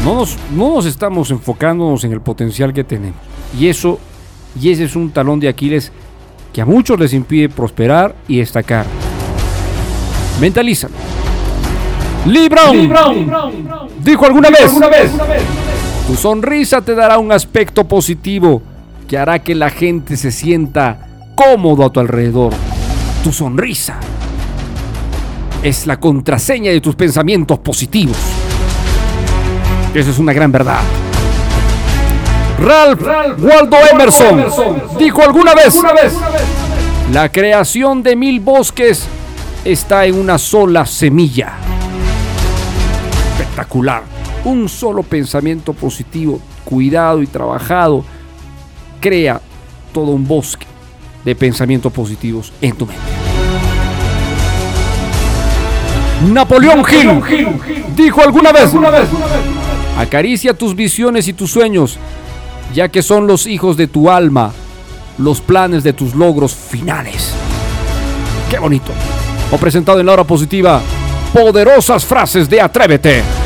No 0.05 0.15
nos, 0.15 0.37
no 0.55 0.75
nos 0.75 0.87
estamos 0.87 1.31
enfocándonos 1.31 2.05
en 2.05 2.13
el 2.13 2.21
potencial 2.21 2.73
que 2.73 2.85
tenemos. 2.85 3.21
Y 3.59 3.69
eso, 3.69 3.99
y 4.61 4.71
ese 4.71 4.85
es 4.85 4.97
un 4.97 5.11
talón 5.11 5.41
de 5.41 5.49
Aquiles 5.49 5.93
que 6.53 6.61
a 6.61 6.67
muchos 6.67 6.99
les 6.99 7.13
impide 7.13 7.49
prosperar 7.49 8.15
y 8.27 8.39
destacar. 8.39 8.87
Mentalízalo. 10.41 10.95
Lee 12.27 12.49
Brown, 12.49 12.93
dijo 14.05 14.27
alguna 14.27 14.51
vez, 14.51 14.71
tu 16.07 16.15
sonrisa 16.17 16.83
te 16.83 16.95
dará 16.95 17.19
un 17.19 17.33
aspecto 17.33 17.89
positivo 17.89 18.63
que 19.09 19.17
hará 19.17 19.39
que 19.39 19.55
la 19.55 19.71
gente 19.71 20.17
se 20.17 20.31
sienta 20.31 21.09
cómodo 21.35 21.85
a 21.85 21.91
tu 21.91 22.01
alrededor. 22.01 22.53
Tu 23.25 23.33
sonrisa 23.33 23.99
es 25.63 25.87
la 25.87 25.99
contraseña 25.99 26.73
de 26.73 26.81
tus 26.81 26.95
pensamientos 26.95 27.59
positivos. 27.59 28.40
Eso 29.95 30.11
es 30.11 30.19
una 30.19 30.33
gran 30.33 30.53
verdad. 30.53 30.81
Ralph, 32.59 33.01
Waldo 33.39 33.77
Emerson, 33.91 34.45
dijo 34.99 35.23
alguna 35.23 35.55
vez, 35.55 35.75
la 37.13 37.31
creación 37.31 38.03
de 38.03 38.15
mil 38.15 38.39
bosques 38.39 39.07
está 39.65 40.05
en 40.05 40.15
una 40.17 40.39
sola 40.39 40.87
semilla. 40.87 41.55
Espectacular. 43.33 44.03
Un 44.45 44.69
solo 44.69 45.03
pensamiento 45.03 45.73
positivo, 45.73 46.41
cuidado 46.65 47.23
y 47.23 47.27
trabajado, 47.27 48.05
crea 49.01 49.41
todo 49.93 50.13
un 50.13 50.27
bosque 50.27 50.67
de 51.25 51.35
pensamientos 51.35 51.93
positivos 51.93 52.53
en 52.61 52.77
tu 52.77 52.87
mente. 52.87 53.03
Napoleón 56.33 56.85
Gil 56.85 57.23
dijo 57.97 58.21
alguna 58.21 58.53
vez, 58.53 58.71
acaricia 60.01 60.55
tus 60.55 60.75
visiones 60.75 61.29
y 61.29 61.33
tus 61.33 61.51
sueños, 61.51 61.99
ya 62.75 62.89
que 62.89 63.03
son 63.03 63.27
los 63.27 63.47
hijos 63.47 63.77
de 63.77 63.87
tu 63.87 64.11
alma, 64.11 64.53
los 65.19 65.41
planes 65.41 65.85
de 65.85 65.93
tus 65.93 66.15
logros 66.15 66.55
finales. 66.55 67.33
Qué 68.51 68.59
bonito. 68.59 68.93
O 69.53 69.59
presentado 69.59 70.01
en 70.01 70.07
la 70.07 70.13
hora 70.13 70.25
positiva, 70.25 70.81
poderosas 71.33 72.05
frases 72.05 72.49
de 72.49 72.61
Atrévete. 72.61 73.40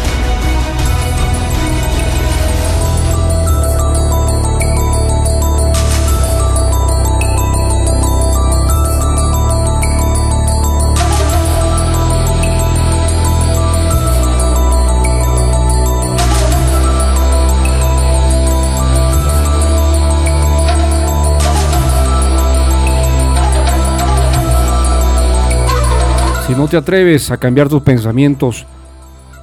No 26.57 26.69
te 26.69 26.77
atreves 26.77 27.31
a 27.31 27.37
cambiar 27.37 27.69
tus 27.69 27.83
pensamientos, 27.83 28.67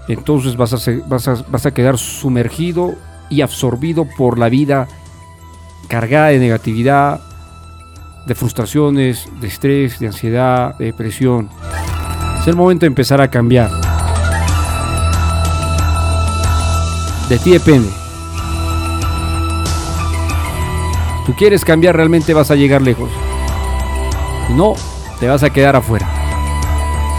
entonces 0.07 0.55
vas 0.55 0.73
a, 0.73 0.77
se- 0.77 1.01
vas 1.07 1.27
a- 1.27 1.43
vas 1.49 1.65
a 1.65 1.71
quedar 1.71 1.97
sumergido 1.97 2.93
y 3.29 3.41
absorbido 3.41 4.07
por 4.17 4.39
la 4.39 4.49
vida 4.49 4.87
cargada 5.87 6.27
de 6.27 6.39
negatividad, 6.39 7.19
de 8.25 8.35
frustraciones, 8.35 9.27
de 9.41 9.47
estrés, 9.47 9.99
de 9.99 10.07
ansiedad, 10.07 10.77
de 10.77 10.85
depresión. 10.85 11.49
Es 12.39 12.47
el 12.47 12.55
momento 12.55 12.81
de 12.81 12.87
empezar 12.87 13.19
a 13.19 13.29
cambiar. 13.29 13.69
De 17.29 17.37
ti 17.39 17.51
depende. 17.51 17.89
Si 21.19 21.25
tú 21.25 21.33
quieres 21.37 21.63
cambiar, 21.65 21.95
realmente 21.95 22.33
vas 22.33 22.51
a 22.51 22.55
llegar 22.55 22.81
lejos. 22.81 23.09
Si 24.47 24.53
no, 24.53 24.73
te 25.19 25.27
vas 25.27 25.43
a 25.43 25.49
quedar 25.49 25.75
afuera. 25.75 26.07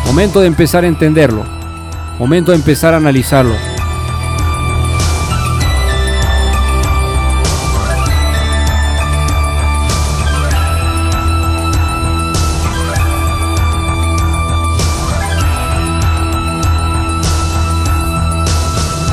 Momento 0.06 0.40
de 0.40 0.46
empezar 0.46 0.84
a 0.84 0.88
entenderlo. 0.88 1.44
Momento 2.18 2.52
de 2.52 2.58
empezar 2.58 2.94
a 2.94 2.98
analizarlo. 2.98 3.54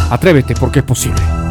Atrévete 0.10 0.56
porque 0.56 0.80
es 0.80 0.86
posible. 0.86 1.49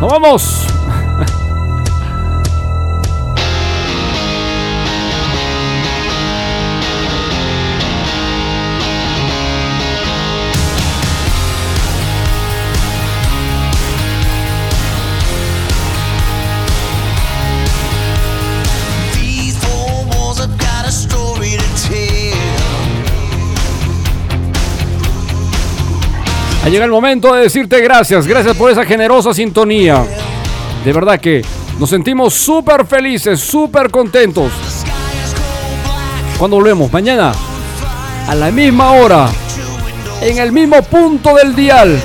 ¡Nos 0.00 0.12
vamos! 0.12 0.77
Ha 26.68 26.70
llegado 26.70 26.84
el 26.84 26.92
momento 26.92 27.32
de 27.32 27.44
decirte 27.44 27.80
gracias, 27.80 28.26
gracias 28.26 28.54
por 28.54 28.70
esa 28.70 28.84
generosa 28.84 29.32
sintonía. 29.32 30.04
De 30.84 30.92
verdad 30.92 31.18
que 31.18 31.40
nos 31.78 31.88
sentimos 31.88 32.34
súper 32.34 32.84
felices, 32.84 33.40
súper 33.40 33.90
contentos. 33.90 34.52
Cuando 36.38 36.58
volvemos 36.58 36.92
mañana, 36.92 37.32
a 38.26 38.34
la 38.34 38.50
misma 38.50 38.90
hora, 38.90 39.30
en 40.20 40.36
el 40.36 40.52
mismo 40.52 40.82
punto 40.82 41.36
del 41.36 41.56
dial. 41.56 41.98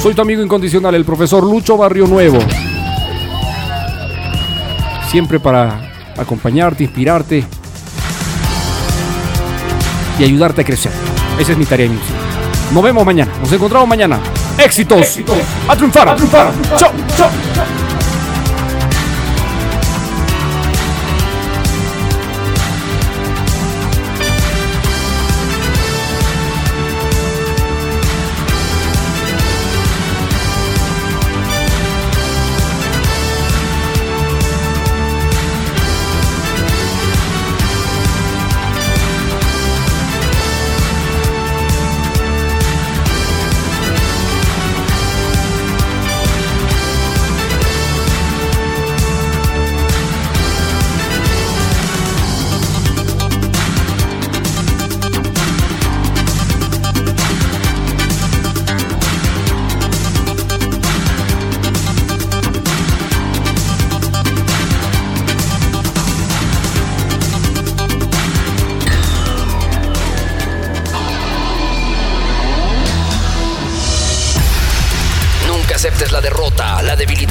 Soy 0.00 0.14
tu 0.14 0.22
amigo 0.22 0.40
incondicional, 0.40 0.94
el 0.94 1.04
profesor 1.04 1.42
Lucho 1.42 1.76
Barrio 1.76 2.06
Nuevo. 2.06 2.38
Siempre 5.10 5.40
para 5.40 5.90
acompañarte, 6.16 6.84
inspirarte 6.84 7.44
y 10.20 10.22
ayudarte 10.22 10.60
a 10.60 10.64
crecer. 10.64 11.17
Esa 11.38 11.52
es 11.52 11.58
mi 11.58 11.64
tarea 11.66 11.86
inicial. 11.86 12.18
Nos 12.72 12.82
vemos 12.82 13.04
mañana. 13.04 13.30
Nos 13.40 13.52
encontramos 13.52 13.88
mañana. 13.88 14.18
Éxitos. 14.58 15.18
A 15.68 15.76
triunfar. 15.76 16.08
A 16.08 16.16
triunfar. 16.16 16.52
Chao. 16.76 16.92
Chao. 17.16 17.77